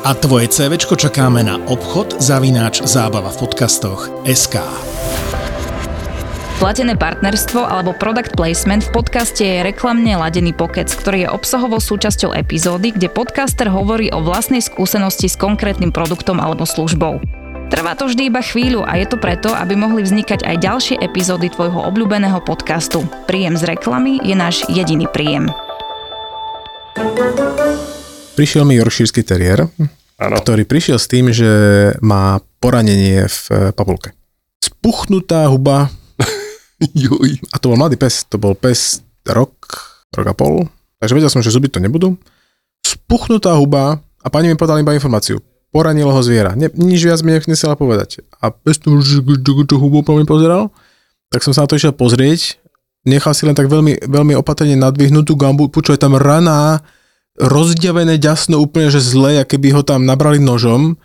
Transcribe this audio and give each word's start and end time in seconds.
a 0.00 0.16
tvoje 0.16 0.48
CVčko 0.48 0.96
čakáme 0.96 1.44
na 1.44 1.60
obchod 1.68 2.16
zavináč 2.16 2.80
zábava 2.88 3.28
v 3.28 3.44
podcastoch 3.44 4.08
SK. 4.24 4.64
Platené 6.60 6.92
partnerstvo 6.92 7.64
alebo 7.64 7.96
product 7.96 8.36
placement 8.36 8.84
v 8.84 8.92
podcaste 8.92 9.40
je 9.40 9.64
reklamne 9.64 10.12
ladený 10.12 10.52
pokec, 10.52 10.92
ktorý 10.92 11.24
je 11.24 11.32
obsahovou 11.32 11.80
súčasťou 11.80 12.36
epizódy, 12.36 12.92
kde 12.92 13.08
podcaster 13.08 13.68
hovorí 13.72 14.12
o 14.12 14.20
vlastnej 14.20 14.60
skúsenosti 14.60 15.28
s 15.28 15.40
konkrétnym 15.40 15.88
produktom 15.88 16.36
alebo 16.36 16.68
službou. 16.68 17.20
Trvá 17.72 17.96
to 17.96 18.12
vždy 18.12 18.28
iba 18.28 18.44
chvíľu 18.44 18.84
a 18.84 19.00
je 19.00 19.06
to 19.08 19.16
preto, 19.16 19.52
aby 19.56 19.72
mohli 19.72 20.04
vznikať 20.04 20.44
aj 20.44 20.56
ďalšie 20.60 20.96
epizódy 21.00 21.48
tvojho 21.48 21.80
obľúbeného 21.80 22.44
podcastu. 22.44 23.08
Príjem 23.24 23.56
z 23.56 23.76
reklamy 23.76 24.20
je 24.20 24.36
náš 24.36 24.64
jediný 24.68 25.08
príjem. 25.08 25.48
Prišiel 28.40 28.64
mi 28.64 28.80
Yorkshire 28.80 29.20
terier, 29.20 29.68
ano. 30.16 30.40
ktorý 30.40 30.64
prišiel 30.64 30.96
s 30.96 31.12
tým, 31.12 31.28
že 31.28 31.44
má 32.00 32.40
poranenie 32.56 33.28
v 33.28 33.40
eh, 33.52 33.68
papulke. 33.76 34.16
Spuchnutá 34.64 35.44
huba. 35.52 35.92
Juj. 36.96 37.36
A 37.52 37.60
to 37.60 37.68
bol 37.68 37.76
mladý 37.76 38.00
pes, 38.00 38.24
to 38.24 38.40
bol 38.40 38.56
pes 38.56 39.04
rok, 39.28 39.52
rok 40.16 40.24
a 40.24 40.32
pol. 40.32 40.64
Takže 41.04 41.20
vedel 41.20 41.28
som, 41.28 41.44
že 41.44 41.52
zuby 41.52 41.68
to 41.68 41.84
nebudú. 41.84 42.16
Spuchnutá 42.80 43.52
huba 43.60 44.00
a 44.00 44.26
pani 44.32 44.48
mi 44.48 44.56
podala 44.56 44.80
iba 44.80 44.96
informáciu. 44.96 45.44
Poranilo 45.68 46.08
ho 46.08 46.24
zviera. 46.24 46.56
Ne, 46.56 46.72
nič 46.72 47.04
viac 47.04 47.20
mi 47.20 47.36
nechcela 47.36 47.76
povedať. 47.76 48.24
A 48.40 48.56
pes 48.56 48.80
tu 48.80 48.96
hubu 49.76 50.00
po 50.00 50.16
mi 50.16 50.24
pozeral, 50.24 50.72
tak 51.28 51.44
som 51.44 51.52
sa 51.52 51.68
na 51.68 51.68
to 51.68 51.76
išiel 51.76 51.92
pozrieť. 51.92 52.56
Nechal 53.04 53.36
si 53.36 53.44
len 53.44 53.52
tak 53.52 53.68
veľmi, 53.68 54.00
veľmi 54.08 54.32
opatrne 54.32 54.80
nadvihnutú 54.80 55.36
gambu. 55.36 55.68
Počúvaj, 55.68 56.00
tam 56.00 56.16
raná, 56.16 56.80
rozďavené 57.40 58.20
ďasno 58.20 58.60
úplne, 58.60 58.92
že 58.92 59.00
zle, 59.00 59.40
keby 59.48 59.72
ho 59.72 59.82
tam 59.82 60.04
nabrali 60.04 60.36
nožom. 60.36 61.00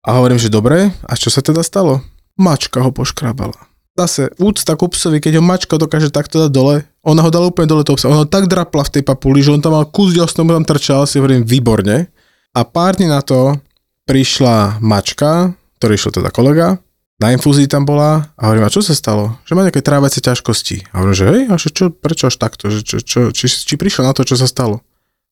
A 0.00 0.16
hovorím, 0.16 0.40
že 0.40 0.48
dobre, 0.48 0.88
a 1.04 1.12
čo 1.12 1.28
sa 1.28 1.44
teda 1.44 1.60
stalo? 1.60 2.00
Mačka 2.40 2.80
ho 2.80 2.88
poškrabala. 2.88 3.68
Zase 4.00 4.32
úcta 4.40 4.72
ku 4.80 4.88
psovi, 4.88 5.20
keď 5.20 5.38
ho 5.38 5.44
mačka 5.44 5.76
dokáže 5.76 6.08
takto 6.08 6.48
dať 6.48 6.50
dole, 6.50 6.88
ona 7.04 7.20
ho 7.20 7.28
dala 7.28 7.52
úplne 7.52 7.68
dole 7.68 7.84
toho 7.84 8.00
psa. 8.00 8.08
Ona 8.08 8.24
ho 8.24 8.28
tak 8.28 8.48
drapla 8.48 8.88
v 8.88 8.92
tej 8.96 9.02
papuli, 9.04 9.44
že 9.44 9.52
on 9.52 9.60
tam 9.60 9.76
mal 9.76 9.84
kus 9.84 10.16
ďasno, 10.16 10.48
tam 10.48 10.64
trčal, 10.64 11.04
si 11.04 11.20
hovorím, 11.20 11.44
výborne. 11.44 12.08
A 12.56 12.60
pár 12.64 12.96
dní 12.96 13.12
na 13.12 13.20
to 13.20 13.60
prišla 14.08 14.80
mačka, 14.80 15.52
ktorý 15.76 16.00
išiel 16.00 16.16
teda 16.16 16.32
kolega, 16.32 16.80
na 17.20 17.36
infúzii 17.36 17.68
tam 17.68 17.84
bola 17.84 18.32
a 18.40 18.48
hovorím, 18.48 18.64
a 18.64 18.72
čo 18.72 18.80
sa 18.80 18.96
stalo? 18.96 19.36
Že 19.44 19.52
má 19.52 19.68
nejaké 19.68 19.84
trávacie 19.84 20.24
ťažkosti. 20.24 20.88
A 20.96 21.04
hovorím, 21.04 21.16
že 21.20 21.26
hej, 21.28 21.40
a 21.52 21.54
čo, 21.60 21.92
prečo 21.92 22.32
až 22.32 22.40
takto? 22.40 22.72
Že, 22.72 22.80
čo, 22.80 22.96
čo, 23.04 23.18
či, 23.36 23.44
či 23.44 23.74
prišiel 23.76 24.08
na 24.08 24.16
to, 24.16 24.24
čo 24.24 24.40
sa 24.40 24.48
stalo? 24.48 24.80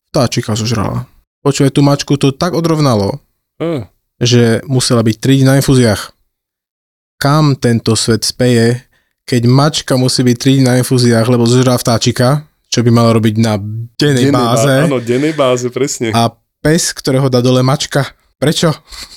Vtáčika 0.09 0.57
zožrala. 0.57 1.05
Počuje, 1.45 1.69
tú 1.71 1.85
mačku 1.85 2.19
to 2.19 2.35
tak 2.35 2.57
odrovnalo, 2.57 3.21
uh. 3.61 3.87
že 4.19 4.65
musela 4.67 5.05
byť 5.05 5.17
3 5.21 5.37
dní 5.41 5.45
na 5.47 5.55
infúziách. 5.61 6.13
Kam 7.19 7.59
tento 7.59 7.95
svet 7.99 8.25
speje, 8.25 8.83
keď 9.29 9.43
mačka 9.45 9.95
musí 10.01 10.25
byť 10.25 10.37
3 10.37 10.55
dní 10.59 10.65
na 10.65 10.75
infúziách, 10.81 11.27
lebo 11.29 11.45
zožrala 11.45 11.77
vtáčika, 11.77 12.49
čo 12.69 12.81
by 12.85 12.91
malo 12.93 13.17
robiť 13.21 13.35
na 13.41 13.61
dennej, 13.97 14.29
dennej 14.29 14.33
báze. 14.33 14.75
Áno, 14.85 14.99
dennej 15.01 15.35
báze, 15.37 15.67
presne. 15.69 16.13
A 16.13 16.33
pes, 16.61 16.93
ktorého 16.93 17.29
dá 17.33 17.41
dole 17.41 17.65
mačka. 17.65 18.05
Prečo? 18.39 18.71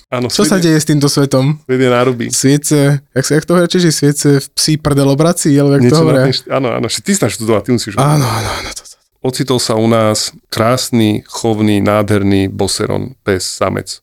Áno, 0.10 0.34
Čo 0.34 0.44
sa 0.44 0.58
deje 0.58 0.82
s 0.82 0.90
týmto 0.90 1.06
svetom? 1.06 1.62
Svet 1.70 1.78
je 1.78 1.90
náruby. 1.94 2.26
Sviece, 2.34 3.06
jak 3.14 3.24
sa 3.24 3.32
jak 3.38 3.46
to 3.46 3.54
hovorí, 3.54 3.70
že 3.70 3.94
sviece 3.94 4.42
v 4.42 4.48
psí 4.58 4.74
prdelobrací, 4.82 5.54
alebo 5.56 5.78
jak 5.78 5.84
Niečo 5.86 5.94
to 5.94 6.02
hovoria? 6.02 6.26
Áno, 6.50 6.68
áno, 6.74 6.88
ty 6.90 7.12
sa 7.14 7.30
študovať, 7.30 7.62
ty 7.64 7.72
musíš. 7.78 7.94
Áno, 8.02 8.26
áno, 8.26 8.50
áno. 8.50 8.70
To, 8.74 8.81
ocitol 9.22 9.62
sa 9.62 9.78
u 9.78 9.86
nás 9.86 10.34
krásny, 10.50 11.24
chovný, 11.26 11.82
nádherný 11.82 12.50
boseron, 12.50 13.18
pes, 13.26 13.46
samec. 13.46 14.02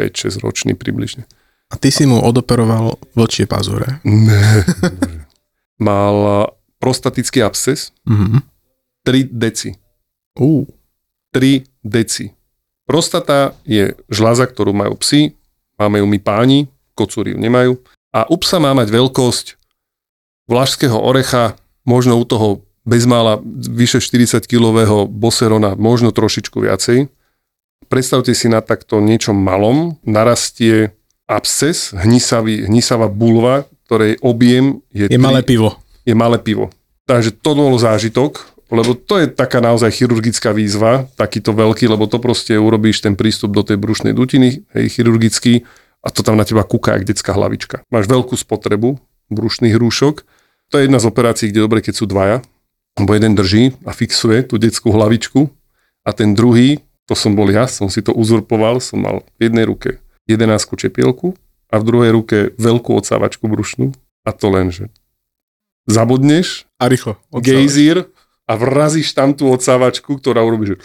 5-6 0.00 0.42
ročný 0.42 0.72
približne. 0.74 1.28
A 1.70 1.78
ty 1.78 1.94
si 1.94 2.04
mu 2.08 2.20
odoperoval 2.20 2.98
vlčie 3.14 3.46
pazúre? 3.46 4.02
Ne. 4.04 4.66
Mal 5.80 6.48
prostatický 6.82 7.40
absces, 7.44 7.94
mm-hmm. 8.04 8.40
3 9.06 9.30
deci. 9.30 9.70
Uh. 10.36 10.66
3 11.32 11.64
deci. 11.80 12.34
Prostata 12.84 13.56
je 13.64 13.94
žľaza, 14.10 14.50
ktorú 14.50 14.74
majú 14.76 14.98
psi, 15.00 15.32
máme 15.80 16.02
ju 16.02 16.06
my 16.10 16.18
páni, 16.20 16.68
kocúri 16.92 17.32
ju 17.32 17.38
nemajú. 17.40 17.78
A 18.12 18.28
u 18.28 18.36
psa 18.36 18.60
má 18.60 18.76
mať 18.76 18.92
veľkosť 18.92 19.46
vlašského 20.50 20.98
orecha, 20.98 21.56
možno 21.88 22.20
u 22.20 22.24
toho 22.28 22.60
bezmála 22.82 23.38
vyše 23.68 24.02
40-kilového 24.02 25.06
boserona, 25.06 25.78
možno 25.78 26.10
trošičku 26.10 26.62
viacej. 26.62 27.06
Predstavte 27.86 28.32
si 28.32 28.48
na 28.48 28.64
takto 28.64 28.98
niečom 28.98 29.36
malom 29.36 30.00
narastie 30.02 30.96
absces, 31.28 31.92
hnisavý, 31.92 32.66
hnisavá 32.66 33.06
bulva, 33.06 33.68
ktorej 33.86 34.18
objem 34.24 34.80
je... 34.90 35.12
Je 35.12 35.20
3, 35.20 35.22
malé 35.22 35.40
pivo. 35.44 35.76
Je 36.02 36.14
malé 36.16 36.40
pivo. 36.40 36.72
Takže 37.06 37.34
to 37.36 37.50
bol 37.52 37.76
zážitok, 37.76 38.52
lebo 38.72 38.96
to 38.96 39.20
je 39.20 39.28
taká 39.28 39.60
naozaj 39.60 39.92
chirurgická 39.92 40.56
výzva, 40.56 41.04
takýto 41.20 41.52
veľký, 41.52 41.92
lebo 41.92 42.08
to 42.08 42.16
proste 42.16 42.56
urobíš 42.56 43.04
ten 43.04 43.12
prístup 43.12 43.52
do 43.52 43.60
tej 43.60 43.76
brušnej 43.76 44.16
dutiny, 44.16 44.64
hej, 44.72 44.84
chirurgický, 44.88 45.68
a 46.02 46.08
to 46.10 46.24
tam 46.26 46.34
na 46.34 46.42
teba 46.42 46.66
kúka 46.66 46.98
jak 46.98 47.06
detská 47.06 47.30
hlavička. 47.36 47.86
Máš 47.92 48.10
veľkú 48.10 48.34
spotrebu 48.34 48.98
brušných 49.30 49.76
rúšok. 49.78 50.26
To 50.74 50.80
je 50.80 50.88
jedna 50.88 50.98
z 50.98 51.06
operácií, 51.06 51.52
kde 51.52 51.62
dobre, 51.62 51.78
keď 51.84 51.94
sú 51.94 52.08
dvaja, 52.10 52.42
lebo 53.00 53.10
jeden 53.16 53.32
drží 53.32 53.72
a 53.88 53.96
fixuje 53.96 54.44
tú 54.44 54.60
detskú 54.60 54.92
hlavičku 54.92 55.48
a 56.04 56.10
ten 56.12 56.36
druhý, 56.36 56.84
to 57.08 57.16
som 57.16 57.32
bol 57.32 57.48
ja, 57.48 57.64
som 57.68 57.88
si 57.88 58.04
to 58.04 58.12
uzurpoval, 58.12 58.78
som 58.82 59.00
mal 59.00 59.24
v 59.40 59.48
jednej 59.48 59.64
ruke 59.64 60.02
jedenáctku 60.28 60.76
čepielku 60.78 61.34
a 61.72 61.80
v 61.80 61.86
druhej 61.86 62.10
ruke 62.12 62.38
veľkú 62.60 62.92
odsávačku 62.94 63.48
brušnú 63.48 63.96
a 64.22 64.30
to 64.30 64.46
len, 64.52 64.70
že 64.70 64.92
zabudneš 65.88 66.68
a 66.78 66.86
rýchlo 66.86 67.18
gejzír 67.42 68.06
a 68.46 68.52
vrazíš 68.54 69.16
tam 69.16 69.34
tú 69.34 69.50
odsávačku, 69.50 70.20
ktorá 70.20 70.44
urobí, 70.44 70.74
že 70.74 70.76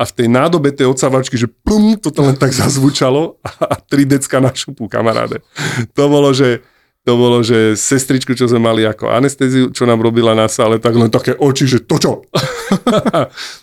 a 0.00 0.08
v 0.08 0.16
tej 0.16 0.28
nádobe 0.32 0.72
tej 0.72 0.88
odsávačky, 0.88 1.36
že 1.36 1.44
plum, 1.44 1.92
toto 2.00 2.24
len 2.24 2.32
tak 2.32 2.56
zazvučalo 2.56 3.36
a 3.44 3.76
tri 3.76 4.08
decka 4.08 4.40
na 4.40 4.48
šupu, 4.48 4.88
kamaráde. 4.88 5.44
To 5.92 6.08
bolo, 6.08 6.32
že 6.32 6.64
to 7.00 7.16
bolo, 7.16 7.40
že 7.40 7.80
sestričku, 7.80 8.36
čo 8.36 8.44
sme 8.44 8.60
mali 8.60 8.84
ako 8.84 9.08
anestéziu, 9.08 9.72
čo 9.72 9.88
nám 9.88 10.04
robila 10.04 10.36
na 10.36 10.44
sále, 10.52 10.76
tak 10.76 10.92
len 11.00 11.08
také 11.08 11.32
oči, 11.32 11.64
že 11.64 11.80
to 11.80 11.96
čo? 11.96 12.12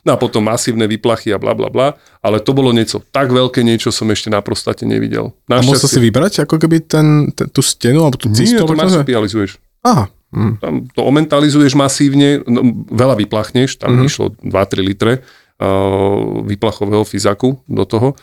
no 0.02 0.10
a 0.16 0.18
potom 0.18 0.42
masívne 0.42 0.90
vyplachy 0.90 1.30
a 1.30 1.38
bla 1.38 1.54
bla 1.54 1.70
bla, 1.70 1.94
ale 2.26 2.42
to 2.42 2.58
bolo 2.58 2.74
niečo 2.74 2.98
tak 3.14 3.30
veľké, 3.30 3.62
niečo 3.62 3.94
som 3.94 4.10
ešte 4.10 4.34
na 4.34 4.42
prostate 4.42 4.90
nevidel. 4.90 5.38
a 5.54 5.62
musel 5.62 5.86
si 5.86 6.02
vybrať 6.02 6.50
ako 6.50 6.58
keby 6.58 6.90
ten, 6.90 7.30
ten, 7.38 7.46
tú 7.54 7.62
stenu 7.62 8.02
alebo 8.02 8.18
tú 8.18 8.34
cistu? 8.34 8.58
Nie, 8.58 8.66
to 8.66 8.74
marsupializuješ. 8.74 9.62
Aha. 9.86 10.10
Hm. 10.34 10.54
Tam 10.60 10.74
to 10.92 11.06
omentalizuješ 11.06 11.78
masívne, 11.78 12.42
no, 12.44 12.84
veľa 12.90 13.16
vyplachneš, 13.22 13.80
tam 13.80 14.02
mm-hmm. 14.02 14.10
išlo 14.12 14.26
2-3 14.44 14.82
litre 14.84 15.14
uh, 15.22 16.42
vyplachového 16.44 17.06
fyzaku 17.06 17.64
do 17.70 17.86
toho 17.86 18.18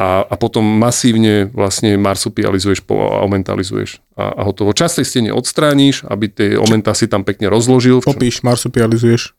a, 0.00 0.24
a 0.24 0.34
potom 0.40 0.64
masívne 0.64 1.52
vlastne 1.52 2.00
marsupializuješ 2.00 2.80
a 2.88 3.20
aumentalizuješ 3.20 4.00
a, 4.16 4.32
a 4.32 4.40
hotovo. 4.48 4.72
Čas 4.72 4.96
tej 4.96 5.04
stene 5.04 5.30
odstrániš, 5.36 6.08
aby 6.08 6.32
tie 6.32 6.48
omenta 6.56 6.96
si 6.96 7.04
tam 7.04 7.20
pekne 7.20 7.52
rozložil. 7.52 8.00
Popíš, 8.00 8.40
marsupializuješ. 8.40 9.36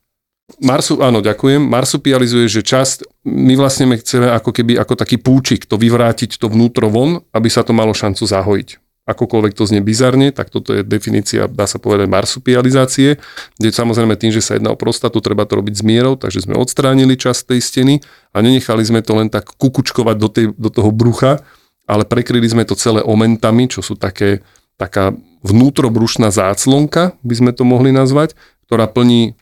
Marsu, 0.62 1.00
áno, 1.02 1.24
ďakujem. 1.24 1.64
Marsupializuješ, 1.64 2.50
že 2.60 2.62
časť, 2.62 2.98
my 3.26 3.58
vlastne 3.58 3.90
chceme 3.98 4.30
ako 4.30 4.52
keby 4.54 4.78
ako 4.78 4.94
taký 5.00 5.18
púčik 5.18 5.66
to 5.66 5.80
vyvrátiť 5.82 6.38
to 6.38 6.52
vnútro 6.52 6.92
von, 6.92 7.26
aby 7.34 7.48
sa 7.50 7.66
to 7.66 7.74
malo 7.74 7.96
šancu 7.96 8.22
zahojiť 8.22 8.91
akokoľvek 9.12 9.54
to 9.54 9.68
znie 9.68 9.84
bizarne, 9.84 10.32
tak 10.32 10.50
toto 10.50 10.72
je 10.72 10.82
definícia, 10.82 11.52
dá 11.52 11.68
sa 11.68 11.78
povedať, 11.78 12.08
marsupializácie, 12.08 13.20
kde 13.60 13.70
samozrejme 13.70 14.16
tým, 14.16 14.32
že 14.32 14.42
sa 14.42 14.56
jedná 14.56 14.72
o 14.72 14.80
prostatu, 14.80 15.20
treba 15.20 15.44
to 15.44 15.60
robiť 15.60 15.76
s 15.80 15.84
mierou, 15.84 16.16
takže 16.16 16.48
sme 16.48 16.56
odstránili 16.56 17.20
časť 17.20 17.56
tej 17.56 17.60
steny 17.60 17.96
a 18.32 18.40
nenechali 18.40 18.82
sme 18.82 19.04
to 19.04 19.14
len 19.20 19.28
tak 19.28 19.52
kukučkovať 19.60 20.16
do, 20.16 20.30
tej, 20.32 20.46
do 20.56 20.70
toho 20.72 20.90
brucha, 20.90 21.44
ale 21.86 22.08
prekryli 22.08 22.48
sme 22.48 22.64
to 22.64 22.80
celé 22.80 23.04
omentami, 23.04 23.68
čo 23.68 23.84
sú 23.84 24.00
také, 24.00 24.42
taká 24.80 25.12
vnútrobrušná 25.44 26.32
záclonka, 26.32 27.18
by 27.22 27.34
sme 27.36 27.52
to 27.52 27.68
mohli 27.68 27.92
nazvať, 27.92 28.38
ktorá 28.70 28.88
plní 28.88 29.36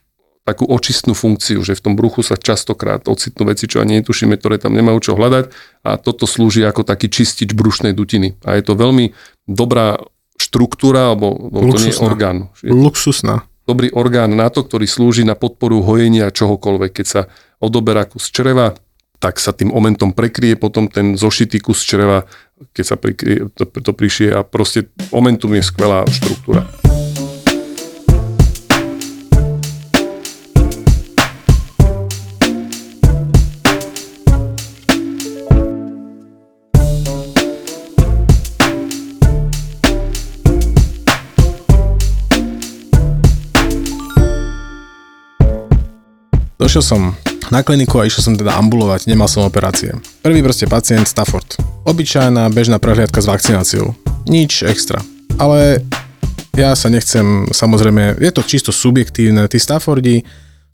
takú 0.50 0.66
očistnú 0.66 1.14
funkciu, 1.14 1.62
že 1.62 1.78
v 1.78 1.84
tom 1.86 1.94
bruchu 1.94 2.26
sa 2.26 2.34
častokrát 2.34 3.06
ocitnú 3.06 3.46
veci, 3.46 3.70
čo 3.70 3.86
ani 3.86 4.02
netušíme, 4.02 4.34
ktoré 4.42 4.58
tam 4.58 4.74
nemajú 4.74 4.98
čo 4.98 5.14
hľadať 5.14 5.54
a 5.86 6.02
toto 6.02 6.26
slúži 6.26 6.66
ako 6.66 6.82
taký 6.82 7.14
čistič 7.14 7.54
brušnej 7.54 7.94
dutiny. 7.94 8.42
A 8.42 8.58
je 8.58 8.66
to 8.66 8.74
veľmi 8.74 9.14
dobrá 9.46 10.02
štruktúra, 10.42 11.14
alebo 11.14 11.38
no, 11.38 11.70
to 11.70 11.78
nie 11.78 11.94
je 11.94 12.02
orgán. 12.02 12.50
Luxusná. 12.66 13.46
Dobrý 13.70 13.94
orgán 13.94 14.34
na 14.34 14.50
to, 14.50 14.66
ktorý 14.66 14.90
slúži 14.90 15.22
na 15.22 15.38
podporu 15.38 15.86
hojenia 15.86 16.34
čohokoľvek. 16.34 16.92
Keď 16.98 17.06
sa 17.06 17.22
odoberá 17.62 18.10
kus 18.10 18.34
čreva, 18.34 18.74
tak 19.22 19.38
sa 19.38 19.52
tým 19.52 19.70
momentom 19.70 20.16
prekrie 20.16 20.56
potom 20.56 20.88
ten 20.90 21.20
zošitý 21.20 21.60
kus 21.62 21.84
čreva, 21.84 22.26
keď 22.72 22.86
sa 22.88 22.96
prikrie, 22.96 23.52
to, 23.54 23.68
to 23.68 23.92
prišie 23.92 24.32
a 24.32 24.48
proste 24.48 24.90
momentum 25.12 25.54
je 25.54 25.62
skvelá 25.62 26.08
štruktúra. 26.08 26.79
Došiel 46.80 46.96
som 46.96 47.12
na 47.52 47.60
kliniku 47.60 48.00
a 48.00 48.08
išiel 48.08 48.24
som 48.24 48.36
teda 48.40 48.56
ambulovať, 48.56 49.12
nemal 49.12 49.28
som 49.28 49.44
operácie. 49.44 49.92
Prvý 50.24 50.40
proste 50.40 50.64
pacient 50.64 51.04
Stafford. 51.12 51.60
Obyčajná 51.84 52.48
bežná 52.56 52.80
prehliadka 52.80 53.20
s 53.20 53.28
vakcináciou. 53.28 53.92
Nič 54.32 54.64
extra. 54.64 55.04
Ale 55.36 55.84
ja 56.56 56.72
sa 56.80 56.88
nechcem, 56.88 57.52
samozrejme, 57.52 58.24
je 58.24 58.32
to 58.32 58.48
čisto 58.48 58.72
subjektívne, 58.72 59.44
tí 59.52 59.60
Staffordi 59.60 60.24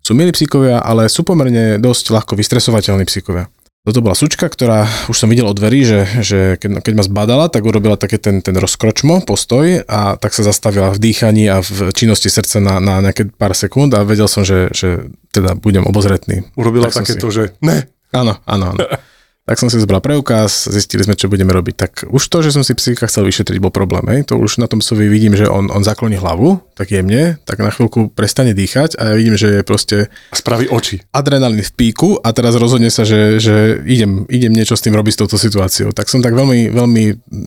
sú 0.05 0.13
milí 0.13 0.29
psíkovia, 0.29 0.77
ale 0.85 1.09
sú 1.09 1.25
pomerne 1.25 1.81
dosť 1.81 2.13
ľahko 2.13 2.37
vystresovateľní 2.37 3.09
psíkovia. 3.09 3.49
Toto 3.85 4.01
bola 4.01 4.17
sučka, 4.17 4.49
ktorá 4.49 4.89
už 5.13 5.13
som 5.13 5.29
videl 5.29 5.45
od 5.45 5.53
dverí, 5.53 5.85
že, 5.85 6.09
že 6.25 6.39
keď, 6.57 6.81
keď 6.81 6.93
ma 6.97 7.03
zbadala, 7.05 7.45
tak 7.53 7.69
urobila 7.69 8.01
také 8.01 8.17
ten, 8.17 8.41
ten 8.41 8.57
rozkročmo, 8.57 9.21
postoj 9.21 9.85
a 9.85 10.17
tak 10.17 10.33
sa 10.33 10.41
zastavila 10.41 10.89
v 10.89 10.97
dýchaní 10.97 11.45
a 11.45 11.61
v 11.61 11.93
činnosti 11.93 12.33
srdca 12.33 12.57
na, 12.57 12.81
na 12.81 13.05
nejaké 13.05 13.29
pár 13.29 13.53
sekúnd 13.53 13.93
a 13.93 14.01
vedel 14.01 14.25
som, 14.25 14.41
že, 14.41 14.73
že 14.73 15.13
teda 15.29 15.53
budem 15.53 15.85
obozretný. 15.85 16.49
Urobila 16.57 16.89
tak 16.89 17.05
takéto, 17.05 17.29
si... 17.29 17.37
že 17.37 17.43
ne. 17.61 17.85
Áno, 18.09 18.41
áno, 18.49 18.73
áno. 18.73 18.81
Tak 19.45 19.61
som 19.61 19.69
si 19.69 19.77
zobral 19.77 20.01
preukaz, 20.01 20.65
zistili 20.73 21.05
sme, 21.05 21.13
čo 21.13 21.29
budeme 21.29 21.53
robiť. 21.53 21.75
Tak 21.77 21.91
už 22.09 22.23
to, 22.33 22.41
že 22.41 22.49
som 22.49 22.65
si 22.65 22.73
psíka 22.73 23.05
chcel 23.05 23.29
vyšetriť, 23.29 23.61
bol 23.61 23.69
problém. 23.69 24.01
Hej? 24.09 24.33
To 24.33 24.41
už 24.41 24.57
na 24.57 24.65
tom 24.65 24.81
sovi 24.81 25.05
vidím, 25.05 25.37
že 25.37 25.45
on, 25.45 25.69
on 25.69 25.85
zakloní 25.85 26.17
hlavu, 26.17 26.65
tak 26.73 26.89
jemne, 26.89 27.37
tak 27.45 27.61
na 27.61 27.69
chvíľku 27.69 28.09
prestane 28.09 28.57
dýchať 28.57 28.97
a 28.97 29.13
ja 29.13 29.13
vidím, 29.13 29.37
že 29.37 29.61
je 29.61 29.61
proste... 29.61 30.09
Spraví 30.33 30.65
oči. 30.65 31.05
Adrenalín 31.13 31.61
v 31.61 31.71
píku 31.77 32.17
a 32.25 32.33
teraz 32.33 32.57
rozhodne 32.57 32.89
sa, 32.89 33.05
že, 33.05 33.37
že 33.37 33.85
idem, 33.85 34.25
idem 34.33 34.49
niečo 34.49 34.73
s 34.73 34.81
tým 34.81 34.97
robiť 34.97 35.13
s 35.13 35.19
touto 35.21 35.37
situáciou. 35.37 35.93
Tak 35.93 36.09
som 36.09 36.25
tak 36.25 36.33
veľmi, 36.33 36.73
veľmi 36.73 37.03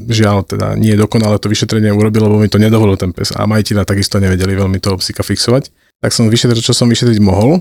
žiaľ, 0.07 0.47
teda 0.47 0.79
nie 0.79 0.95
dokonale 0.95 1.43
to 1.43 1.51
vyšetrenie 1.51 1.91
urobil, 1.91 2.31
lebo 2.31 2.39
mi 2.39 2.47
to 2.47 2.63
nedovolil 2.63 2.95
ten 2.95 3.11
pes 3.11 3.35
a 3.35 3.43
majiteľa 3.51 3.83
takisto 3.83 4.23
nevedeli 4.23 4.55
veľmi 4.55 4.79
toho 4.79 5.03
psíka 5.03 5.27
fixovať. 5.27 5.75
Tak 5.99 6.15
som 6.15 6.31
vyšetril, 6.31 6.63
čo 6.63 6.71
som 6.71 6.87
vyšetriť 6.87 7.19
mohol. 7.19 7.59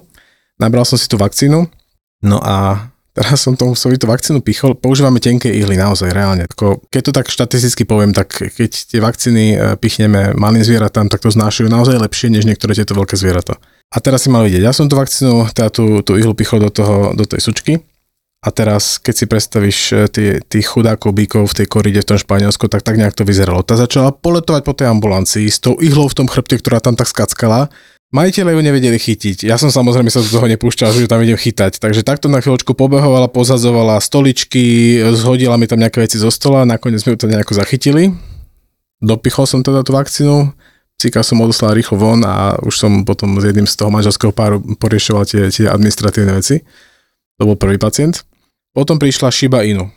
Nabral 0.61 0.85
som 0.85 0.93
si 0.93 1.09
tú 1.09 1.17
vakcínu, 1.17 1.65
no 2.21 2.37
a 2.37 2.85
Teraz 3.17 3.41
som 3.41 3.57
tomu 3.57 3.73
psovi 3.73 3.97
tú 3.97 4.05
vakcínu 4.05 4.45
pichol. 4.45 4.77
Používame 4.77 5.17
tenké 5.17 5.49
ihly, 5.49 5.73
naozaj, 5.73 6.13
reálne. 6.13 6.45
Ako, 6.45 6.85
keď 6.93 7.01
to 7.09 7.11
tak 7.17 7.33
štatisticky 7.33 7.81
poviem, 7.81 8.13
tak 8.13 8.29
keď 8.29 8.71
tie 8.93 9.01
vakcíny 9.01 9.45
e, 9.57 9.57
pichneme 9.81 10.37
malým 10.37 10.61
zvieratám, 10.61 11.09
tak 11.09 11.25
to 11.25 11.33
znášajú 11.33 11.65
naozaj 11.65 11.97
lepšie, 11.97 12.29
než 12.29 12.45
niektoré 12.45 12.77
tieto 12.77 12.93
veľké 12.93 13.17
zvieratá. 13.17 13.57
A 13.89 13.97
teraz 13.97 14.21
si 14.21 14.29
mal 14.29 14.45
vidieť, 14.45 14.61
ja 14.61 14.69
som 14.69 14.85
tú 14.85 15.01
vakcínu, 15.01 15.49
teda 15.49 15.73
tú, 15.73 16.05
tú 16.05 16.13
ihlu 16.13 16.37
pichol 16.37 16.61
do, 16.61 16.69
toho, 16.69 17.17
do 17.17 17.25
tej 17.25 17.41
sučky. 17.41 17.81
A 18.45 18.53
teraz, 18.53 19.01
keď 19.01 19.13
si 19.17 19.25
predstavíš 19.25 19.79
e, 19.97 19.97
tých 20.45 20.65
chudákov 20.69 21.17
bíkov 21.17 21.49
v 21.49 21.57
tej 21.57 21.67
koride 21.73 22.05
v 22.05 22.09
tom 22.13 22.21
Španielsku, 22.21 22.69
tak 22.69 22.85
tak 22.85 23.01
nejak 23.01 23.17
to 23.17 23.25
vyzeralo. 23.25 23.65
Tá 23.65 23.73
začala 23.81 24.13
poletovať 24.13 24.61
po 24.61 24.77
tej 24.77 24.93
ambulancii 24.93 25.49
s 25.49 25.57
tou 25.57 25.73
ihlou 25.81 26.05
v 26.05 26.21
tom 26.21 26.29
chrbte, 26.29 26.61
ktorá 26.61 26.77
tam 26.77 26.93
tak 26.93 27.09
skackala 27.09 27.73
Majiteľe 28.07 28.55
ju 28.55 28.61
nevedeli 28.63 28.95
chytiť. 28.95 29.43
Ja 29.43 29.59
som 29.59 29.67
samozrejme 29.67 30.07
sa 30.07 30.23
do 30.23 30.31
toho 30.31 30.47
nepúšťal, 30.47 30.95
že 30.95 31.11
tam 31.11 31.19
idem 31.19 31.35
chytať. 31.35 31.83
Takže 31.83 32.07
takto 32.07 32.31
na 32.31 32.39
chvíľočku 32.39 32.71
pobehovala, 32.71 33.27
pozazovala 33.27 33.99
stoličky, 33.99 34.95
zhodila 35.11 35.59
mi 35.59 35.67
tam 35.67 35.83
nejaké 35.83 35.99
veci 35.99 36.15
zo 36.15 36.31
stola, 36.31 36.63
nakoniec 36.63 37.03
sme 37.03 37.19
ju 37.19 37.27
to 37.27 37.27
nejako 37.27 37.59
zachytili. 37.59 38.15
Dopichol 39.03 39.43
som 39.43 39.59
teda 39.59 39.83
tú 39.83 39.91
vakcínu, 39.91 40.55
Cíka 40.97 41.21
som 41.21 41.37
odoslal 41.45 41.77
rýchlo 41.77 41.93
von 41.93 42.25
a 42.25 42.57
už 42.57 42.73
som 42.73 43.05
potom 43.05 43.37
s 43.37 43.45
jedným 43.45 43.69
z 43.69 43.77
toho 43.77 43.93
manželského 43.93 44.33
páru 44.33 44.57
poriešoval 44.81 45.29
tie, 45.29 45.45
tie 45.53 45.69
administratívne 45.69 46.33
veci. 46.33 46.65
To 47.37 47.45
bol 47.45 47.53
prvý 47.53 47.77
pacient. 47.77 48.25
Potom 48.73 48.97
prišla 48.97 49.29
Shiba 49.29 49.61
Inu. 49.61 49.93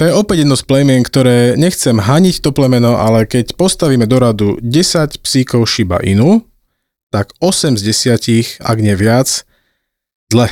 To 0.00 0.02
je 0.02 0.10
opäť 0.10 0.42
jedno 0.42 0.58
z 0.58 0.66
plemien, 0.66 1.06
ktoré 1.06 1.54
nechcem 1.54 1.94
haniť 1.94 2.42
to 2.42 2.50
plemeno, 2.50 2.98
ale 2.98 3.22
keď 3.22 3.54
postavíme 3.54 4.02
do 4.10 4.18
radu 4.18 4.48
10 4.58 5.22
psíkov 5.22 5.70
Shiba 5.70 6.02
Inu, 6.02 6.42
tak 7.12 7.36
8 7.44 7.76
z 7.76 7.82
10, 7.84 8.64
ak 8.64 8.76
nie 8.80 8.96
viac, 8.96 9.44
zle. 10.32 10.48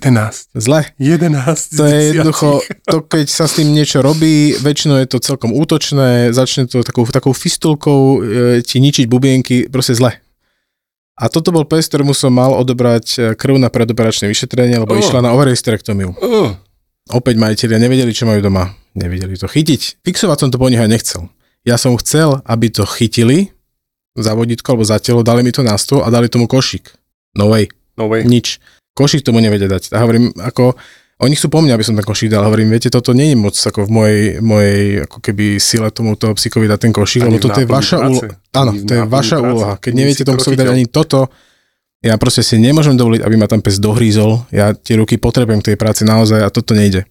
11. 0.00 0.56
Zle. 0.56 0.80
11 0.96 1.76
To 1.76 1.84
je 1.84 1.98
jednoducho, 2.14 2.64
to 2.88 3.04
keď 3.04 3.26
sa 3.28 3.44
s 3.44 3.60
tým 3.60 3.74
niečo 3.74 4.00
robí, 4.00 4.56
väčšinou 4.56 4.96
je 5.02 5.10
to 5.10 5.18
celkom 5.20 5.52
útočné, 5.52 6.32
začne 6.32 6.70
to 6.70 6.80
takou, 6.80 7.04
takou 7.04 7.36
fistulkou 7.36 8.00
e, 8.16 8.18
ti 8.64 8.80
ničiť 8.80 9.04
bubienky, 9.10 9.68
proste 9.68 9.92
zle. 9.98 10.16
A 11.20 11.28
toto 11.28 11.52
bol 11.52 11.68
pes, 11.68 11.84
ktorému 11.92 12.16
som 12.16 12.32
mal 12.32 12.56
odobrať 12.56 13.06
e, 13.12 13.18
krv 13.36 13.60
na 13.60 13.68
predoperačné 13.68 14.24
vyšetrenie, 14.32 14.80
lebo 14.80 14.96
oh. 14.96 15.00
išla 15.02 15.20
na 15.20 15.36
overhysterektomiu. 15.36 16.16
Oh. 16.16 16.56
Opäť 17.12 17.36
majiteľia 17.36 17.76
nevedeli, 17.76 18.16
čo 18.16 18.24
majú 18.24 18.40
doma. 18.40 18.72
Nevedeli 18.96 19.36
to 19.36 19.50
chytiť. 19.50 20.00
Fixovať 20.00 20.38
som 20.38 20.48
to 20.48 20.56
po 20.56 20.72
nich 20.72 20.80
aj 20.80 20.88
nechcel. 20.88 21.28
Ja 21.66 21.76
som 21.76 21.92
chcel, 22.00 22.40
aby 22.48 22.72
to 22.72 22.88
chytili, 22.88 23.52
za 24.20 24.32
vodítko 24.36 24.76
alebo 24.76 24.84
za 24.86 25.00
telo, 25.00 25.20
dali 25.24 25.44
mi 25.44 25.52
to 25.52 25.64
na 25.64 25.76
stôl 25.76 26.04
a 26.04 26.08
dali 26.08 26.30
tomu 26.30 26.46
košík. 26.46 26.92
No 27.36 27.50
way. 27.52 27.68
No 27.98 28.08
way. 28.08 28.24
Nič. 28.24 28.60
Košík 28.94 29.24
tomu 29.24 29.40
nevedia 29.40 29.70
dať. 29.70 29.94
A 29.94 30.02
hovorím, 30.02 30.34
ako, 30.36 30.74
oni 31.20 31.36
chcú 31.36 31.52
po 31.52 31.60
mne, 31.60 31.76
aby 31.76 31.84
som 31.84 31.92
ten 31.92 32.04
košík 32.04 32.32
dal. 32.32 32.44
Hovorím, 32.48 32.72
viete, 32.72 32.88
toto 32.88 33.12
nie 33.12 33.32
je 33.32 33.36
moc 33.36 33.52
ako 33.52 33.86
v 33.86 33.90
mojej, 33.90 34.22
mojej 34.40 34.82
ako 35.04 35.18
keby 35.20 35.60
sile 35.60 35.88
tomuto 35.92 36.32
psíkovi 36.32 36.64
dať 36.64 36.78
ten 36.88 36.92
košík, 36.96 37.28
lebo 37.28 37.36
toto 37.36 37.60
je 37.60 37.68
vaša 37.68 37.96
úloha. 38.00 38.32
Áno, 38.56 38.72
to 38.72 38.92
je 38.96 39.02
vaša 39.04 39.36
práce. 39.38 39.50
úloha. 39.52 39.72
Keď 39.76 39.92
neviete 39.92 40.22
tomu 40.24 40.40
psovi 40.40 40.56
dať 40.56 40.68
ani 40.72 40.84
toto, 40.88 41.28
ja 42.00 42.16
proste 42.16 42.40
si 42.40 42.56
nemôžem 42.56 42.96
dovoliť, 42.96 43.20
aby 43.20 43.34
ma 43.36 43.44
tam 43.44 43.60
pes 43.60 43.76
dohrízol. 43.76 44.48
Ja 44.48 44.72
tie 44.72 44.96
ruky 44.96 45.20
potrebujem 45.20 45.60
k 45.60 45.72
tej 45.72 45.76
práci 45.76 46.08
naozaj 46.08 46.40
a 46.40 46.48
toto 46.48 46.72
nejde. 46.72 47.04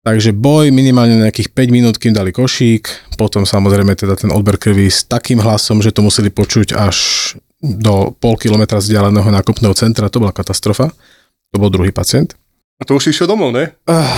Takže 0.00 0.32
boj 0.32 0.72
minimálne 0.72 1.20
nejakých 1.20 1.52
5 1.52 1.76
minút, 1.76 1.94
kým 2.00 2.16
dali 2.16 2.32
košík, 2.32 3.12
potom 3.20 3.44
samozrejme 3.44 3.92
teda 3.92 4.16
ten 4.16 4.32
odber 4.32 4.56
krvi 4.56 4.88
s 4.88 5.04
takým 5.04 5.36
hlasom, 5.44 5.84
že 5.84 5.92
to 5.92 6.00
museli 6.00 6.32
počuť 6.32 6.72
až 6.72 6.96
do 7.60 8.16
pol 8.16 8.40
kilometra 8.40 8.80
vzdialeného 8.80 9.28
nákupného 9.28 9.76
centra, 9.76 10.08
to 10.08 10.24
bola 10.24 10.32
katastrofa. 10.32 10.88
To 11.52 11.56
bol 11.60 11.68
druhý 11.68 11.92
pacient. 11.92 12.32
A 12.80 12.88
to 12.88 12.96
už 12.96 13.12
išiel 13.12 13.28
domov, 13.28 13.52
ne? 13.52 13.76
Uh, 13.84 14.08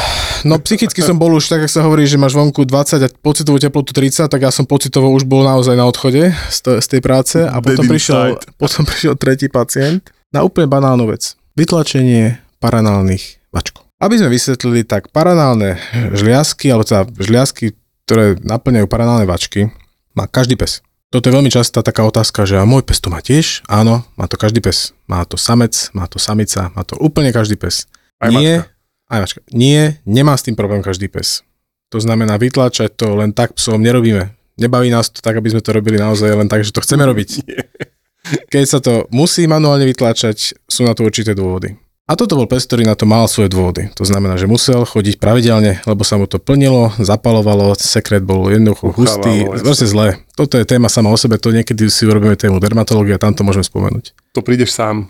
no 0.46 0.54
psychicky 0.62 1.02
som 1.02 1.18
bol 1.18 1.34
už, 1.34 1.50
tak 1.50 1.66
ako 1.66 1.72
sa 1.74 1.82
hovorí, 1.82 2.06
že 2.06 2.14
máš 2.14 2.38
vonku 2.38 2.62
20 2.62 3.02
a 3.02 3.08
pocitovú 3.10 3.58
teplotu 3.58 3.90
30, 3.90 4.30
tak 4.30 4.38
ja 4.38 4.54
som 4.54 4.62
pocitovo 4.62 5.10
už 5.10 5.26
bol 5.26 5.42
naozaj 5.42 5.74
na 5.74 5.82
odchode 5.82 6.30
z, 6.30 6.58
to, 6.62 6.78
z 6.78 6.86
tej 6.86 7.00
práce 7.02 7.42
a 7.42 7.58
potom 7.58 7.90
prišiel, 7.90 8.38
potom 8.62 8.86
prišiel 8.86 9.18
tretí 9.18 9.50
pacient 9.50 10.14
na 10.30 10.46
úplne 10.46 10.70
banálnu 10.70 11.10
vec. 11.10 11.34
Vytlačenie 11.58 12.38
paranálnych 12.62 13.42
vačkov. 13.50 13.82
Aby 14.02 14.18
sme 14.18 14.34
vysvetlili, 14.34 14.82
tak 14.82 15.14
paranálne 15.14 15.78
žliasky, 15.94 16.74
alebo 16.74 16.82
teda 16.82 17.06
žliasky, 17.22 17.78
ktoré 18.02 18.34
naplňajú 18.42 18.90
paranálne 18.90 19.30
vačky, 19.30 19.70
má 20.18 20.26
každý 20.26 20.58
pes. 20.58 20.82
Toto 21.14 21.30
je 21.30 21.36
veľmi 21.38 21.54
častá 21.54 21.86
taká 21.86 22.02
otázka, 22.02 22.42
že 22.42 22.58
a 22.58 22.66
môj 22.66 22.82
pes 22.82 22.98
to 22.98 23.14
má 23.14 23.22
tiež? 23.22 23.62
Áno, 23.70 24.02
má 24.18 24.26
to 24.26 24.34
každý 24.34 24.58
pes. 24.58 24.90
Má 25.06 25.22
to 25.22 25.38
samec, 25.38 25.94
má 25.94 26.10
to 26.10 26.18
samica, 26.18 26.74
má 26.74 26.82
to 26.82 26.98
úplne 26.98 27.30
každý 27.30 27.54
pes. 27.54 27.86
Aj 28.18 28.34
Nie, 28.34 28.66
aj 29.06 29.18
mačka. 29.22 29.40
Nie, 29.54 30.02
nemá 30.02 30.34
s 30.34 30.50
tým 30.50 30.58
problém 30.58 30.82
každý 30.82 31.06
pes. 31.06 31.46
To 31.94 32.02
znamená, 32.02 32.42
vytláčať 32.42 32.98
to 32.98 33.14
len 33.14 33.30
tak 33.30 33.54
psom 33.54 33.78
nerobíme. 33.78 34.34
Nebaví 34.58 34.90
nás 34.90 35.14
to 35.14 35.22
tak, 35.22 35.38
aby 35.38 35.54
sme 35.54 35.62
to 35.62 35.70
robili 35.70 36.00
naozaj 36.00 36.32
len 36.32 36.50
tak, 36.50 36.66
že 36.66 36.74
to 36.74 36.82
chceme 36.82 37.06
robiť. 37.06 37.44
Keď 38.52 38.64
sa 38.66 38.82
to 38.82 39.06
musí 39.14 39.46
manuálne 39.46 39.86
vytláčať, 39.86 40.58
sú 40.66 40.82
na 40.82 40.96
to 40.96 41.06
určité 41.06 41.38
dôvody. 41.38 41.78
A 42.12 42.16
toto 42.20 42.36
bol 42.36 42.44
pes, 42.44 42.68
ktorý 42.68 42.84
na 42.84 42.92
to 42.92 43.08
mal 43.08 43.24
svoje 43.24 43.48
dôvody. 43.48 43.88
To 43.96 44.04
znamená, 44.04 44.36
že 44.36 44.44
musel 44.44 44.84
chodiť 44.84 45.16
pravidelne, 45.16 45.80
lebo 45.88 46.04
sa 46.04 46.20
mu 46.20 46.28
to 46.28 46.36
plnilo, 46.36 46.92
zapalovalo, 47.00 47.72
sekret 47.80 48.20
bol 48.20 48.52
jednoducho 48.52 48.92
hustý, 48.92 49.48
proste 49.48 49.88
zlé. 49.88 50.20
Toto 50.36 50.60
je 50.60 50.68
téma 50.68 50.92
sama 50.92 51.08
o 51.08 51.16
sebe, 51.16 51.40
to 51.40 51.56
niekedy 51.56 51.88
si 51.88 52.04
urobíme 52.04 52.36
tému 52.36 52.60
dermatológia, 52.60 53.16
tam 53.16 53.32
to 53.32 53.48
môžeme 53.48 53.64
spomenúť. 53.64 54.12
To 54.36 54.44
prídeš 54.44 54.76
sám. 54.76 55.08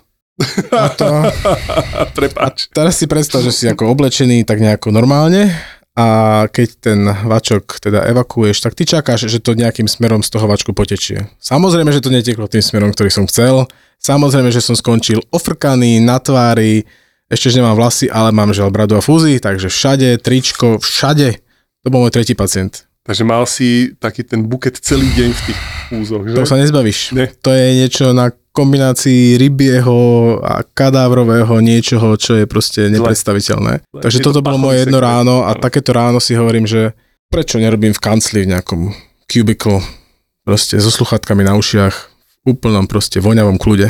A 0.71 0.95
to... 0.95 1.27
Prepač. 2.23 2.71
A 2.71 2.87
teraz 2.87 3.03
si 3.03 3.11
predstav, 3.11 3.43
že 3.43 3.51
si 3.51 3.67
ako 3.67 3.91
oblečený 3.99 4.47
tak 4.47 4.63
nejako 4.63 4.95
normálne 4.95 5.51
a 5.93 6.07
keď 6.49 6.69
ten 6.81 7.05
vačok 7.05 7.79
teda 7.81 8.09
evakuuješ, 8.09 8.65
tak 8.65 8.73
ty 8.73 8.89
čakáš, 8.89 9.29
že 9.29 9.45
to 9.45 9.53
nejakým 9.53 9.87
smerom 9.87 10.25
z 10.25 10.33
toho 10.33 10.49
vačku 10.49 10.73
potečie. 10.73 11.29
Samozrejme, 11.37 11.93
že 11.93 12.01
to 12.01 12.09
neteklo 12.09 12.49
tým 12.49 12.65
smerom, 12.65 12.97
ktorý 12.97 13.13
som 13.13 13.29
chcel, 13.29 13.69
Samozrejme, 14.03 14.51
že 14.51 14.59
som 14.59 14.75
skončil 14.75 15.23
ofrkaný 15.31 16.03
na 16.03 16.19
tvári, 16.19 16.83
ešte 17.31 17.55
že 17.55 17.63
nemám 17.63 17.79
vlasy, 17.79 18.11
ale 18.11 18.35
mám 18.35 18.51
žel 18.51 18.67
bradu 18.67 18.99
a 18.99 19.03
fúzy, 19.03 19.39
takže 19.39 19.71
všade, 19.71 20.19
tričko, 20.19 20.83
všade. 20.83 21.39
To 21.87 21.89
bol 21.89 22.03
môj 22.03 22.11
tretí 22.11 22.35
pacient. 22.35 22.91
Takže 23.07 23.23
mal 23.23 23.47
si 23.47 23.95
taký 23.95 24.27
ten 24.27 24.43
buket 24.43 24.75
celý 24.83 25.07
deň 25.15 25.31
v 25.31 25.41
tých 25.47 25.61
úzoch, 25.95 26.27
že? 26.27 26.35
To 26.35 26.43
sa 26.43 26.59
nezbavíš. 26.59 27.15
Ne. 27.15 27.31
To 27.47 27.55
je 27.55 27.67
niečo 27.79 28.11
na 28.11 28.35
kombinácii 28.53 29.41
rybieho 29.41 30.39
a 30.45 30.61
kadávrového 30.63 31.59
niečoho, 31.65 32.15
čo 32.21 32.37
je 32.37 32.45
proste 32.45 32.93
nepredstaviteľné. 32.93 33.83
Zle. 33.83 34.03
Takže 34.05 34.19
toto 34.21 34.45
bolo 34.45 34.61
moje 34.61 34.85
jedno 34.85 35.01
ráno 35.01 35.49
a 35.49 35.57
takéto 35.57 35.97
ráno 35.97 36.21
si 36.21 36.37
hovorím, 36.37 36.69
že 36.69 36.93
prečo 37.33 37.57
nerobím 37.57 37.97
v 37.97 38.03
kancli 38.05 38.45
v 38.45 38.53
nejakom 38.53 38.93
cubicle, 39.25 39.81
proste 40.45 40.77
so 40.77 40.93
sluchatkami 40.93 41.43
na 41.43 41.57
ušiach, 41.57 41.95
v 42.45 42.47
úplnom 42.53 42.85
proste 42.85 43.19
voňavom 43.25 43.57
kľude 43.57 43.89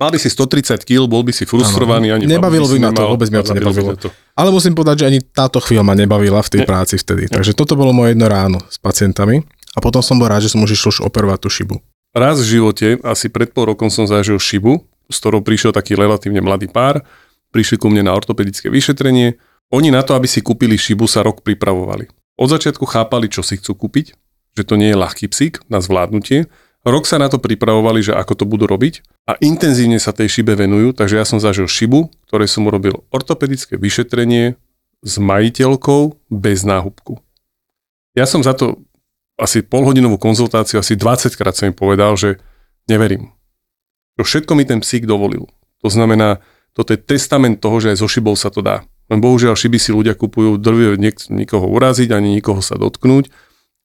Mal 0.00 0.08
by 0.08 0.16
si 0.16 0.32
130 0.32 0.80
kg, 0.88 1.04
bol 1.04 1.20
by 1.20 1.28
si 1.28 1.44
frustrovaný. 1.44 2.08
Ani 2.16 2.24
nebavilo 2.24 2.64
by 2.64 2.78
ma 2.80 2.90
to, 2.96 3.04
vôbec 3.04 3.28
ma 3.28 3.44
to 3.44 3.52
nebavilo. 3.52 3.92
To. 4.00 4.08
Ale 4.32 4.48
musím 4.48 4.72
povedať, 4.72 5.04
že 5.04 5.08
ani 5.12 5.20
táto 5.20 5.60
chvíľa 5.60 5.84
ma 5.84 5.92
nebavila 5.92 6.40
v 6.40 6.56
tej 6.56 6.60
ne. 6.64 6.66
práci 6.66 6.96
vtedy. 6.96 7.28
Ne. 7.28 7.36
Takže 7.36 7.52
toto 7.52 7.76
bolo 7.76 7.92
moje 7.92 8.16
jedno 8.16 8.24
ráno 8.32 8.64
s 8.72 8.80
pacientami. 8.80 9.44
A 9.76 9.78
potom 9.84 10.00
som 10.00 10.16
bol 10.16 10.32
rád, 10.32 10.48
že 10.48 10.56
som 10.56 10.64
už 10.64 10.72
išiel 10.72 11.04
operovať 11.04 11.38
tú 11.44 11.48
šibu. 11.52 11.76
Raz 12.10 12.42
v 12.42 12.58
živote, 12.58 12.98
asi 13.06 13.30
pred 13.30 13.54
pol 13.54 13.70
rokom 13.70 13.86
som 13.86 14.06
zažil 14.06 14.38
šibu, 14.42 14.82
s 15.06 15.16
ktorou 15.22 15.46
prišiel 15.46 15.70
taký 15.70 15.94
relatívne 15.94 16.42
mladý 16.42 16.66
pár. 16.66 17.06
Prišli 17.54 17.78
ku 17.78 17.86
mne 17.86 18.10
na 18.10 18.12
ortopedické 18.14 18.66
vyšetrenie. 18.70 19.38
Oni 19.70 19.94
na 19.94 20.02
to, 20.02 20.18
aby 20.18 20.26
si 20.26 20.42
kúpili 20.42 20.74
šibu, 20.74 21.06
sa 21.06 21.22
rok 21.22 21.46
pripravovali. 21.46 22.10
Od 22.34 22.48
začiatku 22.50 22.82
chápali, 22.86 23.30
čo 23.30 23.46
si 23.46 23.58
chcú 23.58 23.86
kúpiť, 23.86 24.18
že 24.58 24.62
to 24.66 24.74
nie 24.74 24.90
je 24.90 24.98
ľahký 24.98 25.30
psík 25.30 25.62
na 25.70 25.78
zvládnutie, 25.78 26.50
Rok 26.80 27.04
sa 27.04 27.20
na 27.20 27.28
to 27.28 27.36
pripravovali, 27.36 28.00
že 28.00 28.16
ako 28.16 28.32
to 28.40 28.44
budú 28.48 28.64
robiť 28.64 29.04
a 29.28 29.36
intenzívne 29.36 30.00
sa 30.00 30.16
tej 30.16 30.40
šibe 30.40 30.56
venujú, 30.56 30.96
takže 30.96 31.20
ja 31.20 31.28
som 31.28 31.36
zažil 31.36 31.68
šibu, 31.68 32.08
ktorej 32.24 32.48
som 32.48 32.64
urobil 32.64 33.04
ortopedické 33.12 33.76
vyšetrenie 33.76 34.56
s 35.04 35.14
majiteľkou 35.20 36.16
bez 36.32 36.64
náhubku. 36.64 37.20
Ja 38.16 38.24
som 38.24 38.40
za 38.40 38.56
to 38.56 38.80
asi 39.40 39.64
polhodinovú 39.64 40.20
konzultáciu, 40.20 40.78
asi 40.78 40.94
20 40.94 41.32
krát 41.34 41.56
som 41.56 41.72
im 41.72 41.76
povedal, 41.76 42.14
že 42.14 42.36
neverím. 42.86 43.32
To 44.20 44.22
všetko 44.22 44.52
mi 44.52 44.68
ten 44.68 44.84
psík 44.84 45.08
dovolil. 45.08 45.48
To 45.80 45.88
znamená, 45.88 46.44
toto 46.76 46.92
je 46.92 47.00
testament 47.00 47.58
toho, 47.58 47.80
že 47.80 47.96
aj 47.96 48.04
so 48.04 48.08
šibou 48.08 48.36
sa 48.36 48.52
to 48.52 48.60
dá. 48.60 48.84
Len 49.10 49.18
bohužiaľ 49.18 49.58
šiby 49.58 49.80
si 49.80 49.90
ľudia 49.90 50.14
kupujú, 50.14 50.60
drvie 50.60 50.94
nikoho 51.34 51.66
uraziť, 51.66 52.14
ani 52.14 52.38
nikoho 52.38 52.62
sa 52.62 52.78
dotknúť, 52.78 53.26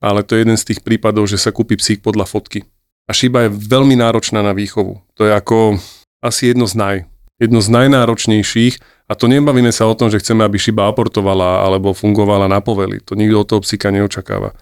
ale 0.04 0.22
to 0.22 0.38
je 0.38 0.46
jeden 0.46 0.58
z 0.60 0.68
tých 0.70 0.80
prípadov, 0.86 1.26
že 1.26 1.42
sa 1.42 1.50
kúpi 1.50 1.80
psík 1.80 2.06
podľa 2.06 2.30
fotky. 2.30 2.62
A 3.10 3.12
šiba 3.16 3.50
je 3.50 3.56
veľmi 3.56 3.98
náročná 3.98 4.46
na 4.46 4.54
výchovu. 4.54 5.02
To 5.18 5.26
je 5.26 5.34
ako 5.34 5.82
asi 6.22 6.54
jedno 6.54 6.70
z 6.70 6.78
naj, 6.78 6.98
jedno 7.42 7.60
z 7.62 7.70
najnáročnejších 7.74 9.08
a 9.10 9.14
to 9.14 9.26
nebavíme 9.30 9.70
sa 9.70 9.86
o 9.86 9.98
tom, 9.98 10.10
že 10.10 10.22
chceme, 10.22 10.46
aby 10.46 10.58
šiba 10.58 10.90
aportovala 10.90 11.66
alebo 11.66 11.94
fungovala 11.94 12.50
na 12.50 12.62
poveli. 12.62 13.02
To 13.06 13.18
nikto 13.18 13.38
od 13.42 13.48
toho 13.50 13.62
psíka 13.62 13.94
neočakáva. 13.94 14.54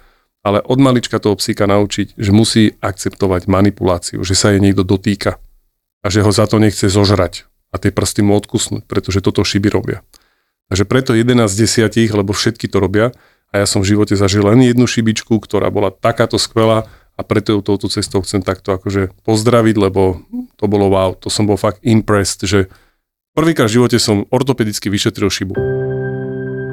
Ale 0.44 0.60
od 0.60 0.80
malička 0.80 1.24
toho 1.24 1.40
psíka 1.40 1.64
naučiť, 1.66 2.20
že 2.20 2.32
musí 2.36 2.76
akceptovať 2.84 3.48
manipuláciu, 3.48 4.20
že 4.28 4.36
sa 4.36 4.52
jej 4.52 4.60
niekto 4.60 4.84
dotýka 4.84 5.40
a 6.04 6.08
že 6.12 6.20
ho 6.20 6.32
za 6.36 6.44
to 6.52 6.60
nechce 6.60 6.84
zožrať 6.92 7.48
a 7.72 7.80
tie 7.80 7.96
prsty 7.96 8.22
mu 8.28 8.36
odkusnúť, 8.36 8.84
pretože 8.86 9.24
toto 9.24 9.42
šiby 9.42 9.72
robia. 9.72 10.04
Takže 10.68 10.84
preto 10.84 11.16
11 11.16 11.48
z 11.48 11.88
10, 11.88 12.20
lebo 12.20 12.36
všetky 12.36 12.68
to 12.68 12.84
robia 12.84 13.16
a 13.56 13.64
ja 13.64 13.66
som 13.66 13.80
v 13.82 13.96
živote 13.96 14.20
zažil 14.20 14.44
len 14.44 14.60
jednu 14.68 14.84
šibičku, 14.84 15.40
ktorá 15.40 15.72
bola 15.72 15.96
takáto 15.96 16.36
skvelá, 16.36 16.92
a 17.14 17.22
preto 17.22 17.54
ju 17.54 17.60
touto 17.62 17.88
cestou 17.90 18.26
chcem 18.26 18.42
takto 18.42 18.74
akože 18.74 19.14
pozdraviť, 19.22 19.76
lebo 19.78 20.26
to 20.58 20.66
bolo 20.66 20.90
wow, 20.90 21.14
to 21.14 21.30
som 21.30 21.46
bol 21.46 21.62
fakt 21.62 21.86
impressed, 21.86 22.42
že 22.46 22.74
prvýkrát 23.38 23.70
v 23.70 23.78
živote 23.82 23.98
som 24.02 24.26
ortopedicky 24.34 24.90
vyšetril 24.90 25.30
šibu. 25.30 25.83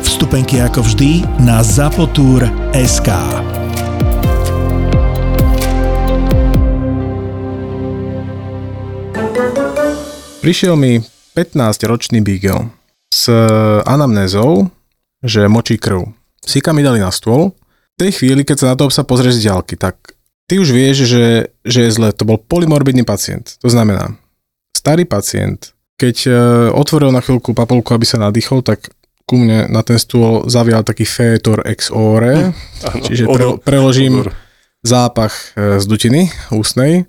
Vstupenky 0.00 0.60
ako 0.64 0.84
vždy 0.84 1.24
na 1.44 1.60
SK. 1.60 3.08
Prišiel 10.40 10.74
mi 10.76 11.04
15-ročný 11.36 12.24
Beagle 12.24 12.72
s 13.12 13.28
anamnézou, 13.84 14.72
že 15.20 15.44
močí 15.52 15.76
krv. 15.76 16.08
Psíka 16.40 16.72
mi 16.72 16.80
dali 16.80 17.04
na 17.04 17.12
stôl. 17.12 17.52
V 17.96 18.08
tej 18.08 18.16
chvíli, 18.16 18.48
keď 18.48 18.56
sa 18.56 18.66
na 18.72 18.76
to 18.80 18.88
sa 18.88 19.04
pozrieš 19.04 19.44
z 19.44 19.52
ďalky, 19.52 19.76
tak 19.76 20.16
ty 20.48 20.56
už 20.56 20.72
vieš, 20.72 21.04
že, 21.04 21.52
že 21.62 21.80
je 21.86 21.90
zle. 21.92 22.16
To 22.16 22.24
bol 22.24 22.40
polymorbidný 22.40 23.04
pacient. 23.04 23.60
To 23.60 23.68
znamená, 23.68 24.16
starý 24.72 25.04
pacient, 25.04 25.76
keď 26.00 26.16
e, 26.24 26.30
otvoril 26.72 27.12
na 27.12 27.20
chvíľku 27.20 27.52
papulku, 27.52 27.92
aby 27.92 28.08
sa 28.08 28.16
nadýchol, 28.16 28.64
tak 28.64 28.88
ku 29.30 29.38
mne 29.38 29.70
na 29.70 29.86
ten 29.86 29.94
stôl 29.94 30.50
zavial 30.50 30.82
taký 30.82 31.06
fétor 31.06 31.62
ex 31.62 31.94
ore, 31.94 32.50
hm, 32.50 33.06
čiže 33.06 33.30
pre, 33.30 33.62
preložím 33.62 34.26
odor. 34.26 34.34
zápach 34.82 35.54
e, 35.54 35.78
z 35.78 35.84
dutiny 35.86 36.34
ústnej, 36.50 37.06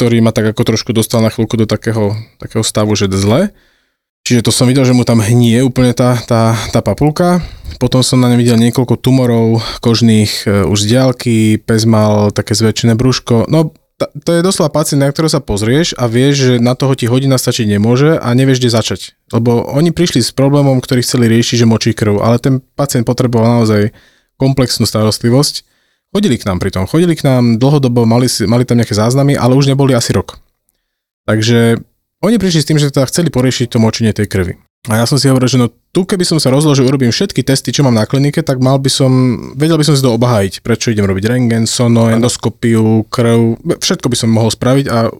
ktorý 0.00 0.24
ma 0.24 0.32
tak 0.32 0.56
ako 0.56 0.64
trošku 0.64 0.96
dostal 0.96 1.20
na 1.20 1.28
chvíľku 1.28 1.60
do 1.60 1.68
takého, 1.68 2.16
takého 2.40 2.64
stavu, 2.64 2.96
že 2.96 3.12
zle. 3.12 3.52
Čiže 4.24 4.48
to 4.48 4.54
som 4.54 4.70
videl, 4.70 4.86
že 4.88 4.96
mu 4.96 5.04
tam 5.04 5.20
hnie 5.20 5.60
úplne 5.66 5.92
tá, 5.92 6.16
tá, 6.24 6.56
tá 6.72 6.80
papulka. 6.80 7.44
Potom 7.82 8.06
som 8.06 8.22
na 8.22 8.30
ňom 8.30 8.38
videl 8.38 8.56
niekoľko 8.56 8.94
tumorov 9.02 9.60
kožných 9.84 10.48
e, 10.48 10.64
už 10.64 10.78
z 10.78 10.88
diálky, 10.96 11.36
pes 11.60 11.84
mal 11.84 12.32
také 12.32 12.56
zväčšené 12.56 12.96
brúško. 12.96 13.50
No, 13.52 13.76
to 14.22 14.30
je 14.36 14.46
doslova 14.46 14.72
pacient, 14.72 15.02
na 15.02 15.10
ktorého 15.10 15.30
sa 15.30 15.42
pozrieš 15.42 15.94
a 15.94 16.08
vieš, 16.08 16.34
že 16.42 16.52
na 16.58 16.72
toho 16.72 16.96
ti 16.96 17.06
hodina 17.06 17.36
stačiť 17.36 17.66
nemôže 17.66 18.18
a 18.18 18.28
nevieš, 18.32 18.58
kde 18.62 18.70
začať. 18.70 19.00
Lebo 19.30 19.66
oni 19.70 19.92
prišli 19.94 20.24
s 20.24 20.34
problémom, 20.34 20.80
ktorý 20.80 21.04
chceli 21.04 21.28
riešiť, 21.30 21.62
že 21.62 21.66
močí 21.66 21.90
krv, 21.92 22.22
ale 22.22 22.42
ten 22.42 22.58
pacient 22.74 23.04
potreboval 23.04 23.62
naozaj 23.62 23.92
komplexnú 24.40 24.88
starostlivosť. 24.88 25.66
Chodili 26.12 26.36
k 26.36 26.46
nám 26.46 26.60
pri 26.60 26.70
tom, 26.72 26.84
chodili 26.84 27.16
k 27.16 27.24
nám 27.24 27.56
dlhodobo, 27.56 28.04
mali, 28.04 28.28
mali 28.44 28.64
tam 28.68 28.76
nejaké 28.80 28.92
záznamy, 28.92 29.32
ale 29.38 29.56
už 29.56 29.72
neboli 29.72 29.96
asi 29.96 30.12
rok. 30.12 30.36
Takže 31.24 31.80
oni 32.22 32.36
prišli 32.38 32.60
s 32.62 32.68
tým, 32.68 32.78
že 32.78 32.92
teda 32.92 33.08
chceli 33.08 33.34
poriešiť 33.34 33.66
to 33.72 33.82
močenie 33.82 34.14
tej 34.14 34.30
krvi. 34.30 34.54
A 34.90 35.02
ja 35.02 35.04
som 35.06 35.18
si 35.18 35.30
hovoril, 35.30 35.50
že 35.50 35.58
no 35.58 35.70
tu 35.92 36.08
keby 36.08 36.24
som 36.24 36.40
sa 36.40 36.48
rozložil, 36.48 36.88
urobím 36.88 37.12
všetky 37.12 37.44
testy, 37.44 37.68
čo 37.68 37.84
mám 37.84 37.92
na 37.92 38.08
klinike, 38.08 38.40
tak 38.40 38.64
mal 38.64 38.80
by 38.80 38.88
som, 38.88 39.12
vedel 39.52 39.76
by 39.76 39.84
som 39.84 39.94
si 39.94 40.00
to 40.00 40.16
obhájiť, 40.16 40.64
prečo 40.64 40.88
idem 40.88 41.04
robiť 41.04 41.28
rengen, 41.28 41.68
sono, 41.68 42.08
endoskopiu, 42.08 43.04
krv, 43.12 43.60
všetko 43.76 44.08
by 44.08 44.16
som 44.16 44.32
mohol 44.32 44.48
spraviť 44.48 44.86
a 44.88 45.12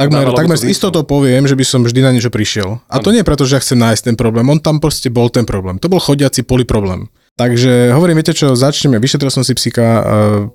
takmer, 0.00 0.32
takmer 0.32 0.56
s 0.56 0.64
istotou 0.64 1.04
poviem, 1.04 1.44
že 1.44 1.52
by 1.52 1.64
som 1.68 1.84
vždy 1.84 2.00
na 2.00 2.10
niečo 2.16 2.32
prišiel. 2.32 2.80
A 2.88 3.04
to 3.04 3.12
nie 3.12 3.20
preto, 3.20 3.44
že 3.44 3.60
ja 3.60 3.62
chcem 3.62 3.76
nájsť 3.76 4.02
ten 4.08 4.16
problém, 4.16 4.48
on 4.48 4.56
tam 4.64 4.80
proste 4.80 5.12
bol 5.12 5.28
ten 5.28 5.44
problém. 5.44 5.76
To 5.76 5.92
bol 5.92 6.00
chodiaci 6.00 6.40
poliproblém. 6.40 7.12
Takže 7.32 7.96
hovorím, 7.96 8.20
viete 8.20 8.36
čo, 8.36 8.52
začneme, 8.52 9.00
vyšetril 9.00 9.32
som 9.32 9.40
si 9.40 9.56
psika, 9.56 10.04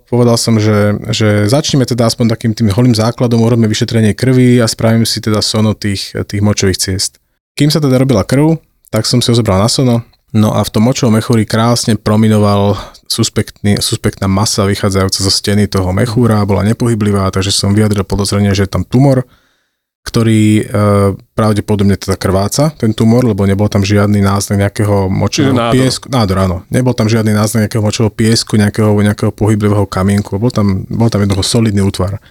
povedal 0.10 0.38
som, 0.38 0.62
že, 0.62 0.94
že 1.10 1.50
začneme 1.50 1.90
teda 1.90 2.06
aspoň 2.06 2.38
takým 2.38 2.54
tým 2.54 2.70
holým 2.70 2.94
základom, 2.94 3.42
urobíme 3.42 3.66
vyšetrenie 3.66 4.14
krvi 4.14 4.62
a 4.62 4.70
spravím 4.70 5.06
si 5.06 5.18
teda 5.18 5.42
sono 5.42 5.74
tých, 5.74 6.14
tých 6.14 6.42
močových 6.42 6.78
ciest. 6.78 7.18
Kým 7.58 7.74
sa 7.74 7.82
teda 7.82 7.98
robila 7.98 8.22
krv, 8.22 8.62
tak 8.90 9.06
som 9.06 9.20
si 9.20 9.32
ho 9.32 9.36
zobral 9.36 9.60
na 9.60 9.70
sono, 9.72 10.06
no 10.32 10.56
a 10.56 10.64
v 10.64 10.72
tom 10.72 10.88
močovom 10.88 11.16
mechúri 11.16 11.48
krásne 11.48 11.96
prominoval 12.00 12.76
suspektný, 13.08 13.80
suspektná 13.80 14.28
masa 14.28 14.68
vychádzajúca 14.68 15.20
zo 15.24 15.32
steny 15.32 15.68
toho 15.68 15.90
mechúra, 15.96 16.44
bola 16.48 16.68
nepohyblivá, 16.68 17.32
takže 17.32 17.56
som 17.56 17.76
vyjadril 17.76 18.04
podozrenie, 18.04 18.52
že 18.56 18.68
je 18.68 18.74
tam 18.74 18.84
tumor 18.84 19.28
ktorý 20.08 20.44
e, 20.56 20.66
pravdepodobne 21.36 22.00
teda 22.00 22.16
krváca, 22.16 22.72
ten 22.80 22.96
tumor, 22.96 23.28
lebo 23.28 23.44
nebol 23.44 23.68
tam 23.68 23.84
žiadny 23.84 24.24
náznak 24.24 24.64
nejakého 24.64 25.12
močového 25.12 25.52
nádor. 25.52 25.76
piesku. 25.76 26.06
Nádor, 26.08 26.38
áno. 26.40 26.58
Nebol 26.72 26.96
tam 26.96 27.12
žiadny 27.12 27.36
náznak 27.36 27.68
nejakého 27.68 27.84
močového 27.84 28.14
piesku, 28.16 28.56
nejakého, 28.56 28.96
nejakého 28.96 29.36
pohyblivého 29.36 29.84
kamienku. 29.84 30.40
Bol 30.40 30.56
tam, 30.56 30.88
bol 30.88 31.12
tam 31.12 31.28
jednoducho 31.28 31.60
solidný 31.60 31.84
útvar. 31.84 32.24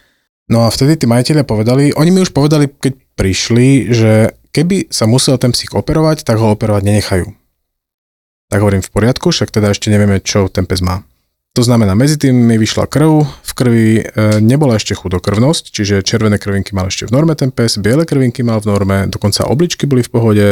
No 0.48 0.64
a 0.64 0.72
vtedy 0.72 0.96
tí 0.96 1.04
majiteľia 1.04 1.44
povedali, 1.44 1.92
oni 1.92 2.10
mi 2.14 2.24
už 2.24 2.32
povedali, 2.32 2.70
keď 2.70 2.96
prišli, 3.12 3.92
že 3.92 4.35
keby 4.56 4.88
sa 4.88 5.04
musel 5.04 5.36
ten 5.36 5.52
psík 5.52 5.76
operovať, 5.76 6.24
tak 6.24 6.40
ho 6.40 6.48
operovať 6.56 6.82
nenechajú. 6.88 7.28
Tak 8.48 8.58
hovorím 8.64 8.80
v 8.80 8.88
poriadku, 8.88 9.28
však 9.28 9.52
teda 9.52 9.76
ešte 9.76 9.92
nevieme, 9.92 10.24
čo 10.24 10.48
ten 10.48 10.64
pes 10.64 10.80
má. 10.80 11.04
To 11.56 11.64
znamená, 11.64 11.96
medzi 11.96 12.20
tým 12.20 12.36
mi 12.36 12.56
vyšla 12.60 12.84
krv, 12.84 13.24
v 13.24 13.52
krvi 13.56 13.88
e, 14.00 14.02
nebola 14.44 14.76
ešte 14.76 14.92
chudokrvnosť, 14.92 15.72
čiže 15.72 16.04
červené 16.04 16.36
krvinky 16.36 16.76
mal 16.76 16.92
ešte 16.92 17.08
v 17.08 17.16
norme 17.16 17.32
ten 17.32 17.48
pes, 17.48 17.80
biele 17.80 18.04
krvinky 18.04 18.44
mal 18.44 18.60
v 18.60 18.68
norme, 18.68 18.96
dokonca 19.08 19.48
obličky 19.48 19.88
boli 19.88 20.04
v 20.04 20.12
pohode. 20.12 20.46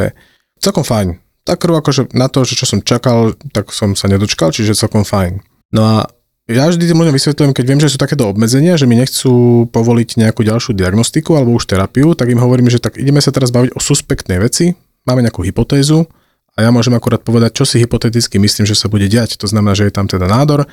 Celkom 0.56 0.80
fajn. 0.80 1.20
Tá 1.44 1.60
krv 1.60 1.84
akože 1.84 2.16
na 2.16 2.32
to, 2.32 2.48
že 2.48 2.56
čo 2.56 2.64
som 2.64 2.80
čakal, 2.80 3.36
tak 3.52 3.68
som 3.76 3.92
sa 3.92 4.08
nedočkal, 4.08 4.48
čiže 4.48 4.72
celkom 4.72 5.04
fajn. 5.04 5.44
No 5.76 5.80
a 5.84 6.08
ja 6.44 6.68
vždy 6.68 6.84
tým 6.84 7.00
ľuďom 7.00 7.16
vysvetľujem, 7.16 7.52
keď 7.56 7.64
viem, 7.64 7.80
že 7.80 7.88
sú 7.88 7.96
takéto 7.96 8.28
obmedzenia, 8.28 8.76
že 8.76 8.84
mi 8.84 9.00
nechcú 9.00 9.64
povoliť 9.72 10.20
nejakú 10.20 10.44
ďalšiu 10.44 10.76
diagnostiku 10.76 11.40
alebo 11.40 11.56
už 11.56 11.64
terapiu, 11.64 12.12
tak 12.12 12.28
im 12.28 12.40
hovorím, 12.40 12.68
že 12.68 12.84
tak 12.84 13.00
ideme 13.00 13.24
sa 13.24 13.32
teraz 13.32 13.48
baviť 13.48 13.72
o 13.72 13.80
suspektnej 13.80 14.36
veci, 14.44 14.76
máme 15.08 15.24
nejakú 15.24 15.40
hypotézu 15.40 16.04
a 16.54 16.58
ja 16.62 16.70
môžem 16.70 16.92
akurát 16.92 17.24
povedať, 17.24 17.56
čo 17.56 17.64
si 17.64 17.80
hypoteticky 17.80 18.36
myslím, 18.36 18.68
že 18.68 18.76
sa 18.76 18.92
bude 18.92 19.08
diať. 19.08 19.40
To 19.40 19.48
znamená, 19.48 19.72
že 19.72 19.88
je 19.88 19.96
tam 19.96 20.04
teda 20.04 20.28
nádor, 20.28 20.68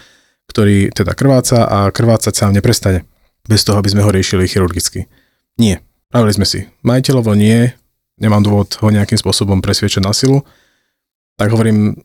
ktorý 0.51 0.91
teda 0.91 1.15
krváca 1.15 1.63
a 1.65 1.87
krvácať 1.89 2.33
sa 2.35 2.51
neprestane. 2.51 3.07
Bez 3.47 3.65
toho, 3.65 3.79
aby 3.79 3.89
sme 3.89 4.05
ho 4.05 4.13
riešili 4.13 4.45
chirurgicky. 4.45 5.09
Nie. 5.57 5.81
Pravili 6.11 6.35
sme 6.35 6.45
si. 6.45 6.67
Majiteľovo 6.83 7.33
nie, 7.33 7.71
nemám 8.19 8.43
dôvod 8.43 8.75
ho 8.83 8.87
nejakým 8.91 9.17
spôsobom 9.17 9.63
presviečať 9.63 10.03
na 10.03 10.13
silu. 10.13 10.43
Tak 11.39 11.49
hovorím, 11.49 11.97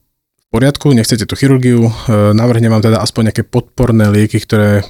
poriadku, 0.57 0.97
nechcete 0.97 1.29
tú 1.29 1.37
chirurgiu, 1.37 1.85
e, 1.85 1.93
navrhnem 2.33 2.73
vám 2.73 2.81
teda 2.81 3.05
aspoň 3.05 3.29
nejaké 3.29 3.45
podporné 3.45 4.09
lieky, 4.09 4.41
ktoré 4.41 4.89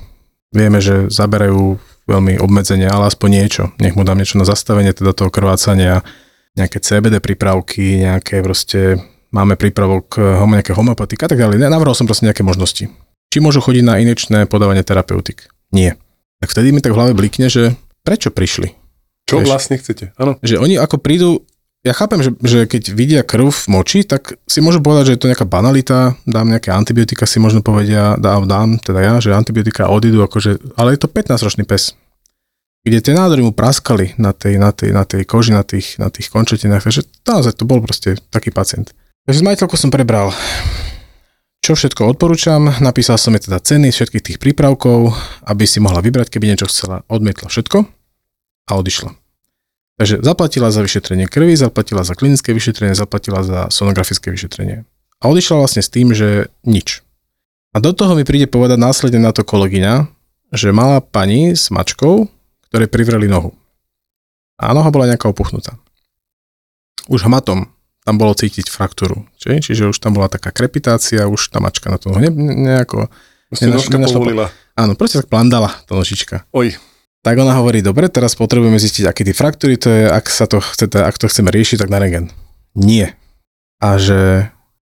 vieme, 0.54 0.78
že 0.78 1.10
zaberajú 1.10 1.82
veľmi 2.06 2.38
obmedzenie, 2.38 2.86
ale 2.86 3.10
aspoň 3.10 3.28
niečo. 3.34 3.62
Nech 3.82 3.98
mu 3.98 4.06
dám 4.06 4.22
niečo 4.22 4.38
na 4.38 4.46
zastavenie 4.46 4.94
teda 4.94 5.10
toho 5.10 5.26
krvácania, 5.26 6.06
nejaké 6.54 6.78
CBD 6.78 7.18
prípravky, 7.18 8.06
nejaké 8.06 8.46
proste, 8.46 9.02
máme 9.34 9.58
prípravok 9.58 10.14
e, 10.14 10.38
nejaké 10.46 10.70
homeopatika 10.70 11.26
a 11.26 11.30
tak 11.34 11.42
ďalej. 11.42 11.58
Navrhol 11.58 11.98
som 11.98 12.06
proste 12.06 12.30
nejaké 12.30 12.46
možnosti. 12.46 12.86
Či 13.34 13.38
môžu 13.42 13.58
chodiť 13.58 13.82
na 13.82 13.98
inečné 13.98 14.46
podávanie 14.46 14.86
terapeutik? 14.86 15.50
Nie. 15.74 15.98
Tak 16.38 16.54
vtedy 16.54 16.70
mi 16.70 16.78
tak 16.78 16.94
v 16.94 17.02
hlave 17.02 17.12
blikne, 17.18 17.50
že 17.50 17.74
prečo 18.06 18.30
prišli? 18.30 18.70
Čo 19.26 19.42
Vieš, 19.42 19.50
vlastne 19.50 19.74
chcete? 19.82 20.14
Áno. 20.14 20.38
Že 20.46 20.62
oni 20.62 20.78
ako 20.78 21.02
prídu, 21.02 21.42
ja 21.86 21.94
chápem, 21.94 22.18
že, 22.18 22.34
že 22.42 22.66
keď 22.66 22.82
vidia 22.90 23.22
krv 23.22 23.54
v 23.54 23.64
moči, 23.70 24.02
tak 24.02 24.34
si 24.50 24.58
môžu 24.58 24.82
povedať, 24.82 25.06
že 25.06 25.12
je 25.14 25.20
to 25.22 25.30
nejaká 25.30 25.46
banalita, 25.46 26.18
dám 26.26 26.50
nejaké 26.50 26.74
antibiotika, 26.74 27.30
si 27.30 27.38
možno 27.38 27.62
povedia, 27.62 28.18
dám, 28.18 28.50
dám 28.50 28.82
teda 28.82 28.98
ja, 28.98 29.14
že 29.22 29.30
antibiotika 29.30 29.86
odídu, 29.86 30.26
akože, 30.26 30.74
ale 30.74 30.98
je 30.98 31.06
to 31.06 31.06
15-ročný 31.06 31.62
pes, 31.62 31.94
kde 32.82 32.98
tie 32.98 33.14
nádory 33.14 33.46
mu 33.46 33.54
praskali 33.54 34.18
na 34.18 34.34
tej, 34.34 34.58
na 34.58 34.74
tej, 34.74 34.90
na 34.90 35.06
tej 35.06 35.22
koži, 35.22 35.54
na 35.54 35.62
tých, 35.62 36.02
na 36.02 36.10
tých 36.10 36.26
končetinách, 36.26 36.82
takže 36.82 37.06
naozaj 37.22 37.54
to 37.54 37.62
bol 37.62 37.78
proste 37.78 38.18
taký 38.34 38.50
pacient. 38.50 38.90
Takže 39.30 39.42
s 39.42 39.46
majiteľkou 39.46 39.78
som 39.78 39.94
prebral, 39.94 40.34
čo 41.62 41.78
všetko 41.78 42.18
odporúčam, 42.18 42.66
napísal 42.82 43.14
som 43.14 43.34
jej 43.34 43.46
teda 43.46 43.62
ceny 43.62 43.94
všetkých 43.94 44.26
tých 44.26 44.38
prípravkov, 44.42 45.14
aby 45.46 45.70
si 45.70 45.78
mohla 45.78 46.02
vybrať, 46.02 46.34
keby 46.34 46.50
niečo 46.50 46.66
chcela, 46.66 47.06
odmietla 47.06 47.46
všetko 47.46 47.86
a 48.66 48.72
odišla. 48.74 49.25
Takže 49.96 50.20
zaplatila 50.20 50.68
za 50.68 50.84
vyšetrenie 50.84 51.24
krvi, 51.24 51.56
zaplatila 51.56 52.04
za 52.04 52.12
klinické 52.12 52.52
vyšetrenie, 52.52 52.92
zaplatila 52.92 53.40
za 53.40 53.72
sonografické 53.72 54.28
vyšetrenie. 54.28 54.84
A 55.20 55.32
odišla 55.32 55.56
vlastne 55.56 55.80
s 55.80 55.88
tým, 55.88 56.12
že 56.12 56.52
nič. 56.68 57.00
A 57.72 57.80
do 57.80 57.96
toho 57.96 58.12
mi 58.12 58.24
príde 58.24 58.44
povedať 58.44 58.76
následne 58.76 59.20
na 59.20 59.32
to 59.32 59.40
kolegyňa, 59.40 60.08
že 60.52 60.76
mala 60.76 61.00
pani 61.00 61.56
s 61.56 61.72
mačkou, 61.72 62.28
ktoré 62.68 62.88
privreli 62.88 63.24
nohu. 63.24 63.56
A 64.60 64.72
noha 64.76 64.88
bola 64.92 65.08
nejaká 65.08 65.28
opuchnutá. 65.28 65.76
Už 67.08 67.24
hmatom 67.24 67.68
tam 68.06 68.14
bolo 68.22 68.38
cítiť 68.38 68.70
fraktúru. 68.70 69.26
Či? 69.40 69.60
Čiže 69.60 69.90
už 69.90 69.98
tam 69.98 70.14
bola 70.14 70.30
taká 70.30 70.54
krepitácia, 70.54 71.26
už 71.26 71.50
tá 71.50 71.58
mačka 71.58 71.90
na 71.90 71.98
to 71.98 72.14
ne, 72.14 72.30
nejako... 72.30 73.10
Nenaš, 73.58 73.90
nenašla, 73.90 74.50
Áno, 74.74 74.98
proste 74.98 75.22
tak 75.22 75.30
plandala 75.30 75.70
tá 75.86 75.94
nožička. 75.94 76.44
Oj. 76.50 76.74
Tak 77.26 77.42
ona 77.42 77.58
hovorí, 77.58 77.82
dobre, 77.82 78.06
teraz 78.06 78.38
potrebujeme 78.38 78.78
zistiť, 78.78 79.10
aké 79.10 79.26
tie 79.26 79.34
fraktúry 79.34 79.74
to 79.74 79.90
je, 79.90 80.06
ak, 80.06 80.30
sa 80.30 80.46
to 80.46 80.62
chce, 80.62 80.86
ak 80.94 81.18
to 81.18 81.26
chceme 81.26 81.50
riešiť, 81.50 81.82
tak 81.82 81.90
na 81.90 81.98
regen. 81.98 82.30
Nie. 82.78 83.18
A 83.82 83.98
že 83.98 84.46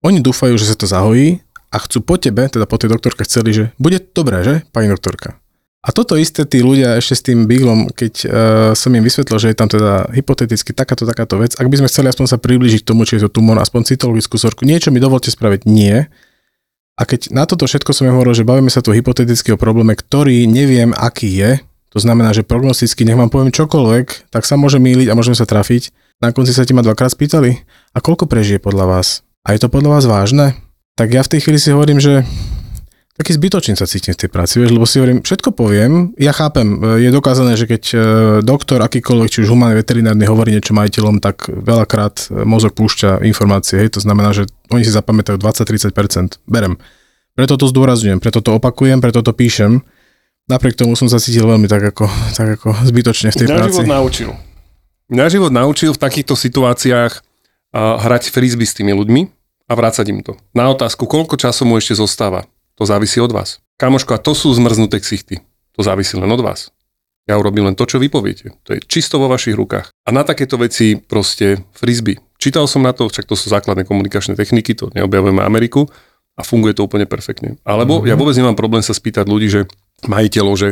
oni 0.03 0.19
dúfajú, 0.19 0.59
že 0.59 0.67
sa 0.67 0.75
to 0.75 0.91
zahojí 0.91 1.39
a 1.71 1.79
chcú 1.79 2.03
po 2.03 2.19
tebe, 2.19 2.43
teda 2.51 2.67
po 2.67 2.75
tej 2.75 2.91
doktorke 2.91 3.23
chceli, 3.23 3.55
že 3.55 3.63
bude 3.79 4.03
dobré, 4.11 4.43
že, 4.43 4.67
pani 4.75 4.91
doktorka? 4.91 5.39
A 5.79 5.95
toto 5.95 6.19
isté 6.19 6.43
tí 6.43 6.59
ľudia 6.59 6.99
ešte 6.99 7.15
s 7.15 7.23
tým 7.23 7.47
Biglom, 7.47 7.87
keď 7.95 8.13
uh, 8.27 8.29
som 8.75 8.91
im 8.91 9.07
vysvetlil, 9.07 9.39
že 9.39 9.55
je 9.55 9.57
tam 9.63 9.71
teda 9.71 10.11
hypoteticky 10.11 10.75
takáto, 10.75 11.07
takáto 11.07 11.39
vec, 11.39 11.55
ak 11.55 11.71
by 11.71 11.79
sme 11.79 11.87
chceli 11.87 12.11
aspoň 12.11 12.27
sa 12.27 12.35
priblížiť 12.35 12.83
tomu, 12.83 13.07
či 13.07 13.23
je 13.23 13.31
to 13.31 13.39
tumor, 13.39 13.55
aspoň 13.55 13.95
cytologickú 13.95 14.35
sorku, 14.35 14.67
niečo 14.67 14.91
mi 14.91 14.99
dovolte 14.99 15.31
spraviť, 15.31 15.63
nie. 15.63 16.03
A 16.99 17.01
keď 17.07 17.31
na 17.31 17.47
toto 17.47 17.63
všetko 17.63 17.95
som 17.95 18.03
im 18.03 18.19
hovoril, 18.19 18.35
že 18.35 18.43
bavíme 18.43 18.67
sa 18.67 18.83
tu 18.83 18.91
hypoteticky 18.91 19.55
o 19.55 19.57
probléme, 19.57 19.95
ktorý 19.95 20.43
neviem, 20.43 20.91
aký 20.91 21.31
je, 21.31 21.51
to 21.97 22.05
znamená, 22.05 22.29
že 22.29 22.45
prognosticky, 22.45 23.01
nech 23.01 23.17
vám 23.17 23.33
poviem 23.33 23.49
čokoľvek, 23.49 24.29
tak 24.29 24.45
sa 24.45 24.53
môže 24.53 24.77
míliť 24.77 25.09
a 25.09 25.17
môžeme 25.17 25.33
sa 25.33 25.49
trafiť. 25.49 25.89
Na 26.21 26.29
konci 26.29 26.53
sa 26.53 26.61
ti 26.61 26.77
ma 26.77 26.85
dvakrát 26.85 27.09
spýtali, 27.09 27.65
a 27.93 27.97
koľko 27.97 28.29
prežije 28.29 28.61
podľa 28.61 28.85
vás? 28.85 29.25
A 29.41 29.57
je 29.57 29.65
to 29.65 29.73
podľa 29.73 29.97
vás 29.97 30.05
vážne? 30.05 30.53
Tak 30.93 31.09
ja 31.09 31.25
v 31.25 31.31
tej 31.33 31.39
chvíli 31.41 31.57
si 31.57 31.73
hovorím, 31.73 31.97
že 31.97 32.21
taký 33.17 33.33
zbytočný 33.33 33.73
sa 33.73 33.89
cítim 33.89 34.13
v 34.13 34.21
tej 34.21 34.29
práci, 34.29 34.61
vieš, 34.61 34.77
lebo 34.77 34.85
si 34.85 35.01
hovorím, 35.01 35.25
všetko 35.25 35.49
poviem, 35.57 36.13
ja 36.21 36.29
chápem, 36.37 36.77
je 37.01 37.09
dokázané, 37.09 37.57
že 37.57 37.65
keď 37.65 37.83
e, 37.89 37.95
doktor 38.45 38.77
akýkoľvek, 38.85 39.29
či 39.33 39.41
už 39.41 39.49
humánny 39.49 39.81
veterinárny 39.81 40.29
hovorí 40.29 40.53
niečo 40.53 40.77
majiteľom, 40.77 41.17
tak 41.17 41.49
veľakrát 41.49 42.29
mozog 42.45 42.77
púšťa 42.77 43.25
informácie, 43.25 43.81
hej, 43.81 43.97
to 43.97 44.05
znamená, 44.05 44.37
že 44.37 44.45
oni 44.69 44.85
si 44.85 44.93
zapamätajú 44.93 45.41
20-30%, 45.41 46.45
berem. 46.45 46.77
Preto 47.33 47.57
to 47.57 47.65
zdôrazňujem, 47.65 48.21
preto 48.21 48.45
to 48.45 48.53
opakujem, 48.61 49.01
preto 49.01 49.25
to 49.25 49.33
píšem, 49.33 49.81
napriek 50.47 50.79
tomu 50.79 50.95
som 50.95 51.11
sa 51.11 51.19
cítil 51.19 51.45
veľmi 51.45 51.67
tak 51.67 51.93
ako, 51.93 52.07
tak 52.33 52.57
ako 52.57 52.73
zbytočne 52.87 53.29
v 53.29 53.37
tej 53.37 53.47
Mňa 53.51 53.57
práci. 53.59 53.69
život 53.75 53.87
naučil. 53.87 54.29
Mňa 55.07 55.25
život 55.31 55.51
naučil 55.51 55.91
v 55.95 55.99
takýchto 55.99 56.35
situáciách 56.35 57.13
uh, 57.15 57.99
hrať 58.01 58.31
frisby 58.31 58.65
s 58.67 58.75
tými 58.75 58.91
ľuďmi 58.95 59.21
a 59.67 59.71
vrácať 59.75 60.05
im 60.11 60.19
to. 60.23 60.39
Na 60.55 60.71
otázku, 60.71 61.07
koľko 61.07 61.35
času 61.35 61.67
mu 61.67 61.79
ešte 61.79 61.95
zostáva, 61.95 62.47
to 62.75 62.83
závisí 62.87 63.19
od 63.19 63.31
vás. 63.31 63.59
Kamoško, 63.77 64.17
a 64.17 64.19
to 64.19 64.33
sú 64.33 64.49
zmrznuté 64.55 64.97
ksichty. 64.99 65.43
To 65.77 65.85
závisí 65.85 66.17
len 66.17 66.27
od 66.31 66.41
vás. 66.41 66.73
Ja 67.27 67.35
urobím 67.35 67.67
len 67.67 67.75
to, 67.75 67.83
čo 67.83 67.99
vy 67.99 68.07
poviete. 68.07 68.55
To 68.63 68.73
je 68.73 68.79
čisto 68.87 69.19
vo 69.19 69.27
vašich 69.27 69.53
rukách. 69.53 69.91
A 69.91 70.09
na 70.15 70.23
takéto 70.23 70.55
veci 70.55 70.95
proste 70.95 71.59
frisby. 71.75 72.15
Čítal 72.39 72.65
som 72.71 72.81
na 72.81 72.95
to, 72.95 73.11
však 73.11 73.27
to 73.27 73.35
sú 73.35 73.51
základné 73.51 73.83
komunikačné 73.83 74.39
techniky, 74.39 74.71
to 74.73 74.87
neobjavujeme 74.95 75.43
Ameriku 75.43 75.91
a 76.39 76.41
funguje 76.41 76.71
to 76.77 76.87
úplne 76.87 77.03
perfektne. 77.03 77.59
Alebo 77.67 77.99
mm-hmm. 77.99 78.09
ja 78.09 78.15
vôbec 78.15 78.35
nemám 78.37 78.55
problém 78.55 78.79
sa 78.79 78.95
spýtať 78.95 79.27
ľudí, 79.27 79.51
že 79.51 79.61
majiteľov, 80.05 80.55
že, 80.59 80.69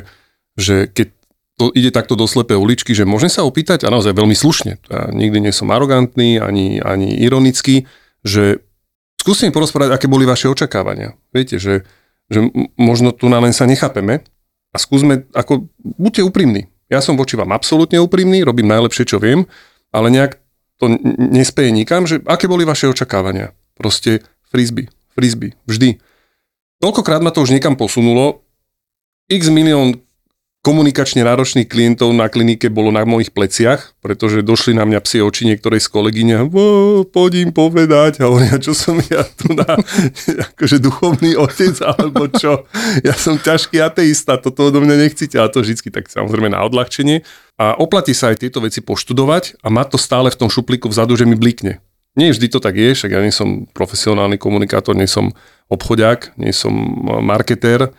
že 0.59 0.85
keď 0.91 1.07
to 1.55 1.71
ide 1.71 1.95
takto 1.95 2.19
do 2.19 2.27
slepej 2.27 2.59
uličky, 2.59 2.91
že 2.91 3.07
môžem 3.07 3.31
sa 3.31 3.47
opýtať, 3.47 3.87
a 3.87 3.93
naozaj 3.93 4.11
veľmi 4.11 4.35
slušne, 4.35 4.77
ja 4.91 5.01
nikdy 5.09 5.39
nie 5.39 5.53
som 5.55 5.71
arogantný, 5.71 6.37
ani, 6.37 6.83
ani 6.83 7.15
ironický, 7.23 7.87
že 8.21 8.59
skúste 9.15 9.49
porozprávať, 9.49 9.95
aké 9.95 10.05
boli 10.11 10.27
vaše 10.27 10.51
očakávania. 10.51 11.15
Viete, 11.31 11.57
že, 11.57 11.87
že 12.29 12.45
možno 12.75 13.15
tu 13.15 13.31
na 13.31 13.39
len 13.39 13.55
sa 13.55 13.65
nechápeme 13.65 14.21
a 14.69 14.77
skúsme, 14.77 15.25
ako, 15.31 15.71
buďte 15.81 16.27
úprimní. 16.27 16.69
Ja 16.91 17.01
som 17.01 17.17
voči 17.17 17.33
vám 17.33 17.55
absolútne 17.55 17.97
úprimný, 17.97 18.45
robím 18.45 18.69
najlepšie, 18.69 19.09
čo 19.09 19.17
viem, 19.17 19.49
ale 19.89 20.13
nejak 20.13 20.37
to 20.77 20.91
nespeje 21.17 21.71
nikam, 21.71 22.05
že 22.05 22.21
aké 22.27 22.45
boli 22.51 22.67
vaše 22.67 22.85
očakávania. 22.85 23.55
Proste 23.79 24.21
frisby, 24.51 24.91
frisby, 25.15 25.55
vždy. 25.65 25.97
Toľkokrát 26.83 27.23
ma 27.23 27.31
to 27.31 27.41
už 27.41 27.55
niekam 27.55 27.79
posunulo, 27.79 28.44
x 29.25 29.49
milión 29.49 30.05
komunikačne 30.65 31.21
náročných 31.21 31.69
klientov 31.69 32.09
na 32.09 32.25
klinike 32.25 32.73
bolo 32.73 32.89
na 32.89 33.05
mojich 33.05 33.29
pleciach, 33.29 33.93
pretože 34.01 34.41
došli 34.41 34.73
na 34.73 34.81
mňa 34.81 34.97
psi 35.05 35.21
oči 35.21 35.45
niektorej 35.45 35.77
z 35.77 35.93
kolegyne 35.93 36.49
poď 37.13 37.45
im 37.45 37.51
povedať 37.53 38.25
a 38.25 38.33
hovoria, 38.33 38.57
čo 38.57 38.73
som 38.73 38.97
ja 38.97 39.21
tu 39.21 39.53
na 39.53 39.77
akože 40.49 40.81
duchovný 40.81 41.37
otec 41.37 41.77
alebo 41.85 42.25
čo. 42.33 42.65
Ja 43.05 43.13
som 43.13 43.37
ťažký 43.37 43.77
ateista, 43.77 44.41
toto 44.41 44.73
odo 44.73 44.81
mňa 44.81 45.05
nechcíte 45.05 45.37
a 45.37 45.45
to 45.53 45.61
vždycky 45.61 45.93
tak 45.93 46.09
samozrejme 46.09 46.49
na 46.49 46.65
odľahčenie. 46.65 47.21
A 47.61 47.77
oplatí 47.77 48.17
sa 48.17 48.33
aj 48.33 48.41
tieto 48.41 48.57
veci 48.57 48.81
poštudovať 48.81 49.61
a 49.61 49.69
má 49.69 49.85
to 49.85 50.01
stále 50.01 50.33
v 50.33 50.39
tom 50.41 50.49
šuplíku 50.49 50.89
vzadu, 50.89 51.13
že 51.13 51.29
mi 51.29 51.37
blikne. 51.37 51.77
Nie 52.17 52.33
vždy 52.33 52.47
to 52.49 52.57
tak 52.57 52.73
je, 52.73 52.97
však 52.97 53.13
ja 53.13 53.21
nie 53.21 53.29
som 53.29 53.69
profesionálny 53.69 54.41
komunikátor, 54.41 54.97
nie 54.97 55.05
som 55.05 55.29
obchodiak, 55.69 56.33
nie 56.41 56.55
som 56.55 56.73
marketér, 57.21 57.93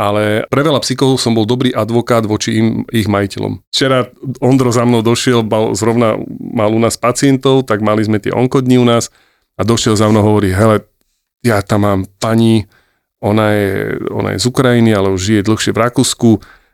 ale 0.00 0.48
pre 0.48 0.64
veľa 0.64 0.80
psíkov 0.80 1.20
som 1.20 1.36
bol 1.36 1.44
dobrý 1.44 1.76
advokát 1.76 2.24
voči 2.24 2.56
im, 2.56 2.88
ich 2.88 3.04
majiteľom. 3.04 3.60
Včera 3.68 4.08
Ondro 4.40 4.72
za 4.72 4.88
mnou 4.88 5.04
došiel, 5.04 5.44
mal, 5.44 5.76
zrovna 5.76 6.16
mal 6.40 6.72
u 6.72 6.80
nás 6.80 6.96
pacientov, 6.96 7.68
tak 7.68 7.84
mali 7.84 8.00
sme 8.00 8.16
tie 8.16 8.32
onkodní 8.32 8.80
u 8.80 8.88
nás 8.88 9.12
a 9.60 9.62
došiel 9.68 10.00
za 10.00 10.08
mnou 10.08 10.24
hovorí, 10.24 10.56
hele, 10.56 10.88
ja 11.44 11.60
tam 11.60 11.84
mám 11.84 12.00
pani, 12.16 12.64
ona 13.20 13.52
je, 13.52 14.00
ona 14.08 14.28
je 14.32 14.38
z 14.40 14.46
Ukrajiny, 14.48 14.96
ale 14.96 15.12
už 15.12 15.20
žije 15.20 15.44
dlhšie 15.44 15.76
v 15.76 15.82
Rakúsku, 15.84 16.30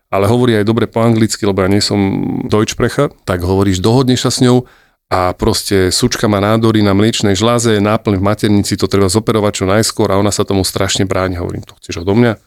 ale 0.07 0.31
hovorí 0.31 0.55
aj 0.55 0.71
dobre 0.71 0.87
po 0.87 1.03
anglicky, 1.03 1.43
lebo 1.43 1.67
ja 1.67 1.69
nie 1.69 1.83
som 1.83 1.99
Deutschprecha, 2.47 3.11
tak 3.27 3.43
hovoríš, 3.43 3.83
dohodneš 3.83 4.23
sa 4.23 4.31
s 4.31 4.39
ňou 4.39 4.71
a 5.11 5.35
proste 5.35 5.91
sučka 5.91 6.31
má 6.31 6.39
nádory 6.39 6.87
na 6.87 6.95
mliečnej 6.95 7.35
žláze, 7.35 7.83
náplň 7.83 8.23
v 8.23 8.27
maternici, 8.27 8.79
to 8.79 8.87
treba 8.87 9.11
zoperovať 9.11 9.53
čo 9.59 9.65
najskôr 9.67 10.15
a 10.15 10.19
ona 10.23 10.31
sa 10.31 10.47
tomu 10.47 10.63
strašne 10.63 11.11
bráni. 11.11 11.43
Hovorím, 11.43 11.67
to 11.67 11.75
chceš 11.83 12.07
odo 12.07 12.15
mňa? 12.15 12.39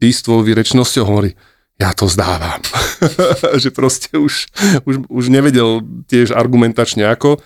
Tvojou 0.00 0.42
výrečnosťou 0.44 1.04
hovorí, 1.04 1.32
ja 1.76 1.92
to 1.92 2.08
zdávam. 2.08 2.60
že 3.62 3.68
proste 3.68 4.16
už, 4.16 4.48
už, 4.88 4.94
už 5.08 5.24
nevedel 5.28 5.84
tiež 6.08 6.32
argumentačne 6.32 7.04
ako. 7.04 7.40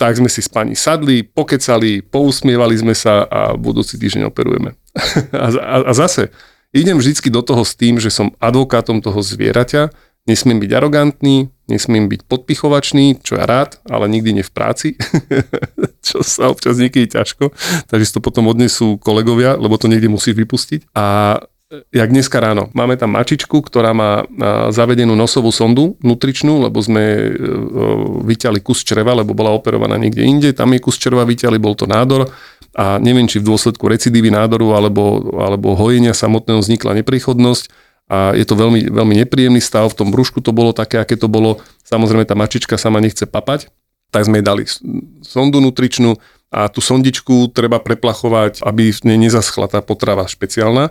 Tak 0.00 0.16
sme 0.16 0.32
si 0.32 0.40
s 0.40 0.48
pani 0.48 0.74
sadli, 0.74 1.20
pokecali, 1.22 2.00
pousmievali 2.00 2.72
sme 2.74 2.96
sa 2.96 3.28
a 3.28 3.52
budúci 3.54 4.00
týždeň 4.00 4.32
operujeme. 4.32 4.74
a, 5.36 5.46
a, 5.54 5.76
a 5.86 5.92
zase, 5.92 6.32
idem 6.74 6.96
vždycky 6.98 7.28
do 7.28 7.44
toho 7.44 7.62
s 7.62 7.76
tým, 7.76 8.00
že 8.00 8.10
som 8.10 8.32
advokátom 8.40 9.04
toho 9.04 9.20
zvieraťa, 9.20 9.92
nesmiem 10.24 10.58
byť 10.60 10.70
arogantný, 10.72 11.52
nesmiem 11.68 12.08
byť 12.10 12.26
podpichovačný, 12.26 13.22
čo 13.22 13.38
ja 13.38 13.44
rád, 13.44 13.78
ale 13.86 14.10
nikdy 14.10 14.40
nie 14.40 14.44
v 14.44 14.52
práci, 14.52 14.88
čo 16.06 16.24
sa 16.24 16.48
občas 16.48 16.80
niekedy 16.80 17.06
ťažko, 17.06 17.52
takže 17.86 18.18
to 18.18 18.20
potom 18.24 18.48
odnesú 18.48 18.96
kolegovia, 18.98 19.54
lebo 19.54 19.76
to 19.76 19.86
niekde 19.86 20.10
musíš 20.10 20.34
vypustiť. 20.34 20.90
A 20.96 21.38
jak 21.70 22.10
dneska 22.10 22.40
ráno. 22.42 22.66
Máme 22.74 22.98
tam 22.98 23.14
mačičku, 23.14 23.62
ktorá 23.62 23.94
má 23.94 24.26
zavedenú 24.74 25.14
nosovú 25.14 25.54
sondu 25.54 25.94
nutričnú, 26.02 26.66
lebo 26.66 26.82
sme 26.82 27.02
e, 27.02 27.18
e, 27.22 27.30
vyťali 28.26 28.58
kus 28.58 28.82
čreva, 28.82 29.14
lebo 29.14 29.38
bola 29.38 29.54
operovaná 29.54 29.94
niekde 29.94 30.26
inde. 30.26 30.50
Tam 30.50 30.74
je 30.74 30.82
kus 30.82 30.98
čreva 30.98 31.22
vyťali, 31.22 31.62
bol 31.62 31.78
to 31.78 31.86
nádor 31.86 32.34
a 32.74 32.98
neviem, 32.98 33.30
či 33.30 33.38
v 33.38 33.54
dôsledku 33.54 33.86
recidívy 33.86 34.34
nádoru 34.34 34.74
alebo, 34.74 35.30
alebo 35.38 35.78
hojenia 35.78 36.10
samotného 36.10 36.58
vznikla 36.58 36.98
nepriechodnosť 37.02 37.70
a 38.10 38.34
je 38.34 38.42
to 38.42 38.58
veľmi, 38.58 38.90
veľmi 38.90 39.14
nepríjemný 39.22 39.62
stav. 39.62 39.86
V 39.94 40.02
tom 40.02 40.08
brúšku 40.10 40.42
to 40.42 40.50
bolo 40.50 40.74
také, 40.74 40.98
aké 40.98 41.14
to 41.14 41.30
bolo. 41.30 41.62
Samozrejme, 41.86 42.26
tá 42.26 42.34
mačička 42.34 42.74
sama 42.74 42.98
nechce 42.98 43.30
papať, 43.30 43.70
tak 44.10 44.26
sme 44.26 44.42
jej 44.42 44.46
dali 44.46 44.66
sondu 45.22 45.62
nutričnú 45.62 46.18
a 46.50 46.66
tú 46.66 46.82
sondičku 46.82 47.54
treba 47.54 47.78
preplachovať, 47.78 48.66
aby 48.66 48.90
nezaschla 49.06 49.70
tá 49.70 49.78
potrava 49.78 50.26
špeciálna 50.26 50.90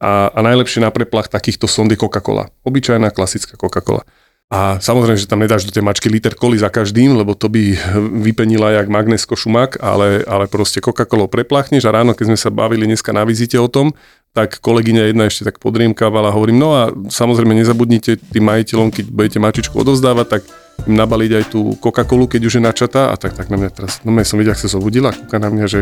a, 0.00 0.28
a 0.28 0.38
najlepšie 0.44 0.84
na 0.84 0.92
preplach 0.92 1.32
takýchto 1.32 1.64
sondy 1.64 1.96
Coca-Cola. 1.96 2.52
Obyčajná 2.64 3.10
klasická 3.12 3.56
Coca-Cola. 3.56 4.04
A 4.46 4.78
samozrejme, 4.78 5.18
že 5.18 5.26
tam 5.26 5.42
nedáš 5.42 5.66
do 5.66 5.74
tej 5.74 5.82
mačky 5.82 6.06
liter 6.06 6.38
koli 6.38 6.54
za 6.54 6.70
každým, 6.70 7.18
lebo 7.18 7.34
to 7.34 7.50
by 7.50 7.74
vypenila 8.22 8.70
jak 8.78 8.86
magnesko 8.86 9.34
šumak, 9.34 9.82
ale, 9.82 10.22
ale 10.22 10.46
proste 10.46 10.78
Coca-Colou 10.78 11.26
preplachneš 11.26 11.82
a 11.82 11.90
ráno, 11.90 12.14
keď 12.14 12.30
sme 12.30 12.38
sa 12.38 12.54
bavili 12.54 12.86
dneska 12.86 13.10
na 13.10 13.26
vizite 13.26 13.58
o 13.58 13.66
tom, 13.66 13.90
tak 14.30 14.62
kolegyňa 14.62 15.10
jedna 15.10 15.26
ešte 15.26 15.50
tak 15.50 15.58
podriemkávala 15.58 16.30
a 16.30 16.36
hovorím, 16.36 16.62
no 16.62 16.78
a 16.78 16.94
samozrejme 16.94 17.58
nezabudnite 17.58 18.22
tým 18.30 18.44
majiteľom, 18.46 18.94
keď 18.94 19.04
budete 19.10 19.38
mačičku 19.42 19.74
odovzdávať, 19.82 20.26
tak 20.38 20.42
im 20.86 20.94
nabaliť 20.94 21.30
aj 21.42 21.44
tú 21.50 21.74
Coca-Colu, 21.82 22.30
keď 22.30 22.46
už 22.46 22.60
je 22.60 22.62
načatá 22.62 23.10
a 23.10 23.18
tak, 23.18 23.34
tak 23.34 23.50
na 23.50 23.58
mňa 23.58 23.70
teraz, 23.74 23.98
no 24.06 24.14
ja 24.14 24.28
som 24.28 24.38
videl, 24.38 24.54
ak 24.54 24.62
sa 24.62 24.70
zobudila, 24.70 25.10
kúka 25.10 25.42
na 25.42 25.50
mňa, 25.50 25.66
že 25.66 25.80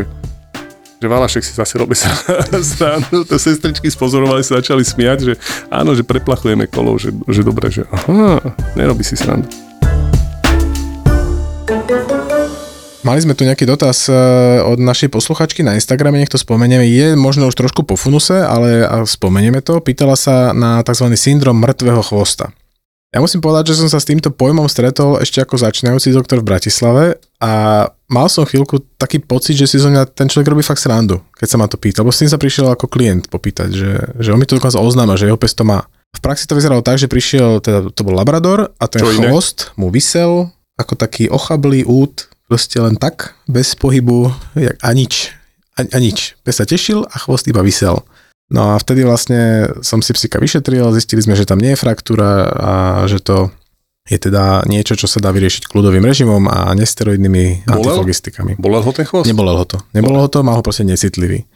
že 1.05 1.13
Valašek 1.13 1.45
si 1.45 1.53
zase 1.53 1.77
robí 1.77 1.93
sa 1.93 2.09
stranu, 2.65 3.21
to 3.29 3.37
sestričky 3.37 3.93
spozorovali, 3.93 4.41
sa 4.41 4.57
začali 4.57 4.81
smiať, 4.81 5.19
že 5.21 5.33
áno, 5.69 5.93
že 5.93 6.01
preplachujeme 6.01 6.65
kolo, 6.65 6.97
že, 6.97 7.13
že 7.29 7.45
dobre, 7.45 7.69
že 7.69 7.85
aha, 7.93 8.41
nerobí 8.73 9.05
si 9.05 9.13
srandu. 9.13 9.45
Mali 13.05 13.21
sme 13.21 13.37
tu 13.37 13.45
nejaký 13.45 13.69
dotaz 13.69 14.09
eh, 14.09 14.17
od 14.65 14.81
našej 14.81 15.13
posluchačky 15.13 15.61
na 15.61 15.77
Instagrame, 15.77 16.17
nech 16.17 16.33
to 16.33 16.41
spomenieme. 16.41 16.89
Je 16.89 17.13
možno 17.13 17.45
už 17.45 17.53
trošku 17.53 17.85
po 17.85 17.93
funuse, 17.93 18.41
ale 18.41 18.81
spomenieme 19.05 19.61
to. 19.61 19.77
Pýtala 19.77 20.17
sa 20.17 20.57
na 20.57 20.81
tzv. 20.81 21.13
syndrom 21.13 21.53
mŕtvého 21.61 22.01
chvosta. 22.01 22.49
Ja 23.15 23.23
musím 23.23 23.39
povedať, 23.39 23.71
že 23.71 23.79
som 23.79 23.87
sa 23.87 24.03
s 24.03 24.03
týmto 24.03 24.27
pojmom 24.27 24.67
stretol 24.67 25.23
ešte 25.23 25.39
ako 25.39 25.55
začínajúci 25.55 26.11
doktor 26.11 26.43
v 26.43 26.51
Bratislave 26.51 27.15
a 27.39 27.87
mal 28.11 28.27
som 28.27 28.43
chvíľku 28.43 28.83
taký 28.99 29.23
pocit, 29.23 29.55
že 29.55 29.71
si 29.71 29.79
zo 29.79 29.87
mňa 29.87 30.11
ten 30.11 30.27
človek 30.27 30.51
robí 30.51 30.59
fakt 30.59 30.83
srandu, 30.83 31.23
keď 31.39 31.47
sa 31.47 31.55
ma 31.55 31.71
to 31.71 31.79
pýtal, 31.79 32.03
lebo 32.03 32.11
s 32.11 32.19
tým 32.19 32.27
sa 32.27 32.35
prišiel 32.35 32.75
ako 32.75 32.91
klient 32.91 33.31
popýtať, 33.31 33.71
že, 33.71 33.91
že 34.19 34.35
on 34.35 34.39
mi 34.43 34.43
to 34.43 34.59
dokonca 34.59 34.83
oznáma, 34.83 35.15
že 35.15 35.31
jeho 35.31 35.39
pes 35.39 35.55
to 35.55 35.63
má. 35.63 35.87
V 36.11 36.19
praxi 36.19 36.43
to 36.43 36.59
vyzeralo 36.59 36.83
tak, 36.83 36.99
že 36.99 37.07
prišiel, 37.07 37.63
teda 37.63 37.87
to 37.87 38.01
bol 38.03 38.19
Labrador 38.19 38.75
a 38.75 38.85
ten 38.91 38.99
Čo 38.99 39.15
chvost 39.15 39.71
mu 39.79 39.87
vysel 39.87 40.51
ako 40.75 40.99
taký 40.99 41.31
ochablý 41.31 41.87
út, 41.87 42.27
proste 42.51 42.83
len 42.83 42.99
tak, 42.99 43.31
bez 43.47 43.79
pohybu, 43.79 44.27
jak, 44.59 44.75
a 44.83 44.91
nič. 44.91 45.31
A, 45.79 45.87
a 45.87 45.97
nič. 46.03 46.35
Pes 46.43 46.59
sa 46.59 46.67
tešil 46.67 47.07
a 47.07 47.15
chvost 47.15 47.47
iba 47.47 47.63
vysel. 47.63 48.03
No 48.53 48.73
a 48.73 48.77
vtedy 48.77 49.01
vlastne 49.01 49.73
som 49.81 50.05
si 50.05 50.13
psika 50.13 50.37
vyšetril, 50.37 50.93
zistili 50.93 51.21
sme, 51.25 51.33
že 51.33 51.49
tam 51.49 51.57
nie 51.57 51.73
je 51.73 51.81
fraktúra 51.81 52.45
a 52.45 52.73
že 53.09 53.17
to 53.17 53.49
je 54.05 54.21
teda 54.21 54.61
niečo, 54.69 54.93
čo 54.93 55.09
sa 55.09 55.17
dá 55.17 55.33
vyriešiť 55.33 55.65
kľudovým 55.65 56.05
režimom 56.05 56.45
a 56.45 56.77
nesteroidnými 56.77 57.65
Bolel? 57.65 57.81
antifogistikami. 57.81 58.53
Bolel 58.61 58.85
ho 58.85 58.91
ten 58.93 59.09
chvost? 59.09 59.25
Nebolel 59.25 59.57
ho 59.57 59.65
to. 59.65 59.81
Nebolel 59.97 60.21
ho 60.21 60.29
to, 60.29 60.45
mal 60.45 60.61
ho 60.61 60.61
proste 60.61 60.85
necitlivý. 60.85 61.49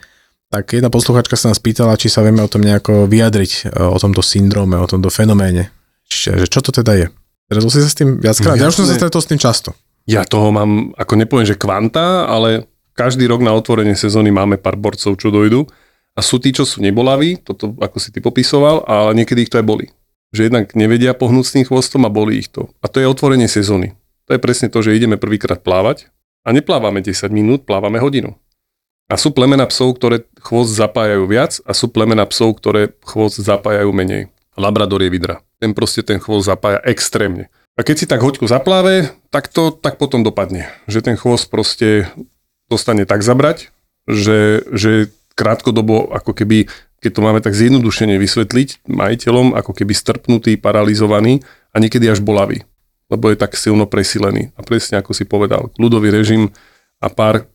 Tak 0.49 0.73
jedna 0.73 0.89
posluchačka 0.89 1.37
sa 1.37 1.53
nás 1.53 1.61
pýtala, 1.61 1.93
či 1.93 2.09
sa 2.09 2.25
vieme 2.25 2.41
o 2.41 2.49
tom 2.49 2.65
nejako 2.65 3.05
vyjadriť, 3.05 3.69
e, 3.69 3.85
o 3.85 4.01
tomto 4.01 4.25
syndróme, 4.25 4.81
o 4.81 4.89
tomto 4.89 5.13
fenoméne. 5.13 5.69
Čiže, 6.09 6.41
že 6.41 6.47
čo 6.49 6.65
to 6.65 6.73
teda 6.73 6.97
je? 6.97 7.07
Stretol 7.45 7.69
si 7.69 7.79
sa 7.85 7.89
s 7.93 7.97
tým 8.01 8.09
viackrát? 8.17 8.57
Ja, 8.57 8.65
ja 8.65 8.69
už 8.73 8.81
som 8.81 8.89
sa 8.89 8.97
stretol 8.97 9.21
s 9.21 9.29
tým 9.29 9.37
často. 9.37 9.77
Ja 10.09 10.25
toho 10.25 10.49
mám, 10.49 10.89
ako 10.97 11.13
nepoviem, 11.21 11.45
že 11.45 11.53
kvanta, 11.53 12.25
ale 12.25 12.65
každý 12.97 13.29
rok 13.29 13.45
na 13.45 13.53
otvorenie 13.53 13.93
sezóny 13.93 14.33
máme 14.33 14.57
pár 14.57 14.73
borcov, 14.73 15.21
čo 15.21 15.29
dojdú 15.29 15.69
a 16.19 16.21
sú 16.21 16.35
tí, 16.35 16.51
čo 16.51 16.67
sú 16.67 16.83
nebolaví, 16.83 17.39
toto 17.39 17.71
ako 17.79 17.95
si 18.03 18.11
ty 18.11 18.19
popisoval, 18.19 18.83
ale 18.83 19.15
niekedy 19.15 19.47
ich 19.47 19.51
to 19.51 19.55
aj 19.55 19.63
boli. 19.63 19.87
Že 20.35 20.51
jednak 20.51 20.75
nevedia 20.75 21.15
pohnúť 21.15 21.45
s 21.47 21.55
tým 21.55 21.63
chvostom 21.63 22.03
a 22.03 22.11
boli 22.11 22.43
ich 22.43 22.51
to. 22.51 22.67
A 22.83 22.91
to 22.91 22.99
je 22.99 23.07
otvorenie 23.07 23.47
sezóny. 23.47 23.95
To 24.27 24.35
je 24.35 24.43
presne 24.43 24.67
to, 24.67 24.83
že 24.83 24.99
ideme 24.99 25.15
prvýkrát 25.15 25.63
plávať 25.63 26.11
a 26.43 26.51
neplávame 26.51 26.99
10 26.99 27.31
minút, 27.31 27.63
plávame 27.63 28.03
hodinu. 28.03 28.35
A 29.07 29.15
sú 29.15 29.31
plemena 29.31 29.63
psov, 29.65 29.95
ktoré 29.95 30.27
chvost 30.43 30.75
zapájajú 30.75 31.23
viac 31.25 31.63
a 31.63 31.71
sú 31.71 31.87
plemena 31.89 32.27
psov, 32.27 32.59
ktoré 32.59 32.93
chvost 33.01 33.39
zapájajú 33.39 33.89
menej. 33.89 34.29
Labrador 34.59 35.01
je 35.01 35.09
vidra. 35.09 35.41
Ten 35.57 35.71
proste 35.71 36.03
ten 36.03 36.19
chvost 36.19 36.45
zapája 36.45 36.83
extrémne. 36.83 37.47
A 37.73 37.81
keď 37.81 37.95
si 37.95 38.05
tak 38.05 38.19
hoďku 38.19 38.43
zapláve, 38.43 39.15
tak 39.31 39.47
to 39.47 39.71
tak 39.71 39.95
potom 39.95 40.21
dopadne. 40.21 40.67
Že 40.85 40.99
ten 40.99 41.15
chvost 41.15 41.47
proste 41.47 42.11
dostane 42.67 43.07
tak 43.07 43.23
zabrať, 43.23 43.71
že, 44.05 44.67
že 44.75 45.09
krátkodobo, 45.39 46.11
ako 46.11 46.35
keby, 46.35 46.67
keď 46.99 47.11
to 47.15 47.23
máme 47.23 47.39
tak 47.39 47.55
zjednodušene 47.55 48.19
vysvetliť, 48.19 48.91
majiteľom 48.91 49.55
ako 49.55 49.71
keby 49.71 49.95
strpnutý, 49.95 50.59
paralizovaný 50.59 51.39
a 51.71 51.79
niekedy 51.79 52.11
až 52.11 52.19
bolavý, 52.19 52.67
lebo 53.07 53.31
je 53.31 53.39
tak 53.39 53.55
silno 53.55 53.87
presilený. 53.87 54.51
A 54.59 54.67
presne 54.67 54.99
ako 54.99 55.15
si 55.15 55.23
povedal, 55.23 55.71
ľudový 55.79 56.11
režim 56.11 56.51
a 56.99 57.07
pár 57.07 57.47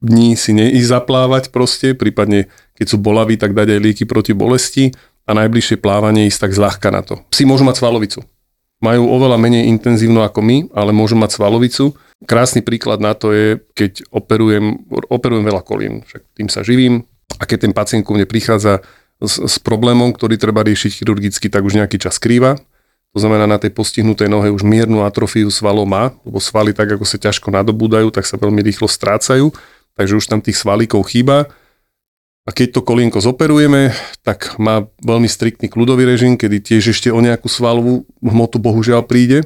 dní 0.00 0.32
si 0.40 0.56
neísť 0.56 0.88
zaplávať 0.88 1.52
proste, 1.52 1.92
prípadne 1.92 2.48
keď 2.80 2.86
sú 2.88 2.96
bolaví, 2.96 3.36
tak 3.36 3.52
dať 3.52 3.76
aj 3.76 3.80
lieky 3.82 4.04
proti 4.08 4.32
bolesti 4.32 4.94
a 5.28 5.36
najbližšie 5.36 5.76
plávanie 5.82 6.30
ísť 6.30 6.48
tak 6.48 6.52
zľahka 6.56 6.88
na 6.88 7.04
to. 7.04 7.20
Psi 7.28 7.44
môžu 7.44 7.68
mať 7.68 7.84
svalovicu. 7.84 8.24
Majú 8.78 9.10
oveľa 9.10 9.42
menej 9.42 9.66
intenzívno 9.66 10.22
ako 10.22 10.38
my, 10.38 10.56
ale 10.70 10.94
môžu 10.94 11.18
mať 11.18 11.34
svalovicu. 11.34 11.98
Krásny 12.22 12.62
príklad 12.62 13.02
na 13.02 13.12
to 13.18 13.34
je, 13.34 13.58
keď 13.74 14.06
operujem, 14.14 14.86
operujem 15.10 15.44
veľa 15.44 15.62
kolín, 15.66 16.06
však 16.06 16.22
tým 16.38 16.46
sa 16.46 16.62
živím, 16.62 17.02
a 17.36 17.44
keď 17.44 17.68
ten 17.68 17.72
pacient 17.76 18.02
ku 18.08 18.16
mne 18.16 18.24
prichádza 18.24 18.80
s, 19.20 19.36
s 19.36 19.56
problémom, 19.60 20.14
ktorý 20.16 20.40
treba 20.40 20.64
riešiť 20.64 21.02
chirurgicky, 21.02 21.52
tak 21.52 21.66
už 21.66 21.76
nejaký 21.76 22.00
čas 22.00 22.16
skrýva. 22.16 22.56
To 23.16 23.18
znamená, 23.20 23.48
na 23.48 23.58
tej 23.60 23.72
postihnutej 23.72 24.28
nohe 24.28 24.52
už 24.52 24.64
miernu 24.64 25.04
atrofiu 25.04 25.48
svalov 25.48 25.88
má, 25.88 26.12
lebo 26.24 26.38
svaly 26.40 26.76
tak, 26.76 26.92
ako 26.92 27.04
sa 27.08 27.16
ťažko 27.16 27.48
nadobúdajú, 27.50 28.12
tak 28.12 28.28
sa 28.28 28.36
veľmi 28.36 28.60
rýchlo 28.60 28.86
strácajú, 28.86 29.52
takže 29.96 30.16
už 30.16 30.24
tam 30.28 30.40
tých 30.44 30.60
svalíkov 30.60 31.08
chýba. 31.08 31.48
A 32.48 32.50
keď 32.52 32.80
to 32.80 32.86
kolienko 32.86 33.20
zoperujeme, 33.20 33.92
tak 34.24 34.56
má 34.56 34.88
veľmi 35.04 35.28
striktný 35.28 35.68
kľudový 35.68 36.08
režim, 36.08 36.40
kedy 36.40 36.64
tiež 36.64 36.96
ešte 36.96 37.12
o 37.12 37.20
nejakú 37.20 37.44
svalovú 37.44 38.08
hmotu 38.24 38.56
bohužiaľ 38.56 39.04
príde. 39.04 39.44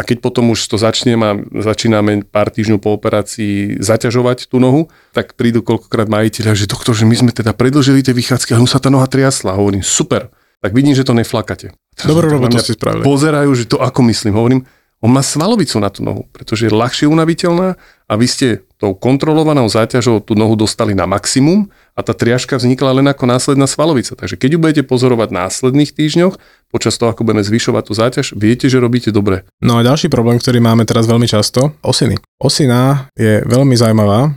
A 0.00 0.08
keď 0.08 0.24
potom 0.24 0.48
už 0.50 0.60
to 0.72 0.80
začne 0.80 1.14
a 1.20 1.36
začíname 1.60 2.24
pár 2.24 2.48
týždňov 2.48 2.80
po 2.80 2.96
operácii 2.96 3.76
zaťažovať 3.76 4.48
tú 4.48 4.56
nohu, 4.56 4.88
tak 5.12 5.36
prídu 5.36 5.60
koľkokrát 5.60 6.08
majiteľia, 6.08 6.56
že 6.56 6.64
doktor, 6.64 6.96
že 6.96 7.04
my 7.04 7.12
sme 7.12 7.30
teda 7.30 7.52
predlžili 7.52 8.00
tie 8.00 8.16
vychádzky, 8.16 8.56
ale 8.56 8.64
mu 8.64 8.70
sa 8.70 8.80
tá 8.80 8.88
noha 8.88 9.04
triasla. 9.04 9.52
Hovorím, 9.52 9.84
super. 9.84 10.32
Tak 10.64 10.72
vidím, 10.72 10.96
že 10.96 11.04
to 11.04 11.12
neflakate. 11.12 11.76
Dobrú 12.08 12.30
robotu 12.32 12.56
si 12.62 12.72
spravili. 12.72 13.04
Pozerajú, 13.04 13.50
že 13.52 13.68
to 13.68 13.82
ako 13.82 14.00
myslím. 14.08 14.32
Hovorím, 14.32 14.60
on 15.02 15.10
má 15.10 15.20
svalovicu 15.20 15.82
na 15.82 15.90
tú 15.90 16.06
nohu, 16.06 16.30
pretože 16.30 16.70
je 16.70 16.72
ľahšie 16.72 17.10
unaviteľná 17.10 17.74
a 18.06 18.12
vy 18.14 18.26
ste 18.30 18.48
tou 18.78 18.94
kontrolovanou 18.94 19.66
záťažou 19.66 20.22
tú 20.22 20.38
nohu 20.38 20.54
dostali 20.54 20.94
na 20.94 21.10
maximum 21.10 21.66
a 21.92 22.00
tá 22.00 22.16
triažka 22.16 22.56
vznikla 22.56 23.02
len 23.02 23.06
ako 23.12 23.28
následná 23.28 23.68
svalovica. 23.68 24.16
Takže 24.16 24.40
keď 24.40 24.56
ju 24.56 24.58
budete 24.58 24.82
pozorovať 24.88 25.28
v 25.28 25.38
následných 25.44 25.90
týždňoch, 25.92 26.34
počas 26.72 26.96
toho, 26.96 27.12
ako 27.12 27.28
budeme 27.28 27.44
zvyšovať 27.44 27.82
tú 27.84 27.92
záťaž, 27.92 28.26
viete, 28.32 28.64
že 28.72 28.80
robíte 28.80 29.12
dobre. 29.12 29.44
No 29.60 29.76
a 29.76 29.84
ďalší 29.84 30.08
problém, 30.08 30.40
ktorý 30.40 30.64
máme 30.64 30.88
teraz 30.88 31.04
veľmi 31.04 31.28
často, 31.28 31.76
osiny. 31.84 32.16
Osina 32.40 33.12
je 33.12 33.44
veľmi 33.44 33.76
zaujímavá 33.76 34.32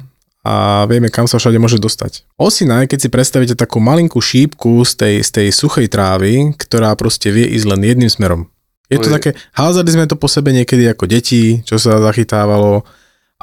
a 0.46 0.84
vieme, 0.86 1.08
kam 1.08 1.26
sa 1.26 1.40
všade 1.40 1.58
môže 1.58 1.80
dostať. 1.80 2.28
Osina, 2.36 2.84
keď 2.86 3.08
si 3.08 3.10
predstavíte 3.10 3.56
takú 3.56 3.80
malinkú 3.80 4.20
šípku 4.20 4.84
z 4.84 4.94
tej, 4.94 5.16
z 5.24 5.30
tej 5.32 5.48
suchej 5.56 5.88
trávy, 5.88 6.54
ktorá 6.60 6.92
proste 7.00 7.32
vie 7.32 7.48
ísť 7.56 7.66
len 7.72 7.82
jedným 7.82 8.12
smerom. 8.12 8.52
Je 8.92 9.02
to, 9.02 9.08
to 9.08 9.10
je... 9.10 9.16
také, 9.18 9.30
házali 9.58 9.90
sme 9.90 10.06
to 10.06 10.14
po 10.14 10.30
sebe 10.30 10.54
niekedy 10.54 10.86
ako 10.86 11.10
deti, 11.10 11.66
čo 11.66 11.82
sa 11.82 11.98
zachytávalo, 11.98 12.86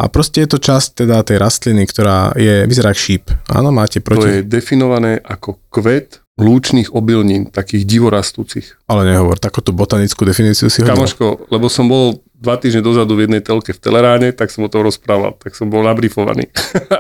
a 0.03 0.11
proste 0.11 0.43
je 0.43 0.51
to 0.51 0.59
časť 0.59 1.07
teda 1.07 1.23
tej 1.23 1.39
rastliny, 1.39 1.87
ktorá 1.87 2.35
je, 2.35 2.67
vyzerá 2.67 2.91
šíp. 2.91 3.31
Áno, 3.47 3.71
máte 3.71 4.03
proti... 4.03 4.27
To 4.27 4.29
je 4.29 4.43
definované 4.43 5.23
ako 5.23 5.63
kvet 5.71 6.19
lúčných 6.41 6.97
obilnín, 6.97 7.53
takých 7.53 7.85
divorastúcich. 7.85 8.81
Ale 8.89 9.05
nehovor, 9.05 9.37
takúto 9.37 9.77
botanickú 9.77 10.25
definíciu 10.25 10.73
si 10.73 10.81
hodil. 10.81 10.97
Kamoško, 10.97 11.53
lebo 11.53 11.69
som 11.69 11.93
bol 11.93 12.25
dva 12.43 12.59
týždne 12.59 12.81
dozadu 12.83 13.15
v 13.15 13.29
jednej 13.29 13.45
telke 13.45 13.71
v 13.71 13.79
Teleráne, 13.79 14.33
tak 14.35 14.51
som 14.51 14.67
o 14.67 14.73
tom 14.73 14.83
rozprával, 14.83 15.39
tak 15.39 15.55
som 15.55 15.69
bol 15.69 15.87
nabrifovaný. 15.87 16.51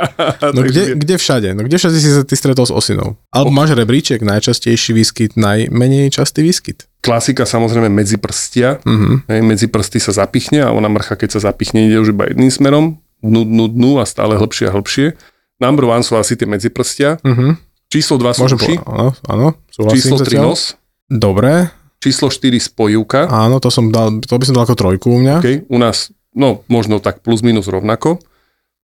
no 0.55 0.61
kde, 0.63 0.95
kde 0.95 1.15
všade? 1.19 1.49
No 1.57 1.65
kde 1.65 1.81
všade 1.81 1.99
si 1.99 2.13
sa 2.13 2.23
ty 2.23 2.39
stretol 2.39 2.69
s 2.69 2.73
osinou? 2.73 3.19
Alebo 3.35 3.51
oh. 3.51 3.57
máš 3.57 3.75
rebríček, 3.75 4.23
najčastejší 4.23 4.95
výskyt, 4.95 5.35
najmenej 5.35 6.15
častý 6.15 6.47
výskyt? 6.47 6.87
Klasika 7.03 7.43
samozrejme 7.43 7.91
medzi 7.91 8.21
prstia. 8.23 8.79
Uh-huh. 8.87 9.19
Hej, 9.27 9.41
medzi 9.43 9.67
prsty 9.67 9.99
sa 9.99 10.15
zapichne 10.15 10.63
a 10.63 10.71
ona 10.71 10.87
mrcha, 10.87 11.19
keď 11.19 11.41
sa 11.41 11.51
zapichne, 11.51 11.91
ide 11.91 11.99
už 11.99 12.15
iba 12.15 12.31
jedným 12.31 12.53
smerom, 12.55 13.03
dnu, 13.19 13.43
dnu, 13.43 13.65
dnu 13.75 13.91
a 13.99 14.07
stále 14.07 14.39
hlbšie 14.39 14.71
a 14.71 14.75
hlbšie. 14.79 15.19
Number 15.59 15.91
one 15.91 16.07
sú 16.07 16.15
asi 16.15 16.39
tie 16.39 16.47
medziprstia. 16.47 17.19
Uh-huh. 17.27 17.59
Číslo 17.93 18.17
2 18.17 18.33
sú 18.33 18.41
Môžem 18.49 18.61
uši. 18.61 18.75
áno, 18.89 19.13
áno, 19.29 19.47
Číslo 19.69 20.17
3 20.17 20.41
nos. 20.41 20.81
Dobre. 21.13 21.69
Číslo 22.01 22.33
4 22.33 22.57
spojivka. 22.57 23.29
Áno, 23.29 23.61
to, 23.61 23.69
som 23.69 23.93
dal, 23.93 24.17
to 24.25 24.33
by 24.33 24.45
som 24.49 24.57
dal 24.57 24.65
ako 24.65 24.75
trojku 24.75 25.13
u 25.13 25.21
mňa. 25.21 25.37
Okay, 25.45 25.69
u 25.69 25.77
nás, 25.77 26.09
no 26.33 26.65
možno 26.73 27.05
tak 27.05 27.21
plus 27.21 27.45
minus 27.45 27.69
rovnako. 27.69 28.17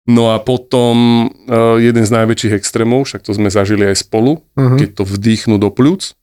No 0.09 0.33
a 0.33 0.40
potom 0.40 1.29
uh, 1.29 1.81
jeden 1.81 2.05
z 2.05 2.11
najväčších 2.12 2.57
extrémov, 2.57 3.09
však 3.09 3.25
to 3.25 3.33
sme 3.33 3.49
zažili 3.49 3.88
aj 3.88 4.05
spolu, 4.09 4.40
uh-huh. 4.57 4.77
keď 4.77 5.01
to 5.01 5.05
vdýchnú 5.05 5.57
do 5.61 5.68
pľúc 5.73 6.16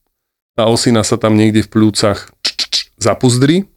tá 0.55 0.71
osina 0.71 1.03
sa 1.03 1.19
tam 1.19 1.35
niekde 1.35 1.67
v 1.67 1.69
plúcach 1.69 2.31
zapuzdri, 2.95 3.67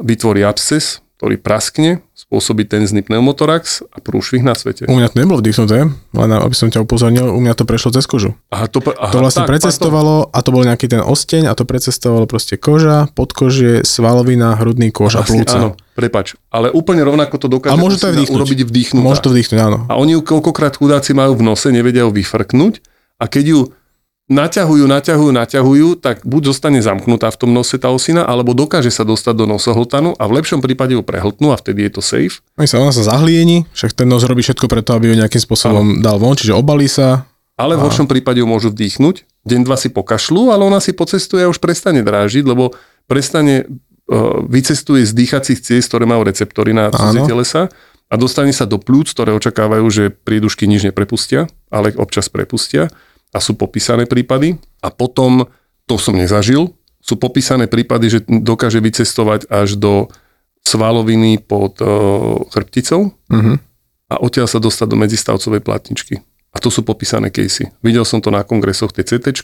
vytvorí 0.00 0.40
absces, 0.40 1.04
ktorý 1.14 1.38
praskne, 1.38 2.02
spôsobí 2.12 2.66
tenzný 2.66 3.06
pneumotorax 3.06 3.86
a 3.86 4.02
prúšvih 4.02 4.42
na 4.42 4.58
svete. 4.58 4.90
U 4.90 4.98
mňa 4.98 5.14
to 5.14 5.16
nebolo 5.22 5.38
vdýchnuté, 5.38 5.86
len 5.90 6.30
aby 6.34 6.54
som 6.58 6.66
ťa 6.68 6.82
upozornil, 6.82 7.30
u 7.30 7.38
mňa 7.38 7.54
to 7.54 7.62
prešlo 7.62 7.94
cez 7.94 8.02
kožu. 8.10 8.34
Aha, 8.50 8.66
to, 8.66 8.82
aha, 8.82 9.14
to 9.14 9.22
vlastne 9.22 9.46
tak, 9.46 9.54
precestovalo 9.54 10.26
a 10.34 10.38
to 10.42 10.50
bol 10.50 10.66
nejaký 10.66 10.90
ten 10.90 10.98
osteň 10.98 11.46
a 11.46 11.54
to 11.54 11.62
precestovalo 11.62 12.26
proste 12.26 12.58
koža, 12.58 13.06
podkožie, 13.14 13.86
svalovina, 13.86 14.58
hrudný 14.58 14.90
kož 14.90 15.22
a 15.22 15.22
plúca. 15.22 15.54
Áno, 15.54 15.70
prepač, 15.94 16.34
ale 16.50 16.74
úplne 16.74 17.06
rovnako 17.06 17.38
to 17.38 17.46
dokáže 17.46 17.70
a 17.70 17.78
môže 17.78 18.02
to 18.02 18.10
aj 18.10 18.34
urobiť 18.34 18.66
vdýchnutá. 18.66 19.06
Môže 19.06 19.22
to 19.22 19.30
vdýchnuť, 19.30 19.58
áno. 19.62 19.78
A 19.86 19.94
oni 19.94 20.18
ju 20.18 20.20
koľkokrát 20.26 20.74
chudáci 20.74 21.14
majú 21.14 21.38
v 21.38 21.46
nose, 21.46 21.70
nevedia 21.70 22.02
ju 22.02 22.10
vyfrknúť 22.10 22.82
a 23.22 23.30
keď 23.30 23.44
ju 23.54 23.60
naťahujú, 24.28 24.88
naťahujú, 24.88 25.30
naťahujú, 25.36 25.88
tak 26.00 26.24
buď 26.24 26.54
zostane 26.54 26.80
zamknutá 26.80 27.28
v 27.28 27.38
tom 27.44 27.50
nose 27.52 27.76
tá 27.76 27.92
osina, 27.92 28.24
alebo 28.24 28.56
dokáže 28.56 28.88
sa 28.88 29.04
dostať 29.04 29.34
do 29.36 29.44
nosohltanu 29.44 30.16
a 30.16 30.24
v 30.24 30.40
lepšom 30.40 30.64
prípade 30.64 30.96
ju 30.96 31.04
prehltnú 31.04 31.52
a 31.52 31.60
vtedy 31.60 31.88
je 31.88 32.00
to 32.00 32.02
safe. 32.02 32.40
Oni 32.56 32.64
sa, 32.64 32.80
ona 32.80 32.94
sa 32.94 33.04
zahlieni, 33.04 33.68
však 33.76 33.92
ten 33.92 34.08
nos 34.08 34.24
robí 34.24 34.40
všetko 34.40 34.64
preto, 34.64 34.96
aby 34.96 35.12
ju 35.12 35.14
nejakým 35.20 35.42
spôsobom 35.44 35.84
ano. 35.84 36.00
dal 36.00 36.16
von, 36.16 36.32
čiže 36.32 36.56
obalí 36.56 36.88
sa. 36.88 37.28
Ale 37.54 37.78
v 37.78 37.86
horšom 37.86 38.10
prípade 38.10 38.42
ju 38.42 38.48
môžu 38.48 38.74
vdýchnuť, 38.74 39.46
deň, 39.46 39.60
dva 39.62 39.78
si 39.78 39.92
pokašľú, 39.92 40.50
ale 40.50 40.66
ona 40.66 40.82
si 40.82 40.90
pocestuje 40.90 41.46
a 41.46 41.50
už 41.52 41.62
prestane 41.62 42.02
drážiť, 42.02 42.42
lebo 42.42 42.74
prestane, 43.06 43.68
uh, 43.68 44.42
vycestuje 44.42 45.06
z 45.06 45.12
dýchacích 45.14 45.60
ciest, 45.62 45.86
ktoré 45.92 46.08
majú 46.08 46.26
receptory 46.26 46.74
na 46.74 46.90
cudzie 46.90 47.22
telesa 47.22 47.70
a 48.10 48.14
dostane 48.18 48.50
sa 48.50 48.66
do 48.66 48.82
plúc, 48.82 49.06
ktoré 49.12 49.30
očakávajú, 49.38 49.86
že 49.86 50.04
prídušky 50.10 50.66
nič 50.66 50.82
neprepustia, 50.82 51.46
ale 51.70 51.94
občas 51.94 52.26
prepustia 52.26 52.90
a 53.34 53.38
sú 53.42 53.58
popísané 53.58 54.06
prípady. 54.06 54.54
A 54.78 54.94
potom, 54.94 55.50
to 55.90 55.98
som 55.98 56.14
nezažil, 56.14 56.70
sú 57.02 57.18
popísané 57.18 57.66
prípady, 57.66 58.06
že 58.08 58.18
dokáže 58.24 58.78
vycestovať 58.80 59.50
až 59.50 59.76
do 59.76 60.08
svaloviny 60.64 61.44
pod 61.44 61.76
uh, 61.84 62.40
chrbticou 62.48 63.12
uh-huh. 63.12 63.56
a 64.08 64.14
odtiaľ 64.24 64.48
sa 64.48 64.56
dostať 64.56 64.86
do 64.88 64.96
medzistavcovej 64.96 65.60
platničky. 65.60 66.24
A 66.54 66.62
to 66.62 66.72
sú 66.72 66.80
popísané 66.80 67.28
casey. 67.28 67.68
Videl 67.84 68.08
som 68.08 68.24
to 68.24 68.32
na 68.32 68.40
kongresoch 68.46 68.94
TCT, 68.94 69.36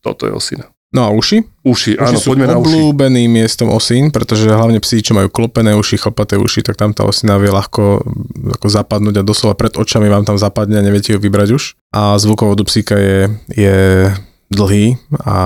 toto 0.00 0.24
je 0.24 0.32
osina. 0.32 0.73
No 0.94 1.00
a 1.02 1.10
uši? 1.10 1.42
Uši, 1.66 1.98
áno, 1.98 2.14
sú 2.22 2.30
poďme 2.32 2.54
na 2.54 2.54
uši. 2.54 2.70
obľúbeným 2.70 3.26
miestom 3.26 3.66
osín, 3.74 4.14
pretože 4.14 4.46
hlavne 4.46 4.78
psi, 4.78 5.02
čo 5.02 5.18
majú 5.18 5.26
klopené 5.26 5.74
uši, 5.74 5.98
chlpaté 5.98 6.38
uši, 6.38 6.62
tak 6.62 6.78
tam 6.78 6.94
tá 6.94 7.02
osina 7.02 7.34
vie 7.34 7.50
ľahko 7.50 8.06
ako 8.54 8.66
zapadnúť 8.70 9.18
a 9.18 9.26
doslova 9.26 9.58
pred 9.58 9.74
očami 9.74 10.06
vám 10.06 10.22
tam 10.22 10.38
zapadne 10.38 10.78
a 10.78 10.86
neviete 10.86 11.10
ju 11.10 11.18
vybrať 11.18 11.48
už. 11.50 11.74
A 11.90 12.14
zvukovod 12.22 12.62
psíka 12.62 12.94
je, 12.94 13.26
je 13.50 14.06
dlhý 14.54 14.94
a 15.26 15.36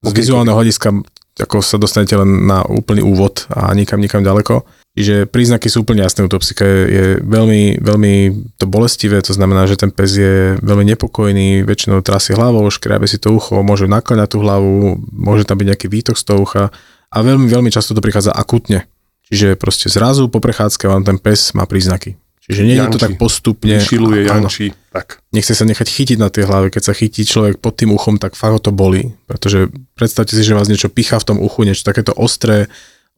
z 0.00 0.12
vizuálneho 0.16 0.56
hľadiska 0.56 0.96
ako 1.38 1.62
sa 1.62 1.78
dostanete 1.78 2.18
len 2.18 2.50
na 2.50 2.66
úplný 2.66 3.06
úvod 3.06 3.46
a 3.54 3.70
nikam, 3.70 4.02
nikam 4.02 4.26
ďaleko. 4.26 4.66
Čiže 4.98 5.30
príznaky 5.30 5.70
sú 5.70 5.86
úplne 5.86 6.02
jasné 6.02 6.26
u 6.26 6.30
toho 6.32 6.42
psika. 6.42 6.66
Je, 6.66 6.82
je 6.90 7.04
veľmi, 7.22 7.78
veľmi 7.78 8.14
to 8.58 8.66
bolestivé, 8.66 9.22
to 9.22 9.30
znamená, 9.30 9.70
že 9.70 9.78
ten 9.78 9.94
pes 9.94 10.10
je 10.10 10.58
veľmi 10.58 10.82
nepokojný, 10.90 11.62
väčšinou 11.62 12.02
trasie 12.02 12.34
hlavou, 12.34 12.66
škriabe 12.66 13.06
si 13.06 13.22
to 13.22 13.30
ucho, 13.30 13.62
môže 13.62 13.86
nakláňať 13.86 14.34
tú 14.34 14.42
hlavu, 14.42 14.98
môže 15.14 15.46
tam 15.46 15.62
byť 15.62 15.66
nejaký 15.70 15.86
výtok 15.86 16.18
z 16.18 16.24
toho 16.26 16.42
ucha 16.42 16.74
a 17.14 17.16
veľmi, 17.22 17.46
veľmi 17.46 17.70
často 17.70 17.94
to 17.94 18.02
prichádza 18.02 18.34
akutne. 18.34 18.90
Čiže 19.30 19.54
proste 19.54 19.86
zrazu 19.86 20.26
po 20.26 20.42
prechádzke 20.42 20.90
vám 20.90 21.06
ten 21.06 21.22
pes 21.22 21.54
má 21.54 21.62
príznaky. 21.62 22.18
Čiže 22.48 22.62
nie 22.66 22.80
je 22.80 22.88
to 22.90 22.98
tak 22.98 23.20
postupne. 23.20 23.78
Šiluje, 23.78 24.26
jančí, 24.26 24.72
tak. 24.90 25.20
Nechce 25.36 25.52
sa 25.52 25.68
nechať 25.68 25.84
chytiť 25.84 26.18
na 26.18 26.32
tej 26.32 26.48
hlave. 26.48 26.72
Keď 26.72 26.82
sa 26.90 26.96
chytí 26.96 27.22
človek 27.28 27.60
pod 27.60 27.76
tým 27.76 27.92
uchom, 27.92 28.16
tak 28.16 28.40
fakt 28.40 28.56
ho 28.56 28.58
to 28.58 28.72
boli. 28.72 29.12
Pretože 29.28 29.68
predstavte 29.92 30.32
si, 30.32 30.40
že 30.40 30.56
vás 30.56 30.66
niečo 30.66 30.88
pichá 30.88 31.20
v 31.20 31.28
tom 31.28 31.38
uchu, 31.44 31.68
niečo 31.68 31.84
takéto 31.84 32.16
ostré, 32.16 32.72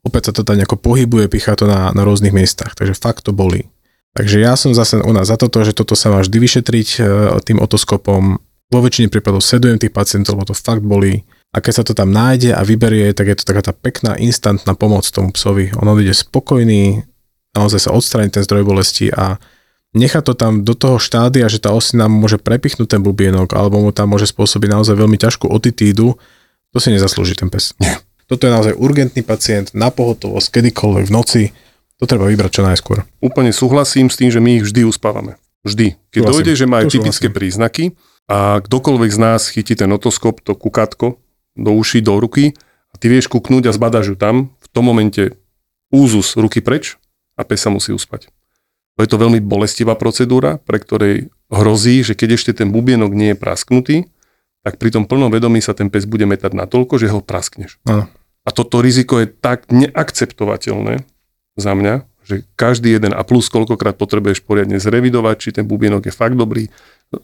opäť 0.05 0.31
sa 0.31 0.33
to 0.37 0.43
tam 0.47 0.57
nejako 0.57 0.81
pohybuje, 0.81 1.29
pichá 1.29 1.57
to 1.57 1.69
na, 1.69 1.93
na 1.93 2.03
rôznych 2.05 2.33
miestach. 2.33 2.73
Takže 2.77 2.97
fakt 2.97 3.27
to 3.27 3.33
boli. 3.37 3.69
Takže 4.17 4.43
ja 4.43 4.59
som 4.59 4.75
zase 4.75 4.99
u 4.99 5.13
nás 5.15 5.31
za 5.31 5.39
toto, 5.39 5.63
že 5.63 5.77
toto 5.77 5.95
sa 5.95 6.11
má 6.11 6.19
vždy 6.21 6.39
vyšetriť 6.43 6.89
e, 6.99 7.01
tým 7.47 7.63
otoskopom. 7.63 8.43
Vo 8.71 8.81
väčšine 8.83 9.11
prípadov 9.11 9.43
sledujem 9.43 9.79
tých 9.79 9.95
pacientov, 9.95 10.39
lebo 10.39 10.51
to 10.51 10.55
fakt 10.55 10.83
boli. 10.83 11.23
A 11.51 11.59
keď 11.59 11.73
sa 11.75 11.85
to 11.87 11.95
tam 11.95 12.15
nájde 12.15 12.55
a 12.55 12.63
vyberie, 12.63 13.11
tak 13.15 13.27
je 13.31 13.37
to 13.39 13.45
taká 13.47 13.63
tá 13.71 13.73
pekná 13.75 14.15
instantná 14.19 14.75
pomoc 14.79 15.07
tomu 15.11 15.35
psovi. 15.35 15.75
On 15.75 15.87
odíde 15.87 16.15
spokojný, 16.15 17.03
naozaj 17.55 17.91
sa 17.91 17.95
odstrániť 17.95 18.39
ten 18.39 18.43
zdroj 18.47 18.63
bolesti 18.63 19.11
a 19.11 19.39
nechať 19.95 20.23
to 20.23 20.35
tam 20.39 20.63
do 20.63 20.75
toho 20.79 21.03
štádia, 21.03 21.51
že 21.51 21.59
tá 21.59 21.75
osina 21.75 22.07
môže 22.07 22.39
prepichnúť 22.39 22.99
ten 22.99 23.03
bubienok 23.03 23.51
alebo 23.59 23.83
mu 23.83 23.91
tam 23.91 24.15
môže 24.15 24.31
spôsobiť 24.31 24.71
naozaj 24.71 24.95
veľmi 24.95 25.19
ťažkú 25.19 25.51
otitídu, 25.51 26.15
to 26.71 26.79
si 26.79 26.95
nezaslúži 26.95 27.35
ten 27.35 27.51
pes. 27.51 27.75
Nie. 27.83 27.99
Toto 28.31 28.47
je 28.47 28.55
naozaj 28.55 28.79
urgentný 28.79 29.27
pacient, 29.27 29.75
na 29.75 29.91
pohotovosť, 29.91 30.55
kedykoľvek 30.55 31.05
v 31.11 31.13
noci, 31.13 31.43
to 31.99 32.07
treba 32.07 32.31
vybrať 32.31 32.51
čo 32.55 32.63
najskôr. 32.63 33.03
Úplne 33.19 33.51
súhlasím 33.51 34.07
s 34.07 34.17
tým, 34.17 34.31
že 34.31 34.39
my 34.39 34.63
ich 34.63 34.65
vždy 34.71 34.87
uspávame. 34.87 35.35
Vždy. 35.67 35.99
Keď 36.15 36.21
súhlasím. 36.23 36.35
dojde, 36.39 36.53
že 36.55 36.67
majú 36.71 36.85
to 36.87 36.93
typické 36.95 37.27
súhlasím. 37.27 37.37
príznaky 37.37 37.85
a 38.31 38.63
kdokoľvek 38.63 39.11
z 39.11 39.19
nás 39.19 39.51
chytí 39.51 39.75
ten 39.75 39.91
otoskop, 39.91 40.39
to 40.47 40.55
kukátko 40.55 41.19
do 41.59 41.71
uší, 41.75 42.07
do 42.07 42.15
ruky 42.23 42.55
a 42.89 42.95
ty 42.97 43.11
vieš 43.11 43.27
kuknúť 43.27 43.67
a 43.69 43.75
zbadaš 43.75 44.15
ju 44.15 44.17
tam, 44.17 44.55
v 44.63 44.67
tom 44.71 44.87
momente 44.87 45.35
úzus 45.91 46.39
ruky 46.39 46.63
preč, 46.63 46.97
a 47.35 47.43
pes 47.43 47.65
sa 47.65 47.73
musí 47.73 47.91
uspať. 47.91 48.29
To 48.95 49.01
je 49.01 49.09
to 49.09 49.17
veľmi 49.17 49.41
bolestivá 49.41 49.97
procedúra, 49.97 50.61
pre 50.61 50.77
ktorej 50.77 51.33
hrozí, 51.49 52.05
že 52.05 52.13
keď 52.13 52.37
ešte 52.37 52.53
ten 52.53 52.69
bubienok 52.69 53.17
nie 53.17 53.33
je 53.33 53.41
prasknutý, 53.41 53.97
tak 54.61 54.77
pri 54.77 54.93
tom 54.93 55.09
plnom 55.09 55.33
vedomí 55.33 55.65
sa 55.65 55.73
ten 55.73 55.89
pes 55.89 56.05
bude 56.05 56.29
metať 56.29 56.53
natoľko, 56.53 57.01
že 57.01 57.09
ho 57.09 57.25
praskneš. 57.25 57.81
Ano. 57.89 58.13
A 58.45 58.51
toto 58.51 58.81
riziko 58.81 59.21
je 59.21 59.29
tak 59.29 59.69
neakceptovateľné 59.69 61.05
za 61.61 61.73
mňa, 61.77 62.09
že 62.25 62.47
každý 62.55 62.95
jeden 62.97 63.13
a 63.13 63.21
plus 63.27 63.51
koľkokrát 63.51 63.99
potrebuješ 63.99 64.47
poriadne 64.47 64.79
zrevidovať, 64.79 65.37
či 65.37 65.49
ten 65.51 65.67
bubienok 65.67 66.09
je 66.09 66.15
fakt 66.15 66.39
dobrý, 66.39 66.71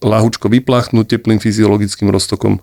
lahučko 0.03 0.51
vypláchnuť 0.51 1.07
teplým 1.07 1.39
fyziologickým 1.39 2.11
roztokom, 2.11 2.59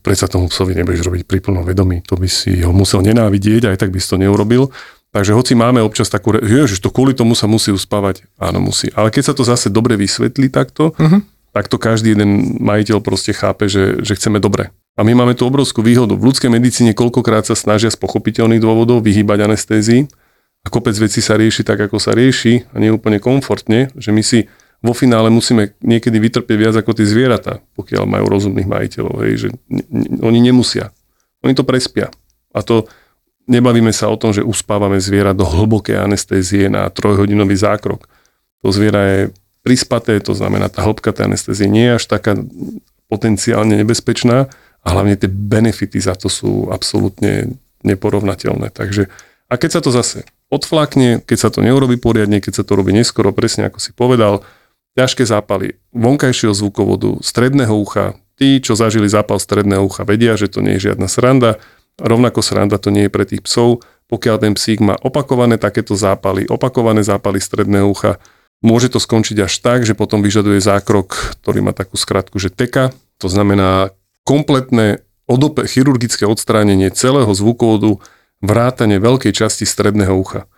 predsa 0.00 0.26
tomu 0.26 0.48
psovi 0.48 0.72
nebudeš 0.72 1.04
robiť 1.04 1.22
pri 1.28 1.38
plnom 1.44 1.68
vedomí. 1.68 2.00
To 2.08 2.16
by 2.16 2.26
si 2.26 2.64
ho 2.64 2.72
musel 2.72 3.04
nenávidieť, 3.04 3.68
aj 3.68 3.76
tak 3.76 3.92
by 3.92 4.00
si 4.00 4.08
to 4.08 4.16
neurobil. 4.16 4.72
Takže 5.12 5.36
hoci 5.36 5.52
máme 5.52 5.84
občas 5.84 6.08
takú, 6.08 6.32
že 6.40 6.80
to 6.80 6.88
kvôli 6.88 7.12
tomu 7.12 7.36
sa 7.36 7.44
musí 7.44 7.68
uspávať, 7.68 8.24
áno 8.40 8.64
musí. 8.64 8.88
Ale 8.96 9.12
keď 9.12 9.22
sa 9.28 9.34
to 9.36 9.44
zase 9.44 9.68
dobre 9.68 10.00
vysvetlí 10.00 10.48
takto, 10.48 10.96
uh-huh. 10.96 11.20
tak 11.52 11.68
to 11.68 11.76
každý 11.76 12.16
jeden 12.16 12.56
majiteľ 12.64 13.04
proste 13.04 13.36
chápe, 13.36 13.68
že, 13.68 14.00
že 14.00 14.16
chceme 14.16 14.40
dobre. 14.40 14.72
A 14.92 15.00
my 15.02 15.16
máme 15.16 15.32
tú 15.32 15.48
obrovskú 15.48 15.80
výhodu. 15.80 16.12
V 16.12 16.28
ľudskej 16.28 16.52
medicíne 16.52 16.92
koľkokrát 16.92 17.48
sa 17.48 17.56
snažia 17.56 17.88
z 17.88 17.96
pochopiteľných 17.96 18.60
dôvodov 18.60 19.00
vyhýbať 19.00 19.48
anestézii 19.48 20.04
a 20.62 20.68
kopec 20.68 20.92
vecí 21.00 21.24
sa 21.24 21.40
rieši 21.40 21.64
tak, 21.64 21.80
ako 21.80 21.96
sa 21.96 22.12
rieši 22.12 22.68
a 22.70 22.76
nie 22.76 22.92
úplne 22.92 23.16
komfortne, 23.16 23.88
že 23.96 24.12
my 24.12 24.20
si 24.20 24.52
vo 24.84 24.92
finále 24.92 25.32
musíme 25.32 25.78
niekedy 25.80 26.18
vytrpieť 26.18 26.58
viac 26.58 26.74
ako 26.76 26.92
tie 26.92 27.06
zvieratá, 27.06 27.62
pokiaľ 27.78 28.04
majú 28.04 28.26
rozumných 28.28 28.68
majiteľov, 28.68 29.16
hej, 29.24 29.34
že 29.38 29.48
oni 30.20 30.38
nemusia. 30.42 30.90
Oni 31.40 31.54
to 31.54 31.62
prespia. 31.62 32.10
A 32.52 32.60
to, 32.60 32.84
Nebavíme 33.50 33.90
sa 33.90 34.06
o 34.06 34.14
tom, 34.14 34.30
že 34.30 34.46
uspávame 34.46 35.02
zviera 35.02 35.34
do 35.34 35.42
hlbokej 35.42 35.98
anestézie 35.98 36.70
na 36.70 36.86
trojhodinový 36.86 37.58
zákrok. 37.58 38.06
To 38.62 38.70
zviera 38.70 39.02
je 39.02 39.20
prispaté, 39.66 40.22
to 40.22 40.30
znamená, 40.30 40.70
tá 40.70 40.86
hĺbka 40.86 41.10
tej 41.10 41.26
anestézie 41.26 41.66
nie 41.66 41.90
je 41.90 41.96
až 41.98 42.04
taká 42.06 42.38
potenciálne 43.10 43.74
nebezpečná 43.82 44.46
a 44.82 44.86
hlavne 44.90 45.14
tie 45.14 45.30
benefity 45.30 46.02
za 46.02 46.18
to 46.18 46.26
sú 46.26 46.70
absolútne 46.74 47.54
neporovnateľné. 47.86 48.74
Takže, 48.74 49.06
a 49.46 49.54
keď 49.54 49.70
sa 49.78 49.80
to 49.82 49.90
zase 49.94 50.26
odflakne, 50.52 51.22
keď 51.22 51.38
sa 51.38 51.48
to 51.48 51.64
neurobi 51.64 51.96
poriadne, 51.96 52.42
keď 52.42 52.62
sa 52.62 52.64
to 52.66 52.76
robí 52.76 52.92
neskoro, 52.92 53.32
presne 53.32 53.70
ako 53.70 53.78
si 53.78 53.94
povedal, 53.94 54.44
ťažké 54.98 55.24
zápaly 55.24 55.80
vonkajšieho 55.96 56.52
zvukovodu, 56.52 57.22
stredného 57.24 57.72
ucha, 57.72 58.18
tí, 58.36 58.60
čo 58.60 58.76
zažili 58.76 59.08
zápal 59.08 59.40
stredného 59.40 59.86
ucha, 59.86 60.04
vedia, 60.04 60.36
že 60.36 60.52
to 60.52 60.60
nie 60.60 60.76
je 60.76 60.92
žiadna 60.92 61.08
sranda. 61.08 61.62
Rovnako 61.96 62.42
sranda 62.44 62.76
to 62.76 62.92
nie 62.92 63.08
je 63.08 63.12
pre 63.12 63.24
tých 63.24 63.44
psov. 63.44 63.84
Pokiaľ 64.12 64.36
ten 64.44 64.52
psík 64.52 64.84
má 64.84 64.98
opakované 65.00 65.56
takéto 65.56 65.96
zápaly, 65.96 66.44
opakované 66.50 67.00
zápaly 67.00 67.40
stredného 67.40 67.88
ucha, 67.88 68.20
môže 68.60 68.92
to 68.92 69.00
skončiť 69.00 69.48
až 69.48 69.54
tak, 69.64 69.88
že 69.88 69.96
potom 69.96 70.20
vyžaduje 70.20 70.60
zákrok, 70.60 71.40
ktorý 71.40 71.64
má 71.64 71.72
takú 71.72 71.96
skratku, 71.96 72.36
že 72.36 72.52
teka. 72.52 72.92
To 73.24 73.32
znamená 73.32 73.94
kompletné 74.22 75.02
odope, 75.26 75.66
chirurgické 75.66 76.26
odstránenie 76.26 76.90
celého 76.92 77.30
zvukovodu, 77.30 77.98
vrátane 78.42 78.98
veľkej 78.98 79.32
časti 79.32 79.62
stredného 79.62 80.12
ucha. 80.12 80.50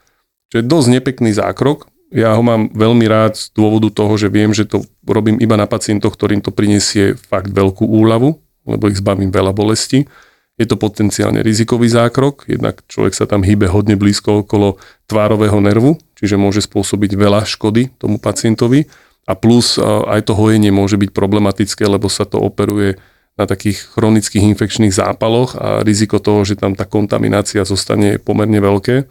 Čo 0.48 0.60
je 0.60 0.64
dosť 0.64 0.88
nepekný 1.00 1.30
zákrok, 1.36 1.88
ja 2.14 2.30
ho 2.38 2.42
mám 2.46 2.70
veľmi 2.70 3.04
rád 3.10 3.34
z 3.34 3.50
dôvodu 3.52 3.90
toho, 3.90 4.14
že 4.14 4.30
viem, 4.30 4.54
že 4.54 4.70
to 4.70 4.86
robím 5.02 5.40
iba 5.42 5.58
na 5.58 5.66
pacientoch, 5.66 6.14
ktorým 6.14 6.40
to 6.40 6.54
prinesie 6.54 7.18
fakt 7.18 7.50
veľkú 7.50 7.82
úľavu, 7.82 8.38
lebo 8.70 8.84
ich 8.86 9.02
zbavím 9.02 9.34
veľa 9.34 9.50
bolesti. 9.50 10.06
Je 10.54 10.70
to 10.70 10.78
potenciálne 10.78 11.42
rizikový 11.42 11.90
zákrok, 11.90 12.46
jednak 12.46 12.86
človek 12.86 13.18
sa 13.18 13.26
tam 13.26 13.42
hýbe 13.42 13.66
hodne 13.66 13.98
blízko 13.98 14.46
okolo 14.46 14.78
tvárového 15.10 15.58
nervu, 15.58 15.98
čiže 16.14 16.38
môže 16.38 16.62
spôsobiť 16.62 17.18
veľa 17.18 17.42
škody 17.42 17.90
tomu 17.98 18.22
pacientovi 18.22 18.86
a 19.26 19.34
plus 19.34 19.82
aj 19.82 20.30
to 20.30 20.38
hojenie 20.38 20.70
môže 20.70 20.94
byť 20.94 21.10
problematické, 21.10 21.82
lebo 21.90 22.06
sa 22.06 22.22
to 22.22 22.38
operuje 22.38 23.02
na 23.34 23.44
takých 23.50 23.90
chronických 23.98 24.54
infekčných 24.54 24.94
zápaloch 24.94 25.58
a 25.58 25.82
riziko 25.82 26.22
toho, 26.22 26.46
že 26.46 26.54
tam 26.54 26.78
tá 26.78 26.86
kontaminácia 26.86 27.66
zostane 27.66 28.22
pomerne 28.22 28.62
veľké. 28.62 29.10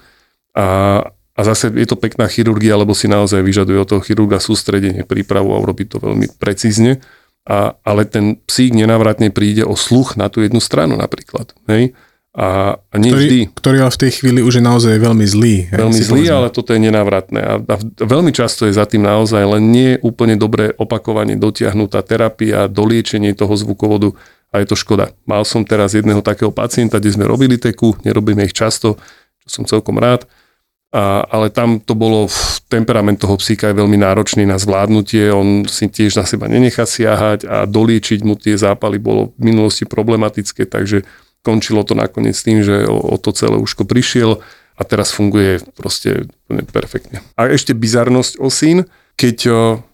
A, 0.55 0.67
a 1.11 1.41
zase 1.43 1.67
je 1.75 1.87
to 1.87 1.99
pekná 1.99 2.31
chirurgia, 2.31 2.79
lebo 2.79 2.95
si 2.95 3.11
naozaj 3.11 3.43
vyžaduje 3.43 3.77
od 3.83 3.89
toho 3.89 4.01
chirurga 4.01 4.39
sústredenie, 4.39 5.03
prípravu 5.03 5.51
a 5.51 5.59
urobiť 5.59 5.87
to 5.91 5.97
veľmi 5.99 6.39
precízne. 6.39 7.03
A, 7.43 7.75
ale 7.83 8.07
ten 8.07 8.39
psík 8.47 8.71
nenávratne 8.71 9.27
príde 9.27 9.67
o 9.67 9.75
sluch 9.75 10.15
na 10.15 10.31
tú 10.31 10.39
jednu 10.39 10.63
stranu 10.63 10.95
napríklad. 10.95 11.51
Hej? 11.67 11.91
A, 12.33 12.81
a 12.81 12.95
nie 12.97 13.13
ktorý, 13.13 13.21
vždy. 13.21 13.39
Ktorý 13.53 13.77
ale 13.85 13.93
v 13.93 14.01
tej 14.01 14.11
chvíli 14.17 14.41
už 14.41 14.57
je 14.57 14.63
naozaj 14.65 14.97
veľmi 14.97 15.21
zlý. 15.21 15.69
Veľmi 15.69 16.01
zlý, 16.01 16.25
povedzme. 16.25 16.37
ale 16.41 16.47
toto 16.49 16.73
je 16.73 16.81
nenávratné. 16.81 17.39
A, 17.45 17.53
a 17.61 17.75
veľmi 18.01 18.33
často 18.33 18.65
je 18.65 18.73
za 18.73 18.89
tým 18.89 19.05
naozaj 19.05 19.45
len 19.45 19.69
nie 19.69 20.01
úplne 20.01 20.33
dobré 20.33 20.73
opakovanie, 20.73 21.37
dotiahnutá 21.37 22.01
terapia, 22.01 22.65
doliečenie 22.65 23.37
toho 23.37 23.53
zvukovodu 23.53 24.17
a 24.49 24.61
je 24.61 24.65
to 24.65 24.73
škoda. 24.73 25.13
Mal 25.29 25.45
som 25.45 25.61
teraz 25.61 25.93
jedného 25.93 26.25
takého 26.25 26.49
pacienta, 26.49 26.97
kde 26.97 27.13
sme 27.13 27.29
robili 27.29 27.61
teku, 27.61 28.01
nerobíme 28.01 28.49
ich 28.49 28.57
často, 28.57 28.97
čo 29.45 29.61
som 29.61 29.63
celkom 29.69 30.01
rád 30.01 30.25
a, 30.93 31.25
ale 31.25 31.49
tam 31.49 31.81
to 31.81 31.97
bolo, 31.97 32.29
temperament 32.69 33.17
toho 33.17 33.33
psíka 33.41 33.73
je 33.73 33.81
veľmi 33.81 33.97
náročný 33.97 34.45
na 34.45 34.61
zvládnutie, 34.61 35.33
on 35.33 35.65
si 35.65 35.89
tiež 35.89 36.21
na 36.21 36.25
seba 36.29 36.45
nenechá 36.45 36.85
siahať 36.85 37.49
a 37.49 37.65
doliečiť 37.65 38.21
mu 38.21 38.37
tie 38.37 38.53
zápaly 38.53 39.01
bolo 39.01 39.33
v 39.33 39.49
minulosti 39.49 39.89
problematické, 39.89 40.69
takže 40.69 41.01
končilo 41.43 41.83
to 41.83 41.93
nakoniec 41.93 42.35
tým, 42.39 42.63
že 42.63 42.87
o, 42.87 42.95
o 43.13 43.15
to 43.19 43.35
celé 43.35 43.59
úško 43.59 43.83
prišiel 43.85 44.41
a 44.73 44.81
teraz 44.81 45.13
funguje 45.13 45.61
proste 45.77 46.25
perfektne. 46.73 47.21
A 47.37 47.45
ešte 47.45 47.77
bizarnosť 47.77 48.41
osín, 48.41 48.89
keď 49.13 49.37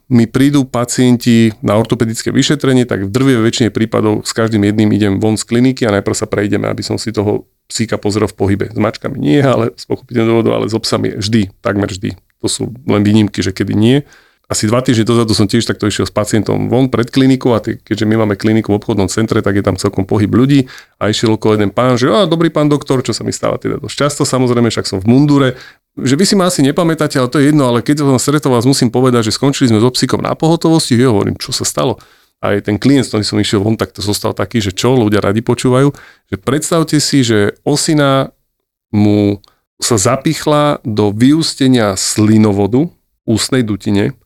mi 0.09 0.25
prídu 0.25 0.65
pacienti 0.65 1.53
na 1.61 1.77
ortopedické 1.77 2.33
vyšetrenie, 2.33 2.89
tak 2.89 3.05
v 3.05 3.13
drvie 3.13 3.37
väčšine 3.45 3.69
prípadov 3.69 4.25
s 4.25 4.33
každým 4.33 4.65
jedným 4.65 4.89
idem 4.89 5.13
von 5.21 5.37
z 5.37 5.45
kliniky 5.45 5.85
a 5.85 5.93
najprv 5.93 6.15
sa 6.17 6.25
prejdeme, 6.25 6.65
aby 6.65 6.81
som 6.81 6.97
si 6.97 7.13
toho 7.13 7.45
psíka 7.69 8.01
pozrel 8.01 8.25
v 8.25 8.33
pohybe. 8.33 8.65
S 8.73 8.79
mačkami 8.81 9.21
nie, 9.21 9.37
ale 9.37 9.69
z 9.77 9.85
pochopiteľného 9.85 10.41
dôvodu, 10.41 10.49
ale 10.57 10.65
s 10.65 10.73
obsami 10.73 11.13
vždy, 11.13 11.53
takmer 11.61 11.93
vždy. 11.93 12.17
To 12.41 12.47
sú 12.49 12.73
len 12.89 13.05
výnimky, 13.05 13.45
že 13.45 13.53
kedy 13.53 13.77
nie. 13.77 14.01
Asi 14.49 14.65
dva 14.65 14.81
týždne 14.81 15.05
dozadu 15.05 15.37
som 15.37 15.45
tiež 15.45 15.61
takto 15.61 15.85
išiel 15.85 16.09
s 16.09 16.13
pacientom 16.13 16.73
von 16.73 16.89
pred 16.89 17.05
klinikou 17.13 17.53
a 17.53 17.61
tý, 17.61 17.77
keďže 17.85 18.09
my 18.09 18.25
máme 18.25 18.33
kliniku 18.33 18.73
v 18.73 18.81
obchodnom 18.81 19.05
centre, 19.05 19.45
tak 19.45 19.53
je 19.53 19.61
tam 19.61 19.77
celkom 19.77 20.09
pohyb 20.09 20.25
ľudí 20.25 20.65
a 20.97 21.05
išiel 21.05 21.37
okolo 21.37 21.53
jeden 21.53 21.69
pán, 21.69 22.01
že 22.01 22.09
dobrý 22.25 22.49
pán 22.49 22.65
doktor, 22.65 23.05
čo 23.05 23.13
sa 23.13 23.21
mi 23.21 23.29
stáva 23.29 23.61
teda 23.61 23.77
dosť 23.77 23.93
často, 23.93 24.21
samozrejme, 24.25 24.73
však 24.73 24.89
som 24.89 24.97
v 24.97 25.05
mundure, 25.05 25.53
že 25.93 26.17
vy 26.17 26.25
si 26.25 26.33
ma 26.33 26.49
asi 26.49 26.65
nepamätáte, 26.65 27.21
ale 27.21 27.29
to 27.29 27.37
je 27.37 27.53
jedno, 27.53 27.69
ale 27.69 27.85
keď 27.85 28.01
som 28.01 28.17
stretol 28.17 28.57
vás, 28.57 28.65
musím 28.65 28.89
povedať, 28.89 29.29
že 29.29 29.37
skončili 29.37 29.69
sme 29.69 29.85
so 29.85 29.93
psíkom 29.93 30.25
na 30.25 30.33
pohotovosti, 30.33 30.97
ja 30.97 31.13
hovorím, 31.13 31.37
čo 31.37 31.53
sa 31.53 31.61
stalo? 31.61 32.01
Aj 32.41 32.57
ten 32.65 32.81
klient, 32.81 33.05
s 33.05 33.13
ktorým 33.13 33.29
som 33.29 33.37
išiel 33.37 33.61
von, 33.61 33.77
tak 33.77 33.93
to 33.93 34.01
zostal 34.01 34.33
taký, 34.33 34.65
že 34.65 34.73
čo 34.73 34.97
ľudia 34.97 35.21
radi 35.21 35.45
počúvajú, 35.45 35.93
že 36.25 36.35
predstavte 36.41 36.97
si, 36.97 37.21
že 37.21 37.53
osina 37.61 38.33
mu 38.89 39.45
sa 39.77 40.01
zapichla 40.01 40.81
do 40.81 41.13
vyústenia 41.13 41.93
slinovodu, 41.93 42.89
ústnej 43.29 43.61
dutine, 43.61 44.17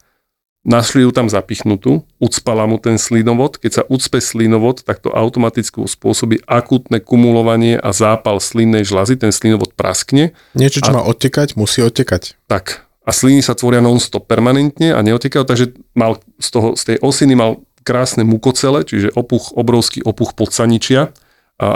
našli 0.63 1.03
ju 1.03 1.11
tam 1.11 1.27
zapichnutú, 1.27 2.07
ucpala 2.17 2.63
mu 2.65 2.79
ten 2.79 2.95
slinovod, 2.95 3.59
keď 3.59 3.71
sa 3.71 3.83
ucpe 3.87 4.23
slinovod, 4.23 4.87
tak 4.87 5.03
to 5.03 5.11
automaticky 5.11 5.83
spôsobí 5.83 6.41
akútne 6.47 7.03
kumulovanie 7.03 7.75
a 7.75 7.91
zápal 7.91 8.39
slinnej 8.39 8.87
žlazy, 8.87 9.19
ten 9.19 9.35
slinovod 9.35 9.75
praskne. 9.75 10.31
Niečo, 10.55 10.79
čo 10.79 10.91
a, 10.91 10.97
má 10.99 11.03
odtekať, 11.03 11.59
musí 11.59 11.83
odtekať. 11.83 12.39
Tak. 12.47 12.87
A 13.03 13.11
sliny 13.11 13.43
sa 13.43 13.51
tvoria 13.51 13.83
non-stop 13.83 14.31
permanentne 14.31 14.95
a 14.95 15.03
neotekajú, 15.03 15.43
takže 15.43 15.75
mal 15.91 16.23
z, 16.39 16.49
toho, 16.55 16.67
z 16.79 16.95
tej 16.95 16.97
osiny 17.03 17.35
mal 17.35 17.59
krásne 17.83 18.23
mukocele, 18.23 18.87
čiže 18.87 19.11
opuch, 19.11 19.51
obrovský 19.59 19.99
opuch 20.07 20.31
podsaničia, 20.39 21.11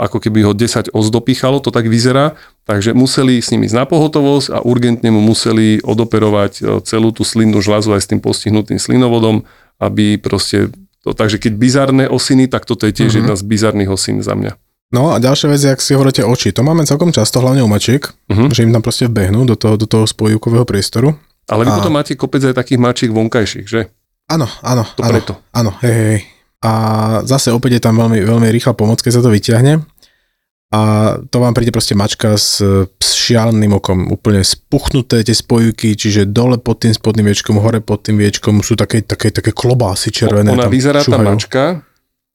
ako 0.04 0.20
keby 0.20 0.44
ho 0.44 0.52
10 0.52 0.92
ozdopíchalo, 0.92 1.64
to 1.64 1.72
tak 1.72 1.88
vyzerá. 1.88 2.36
Takže 2.68 2.92
museli 2.92 3.40
s 3.40 3.48
ním 3.54 3.64
ísť 3.64 3.76
na 3.76 3.84
pohotovosť 3.88 4.48
a 4.52 4.58
urgentne 4.60 5.08
mu 5.08 5.24
museli 5.24 5.80
odoperovať 5.80 6.52
e, 6.60 6.62
celú 6.84 7.16
tú 7.16 7.24
slinnú 7.24 7.64
žľazu 7.64 7.96
aj 7.96 8.02
s 8.04 8.10
tým 8.12 8.20
postihnutým 8.20 8.76
slinovodom, 8.76 9.48
aby 9.80 10.20
proste... 10.20 10.68
To, 11.06 11.16
takže 11.16 11.40
keď 11.40 11.52
bizarné 11.56 12.04
osiny, 12.10 12.50
tak 12.50 12.68
toto 12.68 12.84
je 12.84 12.92
tiež 12.92 13.08
mm-hmm. 13.08 13.18
jedna 13.24 13.34
z 13.38 13.42
bizarných 13.46 13.90
osín 13.94 14.20
za 14.20 14.36
mňa. 14.36 14.52
No 14.88 15.12
a 15.12 15.20
ďalšia 15.20 15.52
vec, 15.52 15.60
ak 15.68 15.84
si 15.84 15.92
hovoríte 15.92 16.24
oči, 16.24 16.48
to 16.48 16.64
máme 16.64 16.80
celkom 16.88 17.12
často, 17.12 17.44
hlavne 17.44 17.60
u 17.60 17.68
mačiek, 17.68 18.08
uh-huh. 18.08 18.48
že 18.48 18.64
im 18.64 18.72
tam 18.72 18.80
proste 18.80 19.04
vbehnú 19.04 19.44
do 19.44 19.52
toho, 19.52 19.76
do 19.76 19.84
toho 19.84 20.08
spojivkového 20.08 20.64
priestoru. 20.64 21.12
Ale 21.44 21.68
vy 21.68 21.70
a... 21.72 21.76
potom 21.76 21.92
máte 21.92 22.16
kopec 22.16 22.40
aj 22.40 22.56
takých 22.56 22.80
mačiek 22.80 23.10
vonkajších, 23.12 23.68
že? 23.68 23.92
Áno, 24.32 24.48
áno, 24.64 24.84
to 24.96 25.04
áno, 25.04 25.12
preto. 25.12 25.32
áno, 25.52 25.76
hej, 25.84 25.92
hej. 25.92 26.18
A 26.58 26.72
zase 27.22 27.54
opäť 27.54 27.78
je 27.78 27.82
tam 27.86 27.94
veľmi, 27.94 28.18
veľmi 28.18 28.48
rýchla 28.50 28.74
pomoc, 28.74 28.98
keď 28.98 29.12
sa 29.18 29.22
to 29.22 29.30
vyťahne. 29.30 29.82
A 30.68 30.80
to 31.32 31.40
vám 31.40 31.56
príde 31.56 31.72
proste 31.72 31.96
mačka 31.96 32.36
s, 32.36 32.60
s 33.00 33.08
šialným 33.16 33.80
okom, 33.80 34.12
úplne 34.12 34.44
spuchnuté 34.44 35.24
tie 35.24 35.32
spojky, 35.32 35.96
čiže 35.96 36.28
dole 36.28 36.60
pod 36.60 36.84
tým 36.84 36.92
spodným 36.92 37.32
viečkom, 37.32 37.56
hore 37.56 37.80
pod 37.80 38.04
tým 38.04 38.20
viečkom 38.20 38.60
sú 38.60 38.76
také, 38.76 39.00
také, 39.00 39.32
také 39.32 39.56
klobásy 39.56 40.12
červené. 40.12 40.52
Ona 40.52 40.68
vyzerá 40.68 41.00
šuhajú. 41.00 41.16
tá 41.16 41.24
mačka 41.24 41.62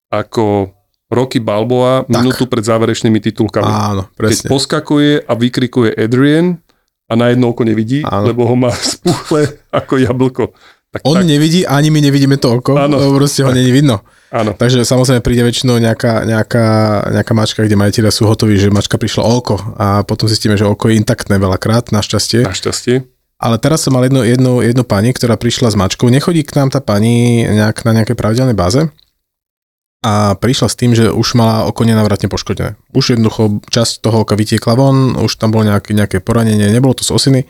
ako 0.09 0.73
Rocky 1.13 1.37
Balboa 1.37 2.09
tak. 2.09 2.09
minútu 2.09 2.49
pred 2.49 2.65
záverečnými 2.65 3.21
titulkami. 3.21 3.69
Áno, 3.69 4.09
presne. 4.17 4.49
Keď 4.49 4.53
poskakuje 4.53 5.13
a 5.29 5.33
vykrikuje 5.37 5.93
Adrian 5.93 6.57
a 7.05 7.13
na 7.13 7.29
jedno 7.29 7.53
oko 7.53 7.61
nevidí, 7.61 8.01
Áno. 8.01 8.33
lebo 8.33 8.49
ho 8.49 8.55
má 8.57 8.73
spuchle 8.97 9.61
ako 9.69 9.93
jablko. 10.01 10.43
Tak, 10.93 11.01
On 11.09 11.17
tak. 11.17 11.25
nevidí, 11.25 11.65
ani 11.65 11.89
my 11.89 12.05
nevidíme 12.05 12.37
to 12.37 12.61
oko, 12.61 12.77
ano. 12.77 13.01
lebo 13.01 13.17
proste 13.17 13.41
ho 13.41 13.49
není 13.49 13.73
vidno. 13.73 14.05
Áno. 14.29 14.53
Takže 14.53 14.85
samozrejme 14.85 15.25
príde 15.25 15.41
väčšinou 15.41 15.81
nejaká, 15.81 16.21
nejaká, 16.21 16.65
nejaká 17.09 17.33
mačka, 17.33 17.65
kde 17.65 17.73
majiteľia 17.73 18.13
sú 18.13 18.29
hotoví, 18.29 18.61
že 18.61 18.69
mačka 18.69 19.01
prišla 19.01 19.25
o 19.25 19.31
oko 19.41 19.57
a 19.73 20.05
potom 20.05 20.29
zistíme, 20.29 20.53
že 20.53 20.69
oko 20.69 20.93
je 20.93 21.01
intaktné 21.01 21.41
veľakrát, 21.41 21.89
našťastie. 21.89 22.45
Našťastie. 22.45 23.09
Ale 23.41 23.57
teraz 23.57 23.81
som 23.81 23.97
mal 23.97 24.05
jednu, 24.05 24.21
jednu, 24.21 24.61
jednu 24.61 24.85
pani, 24.85 25.17
ktorá 25.17 25.33
prišla 25.33 25.73
s 25.73 25.75
mačkou. 25.75 26.13
Nechodí 26.13 26.45
k 26.45 26.61
nám 26.61 26.69
tá 26.69 26.77
pani 26.77 27.41
nejak, 27.41 27.89
na 27.89 27.97
nejakej 27.97 28.13
pravidelnej 28.13 28.53
báze 28.53 28.85
a 30.05 30.37
prišla 30.37 30.67
s 30.69 30.77
tým, 30.77 30.91
že 30.93 31.09
už 31.09 31.33
mala 31.33 31.65
oko 31.65 31.81
nenavratne 31.87 32.29
poškodené. 32.29 32.77
Už 32.93 33.17
jednoducho 33.17 33.65
časť 33.65 34.05
toho 34.05 34.27
oka 34.27 34.37
vytiekla 34.37 34.77
von, 34.77 35.17
už 35.17 35.41
tam 35.41 35.49
bolo 35.49 35.65
nejaké, 35.65 35.95
nejaké 35.97 36.21
poranenie, 36.21 36.69
nebolo 36.69 36.93
to 36.93 37.01
z 37.01 37.15
osiny. 37.15 37.41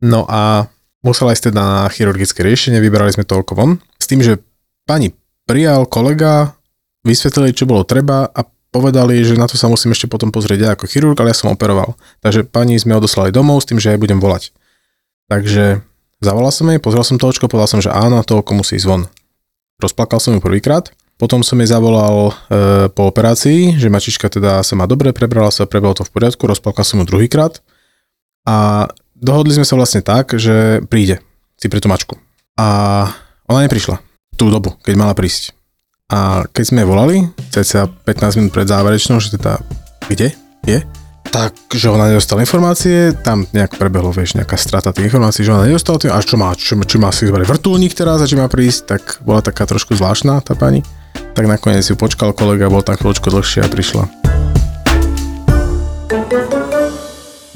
No 0.00 0.24
a 0.30 0.72
musela 1.06 1.30
ísť 1.30 1.54
teda 1.54 1.62
na 1.62 1.86
chirurgické 1.86 2.42
riešenie, 2.42 2.82
vybrali 2.82 3.14
sme 3.14 3.22
to 3.22 3.38
von, 3.54 3.78
s 3.96 4.10
tým, 4.10 4.20
že 4.20 4.42
pani 4.84 5.14
prijal 5.46 5.86
kolega, 5.86 6.58
vysvetlili, 7.06 7.54
čo 7.54 7.70
bolo 7.70 7.86
treba 7.86 8.26
a 8.26 8.42
povedali, 8.74 9.22
že 9.22 9.38
na 9.38 9.46
to 9.46 9.54
sa 9.54 9.70
musím 9.70 9.94
ešte 9.94 10.10
potom 10.10 10.34
pozrieť 10.34 10.58
ja 10.60 10.70
ako 10.74 10.90
chirurg, 10.90 11.16
ale 11.22 11.32
ja 11.32 11.38
som 11.38 11.54
operoval. 11.54 11.94
Takže 12.20 12.44
pani 12.44 12.76
sme 12.76 12.98
odoslali 12.98 13.30
domov 13.30 13.62
s 13.62 13.68
tým, 13.70 13.78
že 13.78 13.94
aj 13.94 14.02
budem 14.02 14.18
volať. 14.18 14.50
Takže 15.30 15.80
zavolal 16.20 16.52
som 16.52 16.68
jej, 16.68 16.82
pozrel 16.82 17.06
som 17.06 17.16
to 17.16 17.30
očko, 17.30 17.48
povedal 17.48 17.70
som, 17.70 17.80
že 17.80 17.94
áno, 17.94 18.20
to 18.26 18.42
oko 18.42 18.52
musí 18.58 18.76
ísť 18.76 18.86
von. 18.90 19.08
Rozplakal 19.80 20.18
som 20.20 20.36
ju 20.36 20.40
prvýkrát, 20.42 20.92
potom 21.16 21.40
som 21.40 21.56
jej 21.56 21.72
zavolal 21.72 22.28
e, 22.28 22.32
po 22.92 23.08
operácii, 23.08 23.80
že 23.80 23.88
mačička 23.88 24.28
teda 24.28 24.60
sa 24.60 24.74
má 24.76 24.84
dobre, 24.84 25.16
prebrala 25.16 25.48
sa, 25.48 25.64
prebalo 25.64 25.96
to 25.96 26.04
v 26.04 26.12
poriadku, 26.12 26.44
rozplakal 26.44 26.84
som 26.84 27.00
ju 27.00 27.08
druhýkrát 27.08 27.64
a 28.44 28.88
dohodli 29.16 29.56
sme 29.56 29.66
sa 29.66 29.74
vlastne 29.76 30.04
tak, 30.04 30.36
že 30.36 30.84
príde 30.86 31.20
si 31.56 31.66
pre 31.72 31.80
tú 31.80 31.88
mačku. 31.88 32.20
A 32.56 32.66
ona 33.48 33.64
neprišla 33.64 34.00
tú 34.36 34.52
dobu, 34.52 34.76
keď 34.84 34.94
mala 34.96 35.16
prísť. 35.16 35.56
A 36.12 36.46
keď 36.46 36.64
sme 36.70 36.86
volali, 36.86 37.26
cca 37.50 37.88
15 37.88 38.38
minút 38.38 38.52
pred 38.54 38.68
záverečnou, 38.68 39.18
že 39.18 39.34
teda 39.34 39.58
kde 40.06 40.30
je, 40.62 40.78
tak, 41.26 41.52
že 41.74 41.90
ona 41.90 42.08
nedostala 42.08 42.46
informácie, 42.46 43.12
tam 43.12 43.44
nejak 43.50 43.74
prebehlo, 43.76 44.14
vieš, 44.14 44.38
nejaká 44.38 44.54
strata 44.54 44.94
tých 44.94 45.10
informácií, 45.10 45.42
že 45.42 45.52
ona 45.52 45.66
nedostala 45.66 45.98
tým, 45.98 46.14
a 46.14 46.22
čo 46.22 46.38
má, 46.38 46.54
čo, 46.54 46.78
čo 46.78 46.96
má 47.02 47.10
si 47.10 47.26
zbali 47.26 47.42
vrtulník 47.42 47.92
teraz 47.92 48.22
a 48.22 48.28
či 48.30 48.38
má 48.38 48.46
prísť, 48.46 48.80
tak 48.86 49.02
bola 49.26 49.42
taká 49.42 49.66
trošku 49.66 49.98
zvláštna 49.98 50.40
tá 50.46 50.54
pani. 50.54 50.86
Tak 51.36 51.44
nakoniec 51.44 51.84
ju 51.84 51.98
počkal 51.98 52.32
kolega, 52.32 52.72
bol 52.72 52.86
tam 52.86 52.96
chvíľočko 52.96 53.28
dlhšie 53.34 53.60
a 53.60 53.68
prišla. 53.68 54.04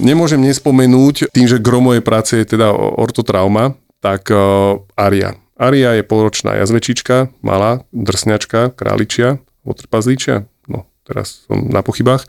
Nemôžem 0.01 0.41
nespomenúť, 0.41 1.29
tým, 1.29 1.45
že 1.45 1.61
gro 1.61 1.85
mojej 1.85 2.01
práce 2.01 2.33
je 2.33 2.49
teda 2.49 2.73
ortotrauma, 2.73 3.77
tak 4.01 4.33
uh, 4.33 4.81
Aria. 4.97 5.37
Aria 5.61 6.01
je 6.01 6.09
polročná 6.09 6.57
jazvečička, 6.57 7.29
malá, 7.45 7.85
drsňačka, 7.93 8.73
králičia, 8.73 9.45
otrpazlíčia, 9.61 10.49
no 10.65 10.89
teraz 11.05 11.45
som 11.45 11.69
na 11.69 11.85
pochybách, 11.85 12.25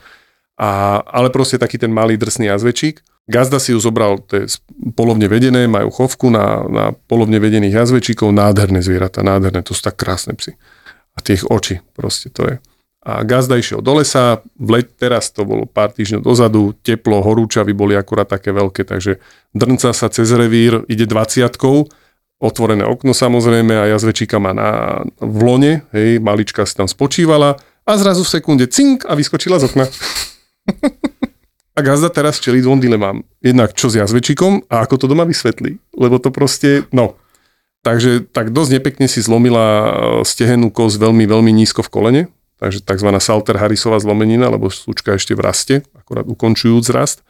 a, 0.60 1.00
ale 1.00 1.32
proste 1.32 1.56
taký 1.56 1.80
ten 1.80 1.96
malý 1.96 2.20
drsný 2.20 2.52
jazvečík. 2.52 3.00
Gazda 3.32 3.64
si 3.64 3.72
ju 3.72 3.80
zobral, 3.80 4.20
to 4.20 4.44
je 4.44 4.60
polovne 4.92 5.32
vedené, 5.32 5.64
majú 5.72 5.88
chovku 5.96 6.28
na, 6.28 6.68
na 6.68 6.86
polovne 7.08 7.40
vedených 7.40 7.88
jazvečíkov, 7.88 8.36
nádherné 8.36 8.84
zvieratá, 8.84 9.24
nádherné, 9.24 9.64
to 9.64 9.72
sú 9.72 9.88
tak 9.88 9.96
krásne 9.96 10.36
psy. 10.36 10.60
A 11.16 11.24
tie 11.24 11.40
ich 11.40 11.48
oči, 11.48 11.80
proste 11.96 12.28
to 12.28 12.44
je. 12.52 12.56
A 13.02 13.26
Gazda 13.26 13.58
išiel 13.58 13.82
do 13.82 13.97
lesa, 13.97 14.45
v 14.62 14.86
teraz 14.86 15.34
to 15.34 15.41
bolo 15.41 15.66
pár 15.66 15.89
týždňov 15.89 16.22
dozadu, 16.22 16.78
teplo, 16.86 17.26
horúčavy 17.26 17.74
boli 17.74 17.97
akurát 17.97 18.30
také 18.30 18.54
veľké, 18.54 18.86
takže 18.86 19.18
drnca 19.58 19.89
sa 19.89 20.06
cez 20.14 20.30
revír, 20.30 20.86
ide 20.86 21.10
20 21.10 21.49
otvorené 22.41 22.86
okno 22.86 23.14
samozrejme 23.14 23.74
a 23.74 23.89
jazvečíka 23.89 24.38
má 24.38 24.54
na, 24.54 24.70
v 25.18 25.34
hej, 25.93 26.22
malička 26.22 26.66
si 26.66 26.74
tam 26.78 26.89
spočívala 26.89 27.58
a 27.86 27.91
zrazu 27.97 28.26
v 28.26 28.34
sekunde 28.38 28.66
cink 28.70 29.06
a 29.10 29.18
vyskočila 29.18 29.58
z 29.62 29.70
okna. 29.70 29.86
a 31.78 31.80
Gazda 31.82 32.10
teraz 32.14 32.38
čelí 32.38 32.62
dvom 32.62 32.82
dilemám. 32.82 33.26
Jednak 33.41 33.74
čo 33.74 33.89
s 33.89 33.97
jazvečíkom 33.97 34.70
a 34.70 34.86
ako 34.86 34.95
to 35.02 35.06
doma 35.10 35.26
vysvetlí. 35.26 35.82
Lebo 35.97 36.22
to 36.22 36.30
proste, 36.30 36.86
no. 36.93 37.18
Takže 37.82 38.30
tak 38.30 38.54
dosť 38.54 38.78
nepekne 38.78 39.10
si 39.10 39.26
zlomila 39.26 39.66
e, 39.66 39.89
stehenú 40.22 40.70
kosť 40.70 41.02
veľmi, 41.02 41.26
veľmi 41.26 41.49
nízko 41.49 41.82
v 41.82 41.89
kolene, 41.89 42.22
takže 42.62 42.86
tzv. 42.86 43.09
Salter 43.18 43.57
Harrisová 43.57 43.97
zlomenina, 43.97 44.53
lebo 44.53 44.70
súčka 44.70 45.18
ešte 45.18 45.34
v 45.34 45.41
raste, 45.41 45.76
akorát 45.97 46.30
ukončujúc 46.30 46.86
rast. 46.93 47.26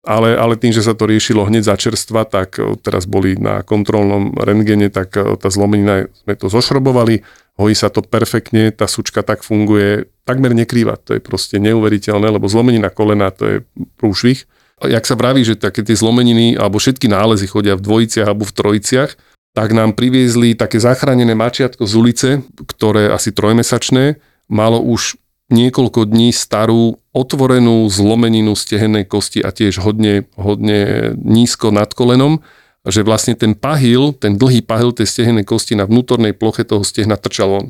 Ale, 0.00 0.32
ale 0.32 0.56
tým, 0.56 0.72
že 0.72 0.80
sa 0.80 0.96
to 0.96 1.04
riešilo 1.04 1.44
hneď 1.44 1.68
za 1.68 1.76
čerstva, 1.76 2.24
tak 2.24 2.56
e, 2.56 2.72
teraz 2.80 3.04
boli 3.04 3.36
na 3.36 3.60
kontrolnom 3.60 4.32
rentgene, 4.32 4.88
tak 4.88 5.12
e, 5.12 5.36
tá 5.36 5.52
zlomenina, 5.52 6.08
sme 6.24 6.40
to 6.40 6.48
zošrobovali, 6.48 7.20
hojí 7.60 7.76
sa 7.76 7.92
to 7.92 8.00
perfektne, 8.00 8.72
tá 8.72 8.88
sučka 8.88 9.20
tak 9.20 9.44
funguje, 9.44 10.08
takmer 10.24 10.56
nekrýva, 10.56 10.96
to 10.96 11.12
je 11.12 11.20
proste 11.20 11.60
neuveriteľné, 11.60 12.32
lebo 12.32 12.48
zlomenina 12.48 12.88
kolena 12.88 13.28
to 13.28 13.44
je 13.44 13.56
prúšvih. 14.00 14.48
Jak 14.88 15.04
sa 15.04 15.12
vraví, 15.20 15.44
že 15.44 15.60
také 15.60 15.84
tie 15.84 15.92
zlomeniny 15.92 16.56
alebo 16.56 16.80
všetky 16.80 17.04
nálezy 17.04 17.44
chodia 17.44 17.76
v 17.76 17.84
dvojiciach 17.84 18.32
alebo 18.32 18.48
v 18.48 18.56
trojiciach, 18.56 19.12
tak 19.52 19.76
nám 19.76 19.92
priviezli 19.92 20.56
také 20.56 20.80
zachránené 20.80 21.36
mačiatko 21.36 21.84
z 21.84 21.92
ulice, 21.92 22.28
ktoré 22.64 23.12
asi 23.12 23.36
trojmesačné, 23.36 24.16
malo 24.50 24.82
už 24.82 25.16
niekoľko 25.50 26.10
dní 26.10 26.34
starú 26.34 26.98
otvorenú 27.10 27.86
zlomeninu 27.90 28.54
stehennej 28.54 29.06
kosti 29.06 29.42
a 29.42 29.50
tiež 29.50 29.82
hodne, 29.82 30.26
hodne 30.38 31.12
nízko 31.18 31.74
nad 31.74 31.90
kolenom, 31.90 32.42
že 32.86 33.06
vlastne 33.06 33.34
ten 33.34 33.58
pahil, 33.58 34.14
ten 34.14 34.38
dlhý 34.38 34.62
pahil 34.62 34.94
tej 34.94 35.10
stehennej 35.10 35.46
kosti 35.46 35.74
na 35.78 35.84
vnútornej 35.86 36.32
ploche 36.32 36.62
toho 36.62 36.86
stehna 36.86 37.18
trčal 37.18 37.50
von. 37.50 37.66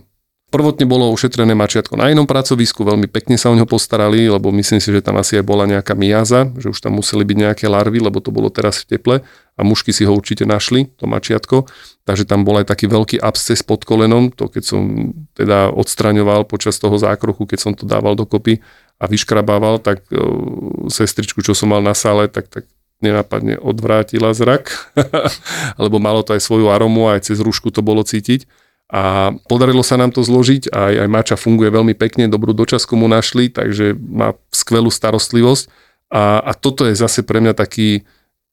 Prvotne 0.50 0.82
bolo 0.82 1.14
ošetrené 1.14 1.54
mačiatko 1.54 1.94
na 1.94 2.10
inom 2.10 2.26
pracovisku, 2.26 2.82
veľmi 2.82 3.06
pekne 3.06 3.38
sa 3.38 3.48
o 3.50 3.54
neho 3.54 3.70
postarali, 3.70 4.26
lebo 4.26 4.50
myslím 4.50 4.82
si, 4.82 4.90
že 4.90 4.98
tam 4.98 5.22
asi 5.22 5.38
aj 5.38 5.46
bola 5.46 5.62
nejaká 5.62 5.94
miaza, 5.94 6.50
že 6.58 6.74
už 6.74 6.82
tam 6.82 6.98
museli 6.98 7.22
byť 7.22 7.36
nejaké 7.38 7.64
larvy, 7.70 8.02
lebo 8.02 8.18
to 8.18 8.34
bolo 8.34 8.50
teraz 8.50 8.82
v 8.82 8.98
teple 8.98 9.16
a 9.54 9.60
mužky 9.62 9.94
si 9.94 10.02
ho 10.02 10.10
určite 10.10 10.42
našli, 10.42 10.90
to 10.98 11.06
mačiatko. 11.06 11.70
Takže 12.02 12.26
tam 12.26 12.42
bol 12.42 12.58
aj 12.58 12.66
taký 12.66 12.90
veľký 12.90 13.22
absces 13.22 13.62
pod 13.62 13.86
kolenom, 13.86 14.34
to 14.34 14.50
keď 14.50 14.62
som 14.66 15.14
teda 15.38 15.70
odstraňoval 15.70 16.50
počas 16.50 16.82
toho 16.82 16.98
zákrochu, 16.98 17.46
keď 17.46 17.58
som 17.62 17.72
to 17.78 17.86
dával 17.86 18.18
dokopy 18.18 18.58
a 18.98 19.06
vyškrabával, 19.06 19.78
tak 19.78 20.02
uh, 20.10 20.18
sestričku, 20.90 21.46
čo 21.46 21.54
som 21.54 21.70
mal 21.70 21.78
na 21.78 21.94
sále, 21.94 22.26
tak, 22.26 22.50
tak 22.50 22.66
nenápadne 22.98 23.54
odvrátila 23.54 24.34
zrak, 24.34 24.74
alebo 25.78 26.02
malo 26.02 26.26
to 26.26 26.34
aj 26.34 26.42
svoju 26.42 26.74
aromu, 26.74 27.06
aj 27.06 27.30
cez 27.30 27.38
rúšku 27.38 27.70
to 27.70 27.86
bolo 27.86 28.02
cítiť 28.02 28.50
a 28.90 29.30
podarilo 29.46 29.86
sa 29.86 29.94
nám 29.94 30.10
to 30.10 30.26
zložiť, 30.26 30.74
aj, 30.74 30.92
aj 31.06 31.08
mača 31.08 31.36
funguje 31.38 31.70
veľmi 31.70 31.94
pekne, 31.94 32.26
dobrú 32.26 32.50
dočasku 32.50 32.98
mu 32.98 33.06
našli, 33.06 33.46
takže 33.46 33.94
má 33.94 34.34
skvelú 34.50 34.90
starostlivosť 34.90 35.70
a, 36.10 36.42
a 36.42 36.52
toto 36.58 36.82
je 36.90 36.98
zase 36.98 37.22
pre 37.22 37.38
mňa 37.38 37.54
taký 37.54 38.02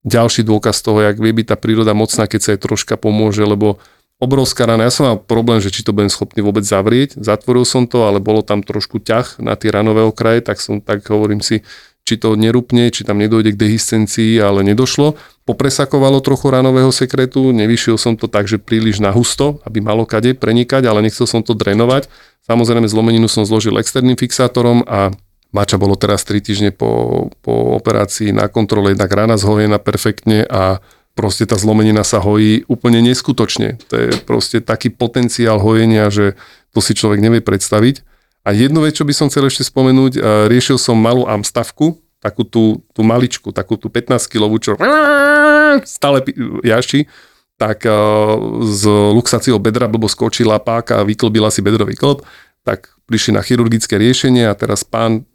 ďalší 0.05 0.45
dôkaz 0.45 0.85
toho, 0.85 1.01
jak 1.01 1.17
vie 1.17 1.33
byť 1.33 1.47
tá 1.51 1.57
príroda 1.57 1.97
mocná, 1.97 2.29
keď 2.29 2.39
sa 2.39 2.49
jej 2.53 2.61
troška 2.61 2.95
pomôže, 2.95 3.41
lebo 3.41 3.81
obrovská 4.21 4.69
rana. 4.69 4.85
Ja 4.85 4.93
som 4.93 5.09
mal 5.09 5.17
problém, 5.17 5.57
že 5.57 5.73
či 5.73 5.81
to 5.81 5.93
budem 5.93 6.09
schopný 6.09 6.45
vôbec 6.45 6.65
zavrieť. 6.65 7.17
Zatvoril 7.17 7.65
som 7.65 7.89
to, 7.89 8.05
ale 8.05 8.21
bolo 8.21 8.45
tam 8.45 8.61
trošku 8.61 9.01
ťah 9.01 9.41
na 9.41 9.57
tie 9.57 9.73
ranové 9.73 10.05
okraje, 10.05 10.45
tak 10.45 10.61
som 10.61 10.81
tak 10.81 11.05
hovorím 11.09 11.41
si, 11.41 11.65
či 12.07 12.15
to 12.15 12.39
nerupne, 12.39 12.87
či 12.87 13.03
tam 13.03 13.19
nedojde 13.19 13.51
k 13.51 13.59
dehiscencii, 13.59 14.39
ale 14.39 14.63
nedošlo. 14.63 15.19
Popresakovalo 15.43 16.23
trochu 16.23 16.47
ranového 16.47 16.87
sekretu, 16.95 17.51
nevyšiel 17.51 17.99
som 17.99 18.15
to 18.15 18.31
tak, 18.31 18.47
že 18.47 18.63
príliš 18.63 19.03
na 19.03 19.11
husto, 19.11 19.59
aby 19.67 19.83
malo 19.83 20.07
kade 20.07 20.31
prenikať, 20.31 20.87
ale 20.87 21.03
nechcel 21.03 21.27
som 21.27 21.43
to 21.43 21.51
drenovať. 21.51 22.07
Samozrejme 22.47 22.87
zlomeninu 22.87 23.27
som 23.27 23.43
zložil 23.43 23.75
externým 23.75 24.15
fixátorom 24.15 24.87
a 24.87 25.11
Mača 25.51 25.75
bolo 25.75 25.99
teraz 25.99 26.23
3 26.27 26.43
týždne 26.43 26.71
po, 26.71 27.27
po 27.43 27.75
operácii 27.79 28.31
na 28.31 28.47
kontrole, 28.47 28.95
jednak 28.95 29.11
rana 29.11 29.35
zhojená 29.39 29.79
perfektne 29.79 30.47
a 30.47 30.79
proste 31.15 31.47
tá 31.47 31.59
zlomenina 31.59 32.03
sa 32.07 32.23
hojí 32.23 32.63
úplne 32.71 33.03
neskutočne. 33.03 33.79
To 33.91 33.95
je 33.95 34.07
proste 34.23 34.63
taký 34.63 34.93
potenciál 34.93 35.59
hojenia, 35.59 36.07
že 36.13 36.35
to 36.71 36.79
si 36.79 36.93
človek 36.93 37.19
nevie 37.19 37.41
predstaviť. 37.43 38.06
A 38.47 38.55
jednu 38.55 38.79
vec, 38.79 38.95
čo 38.95 39.03
by 39.03 39.11
som 39.11 39.27
chcel 39.27 39.51
ešte 39.51 39.67
spomenúť, 39.67 40.15
e, 40.15 40.19
riešil 40.47 40.79
som 40.79 40.95
malú 40.95 41.27
amstavku, 41.27 41.99
takú 42.23 42.47
tú, 42.47 42.79
tú 42.95 43.03
maličku, 43.03 43.51
takú 43.51 43.75
tú 43.75 43.91
15 43.91 44.23
kilovú, 44.31 44.55
čo 44.63 44.79
stále 45.83 46.23
jaši, 46.63 47.11
tak 47.59 47.83
e, 47.83 47.91
z 48.63 48.87
luxáciou 48.87 49.59
bedra 49.59 49.91
blbo 49.91 50.07
skočila 50.07 50.63
páka 50.63 51.03
a 51.03 51.03
vyklbila 51.03 51.51
si 51.51 51.59
bedrový 51.59 51.99
klb, 51.99 52.23
tak 52.63 52.87
prišli 53.03 53.35
na 53.35 53.43
chirurgické 53.43 53.99
riešenie 53.99 54.47
a 54.47 54.55
teraz 54.55 54.87
pán, 54.87 55.27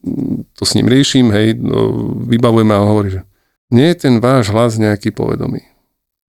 to 0.57 0.65
s 0.65 0.73
ním 0.73 0.89
riešim, 0.89 1.29
hej, 1.37 1.53
no, 1.61 2.17
vybavujeme 2.25 2.73
a 2.73 2.81
hovorí, 2.81 3.21
že 3.21 3.23
nie 3.69 3.93
je 3.93 4.09
ten 4.09 4.25
váš 4.25 4.49
hlas 4.49 4.81
nejaký 4.81 5.13
povedomý. 5.13 5.61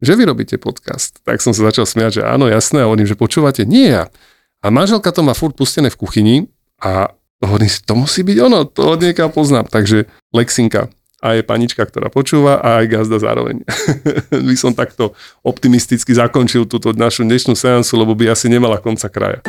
Že 0.03 0.19
vy 0.19 0.23
robíte 0.27 0.55
podcast. 0.59 1.23
Tak 1.23 1.39
som 1.39 1.55
sa 1.55 1.71
začal 1.71 1.87
smiať, 1.87 2.19
že 2.19 2.23
áno, 2.27 2.51
jasné, 2.51 2.83
a 2.83 2.87
hovorím, 2.91 3.07
že 3.07 3.15
počúvate, 3.15 3.63
nie 3.63 3.87
ja. 3.87 4.11
A 4.59 4.67
manželka 4.67 5.15
to 5.15 5.23
má 5.23 5.31
furt 5.31 5.55
pustené 5.55 5.87
v 5.87 5.99
kuchyni 5.99 6.35
a 6.83 7.07
hovorím 7.39 7.71
si, 7.71 7.79
to 7.83 7.95
musí 7.95 8.21
byť 8.27 8.37
ono, 8.43 8.67
to 8.67 8.93
od 8.93 8.99
nieka 8.99 9.31
poznám. 9.31 9.71
Takže 9.71 10.05
Lexinka 10.35 10.91
a 11.23 11.39
je 11.39 11.41
panička, 11.47 11.87
ktorá 11.87 12.11
počúva 12.11 12.59
a 12.59 12.83
aj 12.83 12.85
gazda 12.91 13.15
zároveň. 13.15 13.63
by 14.51 14.55
som 14.59 14.75
takto 14.75 15.15
optimisticky 15.39 16.11
zakončil 16.11 16.67
túto 16.67 16.91
našu 16.91 17.23
dnešnú 17.23 17.55
seansu, 17.55 17.95
lebo 17.95 18.11
by 18.11 18.35
asi 18.35 18.51
nemala 18.51 18.83
konca 18.83 19.07
kraja. 19.07 19.39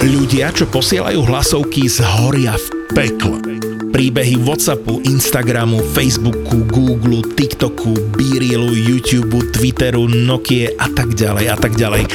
Ľudia, 0.00 0.48
čo 0.56 0.64
posielajú 0.64 1.20
hlasovky, 1.28 1.84
zhoria 1.84 2.56
v 2.56 2.66
pekle. 2.96 3.59
Príbehy 3.90 4.38
Whatsappu, 4.46 5.02
Instagramu, 5.02 5.82
Facebooku, 5.92 6.62
Google, 6.70 7.26
TikToku, 7.34 8.14
Beerilu, 8.14 8.70
YouTube, 8.70 9.42
Twitteru, 9.50 10.06
Nokia 10.06 10.70
a 10.78 10.86
tak 10.94 11.18
ďalej 11.18 11.46
a 11.50 11.56
tak 11.58 11.74
ďalej. 11.74 12.06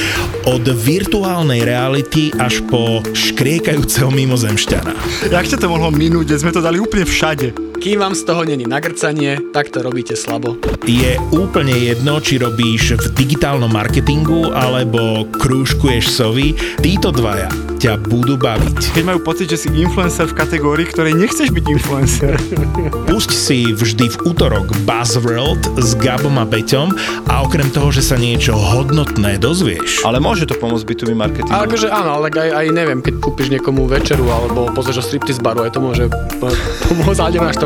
Od 0.48 0.64
virtuálnej 0.64 1.68
reality 1.68 2.32
až 2.40 2.64
po 2.64 3.04
škriekajúceho 3.12 4.08
mimozemšťana. 4.08 4.92
Jak 5.28 5.46
ťa 5.52 5.60
to 5.60 5.68
mohlo 5.68 5.92
minúť, 5.92 6.40
sme 6.40 6.48
to 6.48 6.64
dali 6.64 6.80
úplne 6.80 7.04
všade. 7.04 7.52
Kým 7.76 8.00
vám 8.00 8.14
z 8.16 8.22
toho 8.24 8.42
není 8.44 8.64
nagrcanie, 8.64 9.38
tak 9.52 9.68
to 9.68 9.84
robíte 9.84 10.16
slabo. 10.16 10.56
Je 10.88 11.20
úplne 11.30 11.76
jedno, 11.76 12.18
či 12.18 12.40
robíš 12.40 12.96
v 12.96 13.06
digitálnom 13.14 13.70
marketingu 13.70 14.50
alebo 14.50 15.28
krúžkuješ 15.36 16.04
sovy, 16.08 16.56
títo 16.80 17.12
dvaja 17.12 17.66
ťa 17.76 18.08
budú 18.08 18.40
baviť. 18.40 18.96
Keď 18.96 19.04
majú 19.04 19.20
pocit, 19.20 19.52
že 19.52 19.60
si 19.60 19.68
influencer 19.68 20.24
v 20.32 20.34
kategórii, 20.34 20.88
ktorej 20.88 21.12
nechceš 21.12 21.52
byť 21.52 21.64
influencer. 21.68 22.34
Pusť 23.04 23.30
si 23.30 23.58
vždy 23.76 24.16
v 24.16 24.16
útorok 24.32 24.72
Buzzworld 24.88 25.76
s 25.76 25.92
Gabom 26.00 26.40
a 26.40 26.48
Beťom 26.48 26.88
a 27.28 27.44
okrem 27.44 27.68
toho, 27.68 27.92
že 27.92 28.00
sa 28.00 28.16
niečo 28.16 28.56
hodnotné 28.56 29.36
dozvieš. 29.36 30.02
Ale 30.08 30.24
môže 30.24 30.48
to 30.48 30.56
pomôcť 30.56 30.88
B2B 30.88 31.12
marketingu. 31.12 31.52
Ale 31.52 31.68
akože 31.68 31.88
áno, 31.92 32.10
ale 32.16 32.32
aj, 32.32 32.50
aj 32.64 32.66
neviem, 32.72 33.00
keď 33.04 33.14
kúpiš 33.20 33.52
niekomu 33.52 33.84
večeru 33.84 34.24
alebo 34.32 34.72
pozrieš 34.72 35.12
striptease 35.12 35.44
baru, 35.44 35.68
aj 35.68 35.76
to 35.76 35.80
môže 35.84 36.04
pomôcť, 36.88 37.20
ale 37.20 37.30
nemáš 37.36 37.60
to 37.60 37.65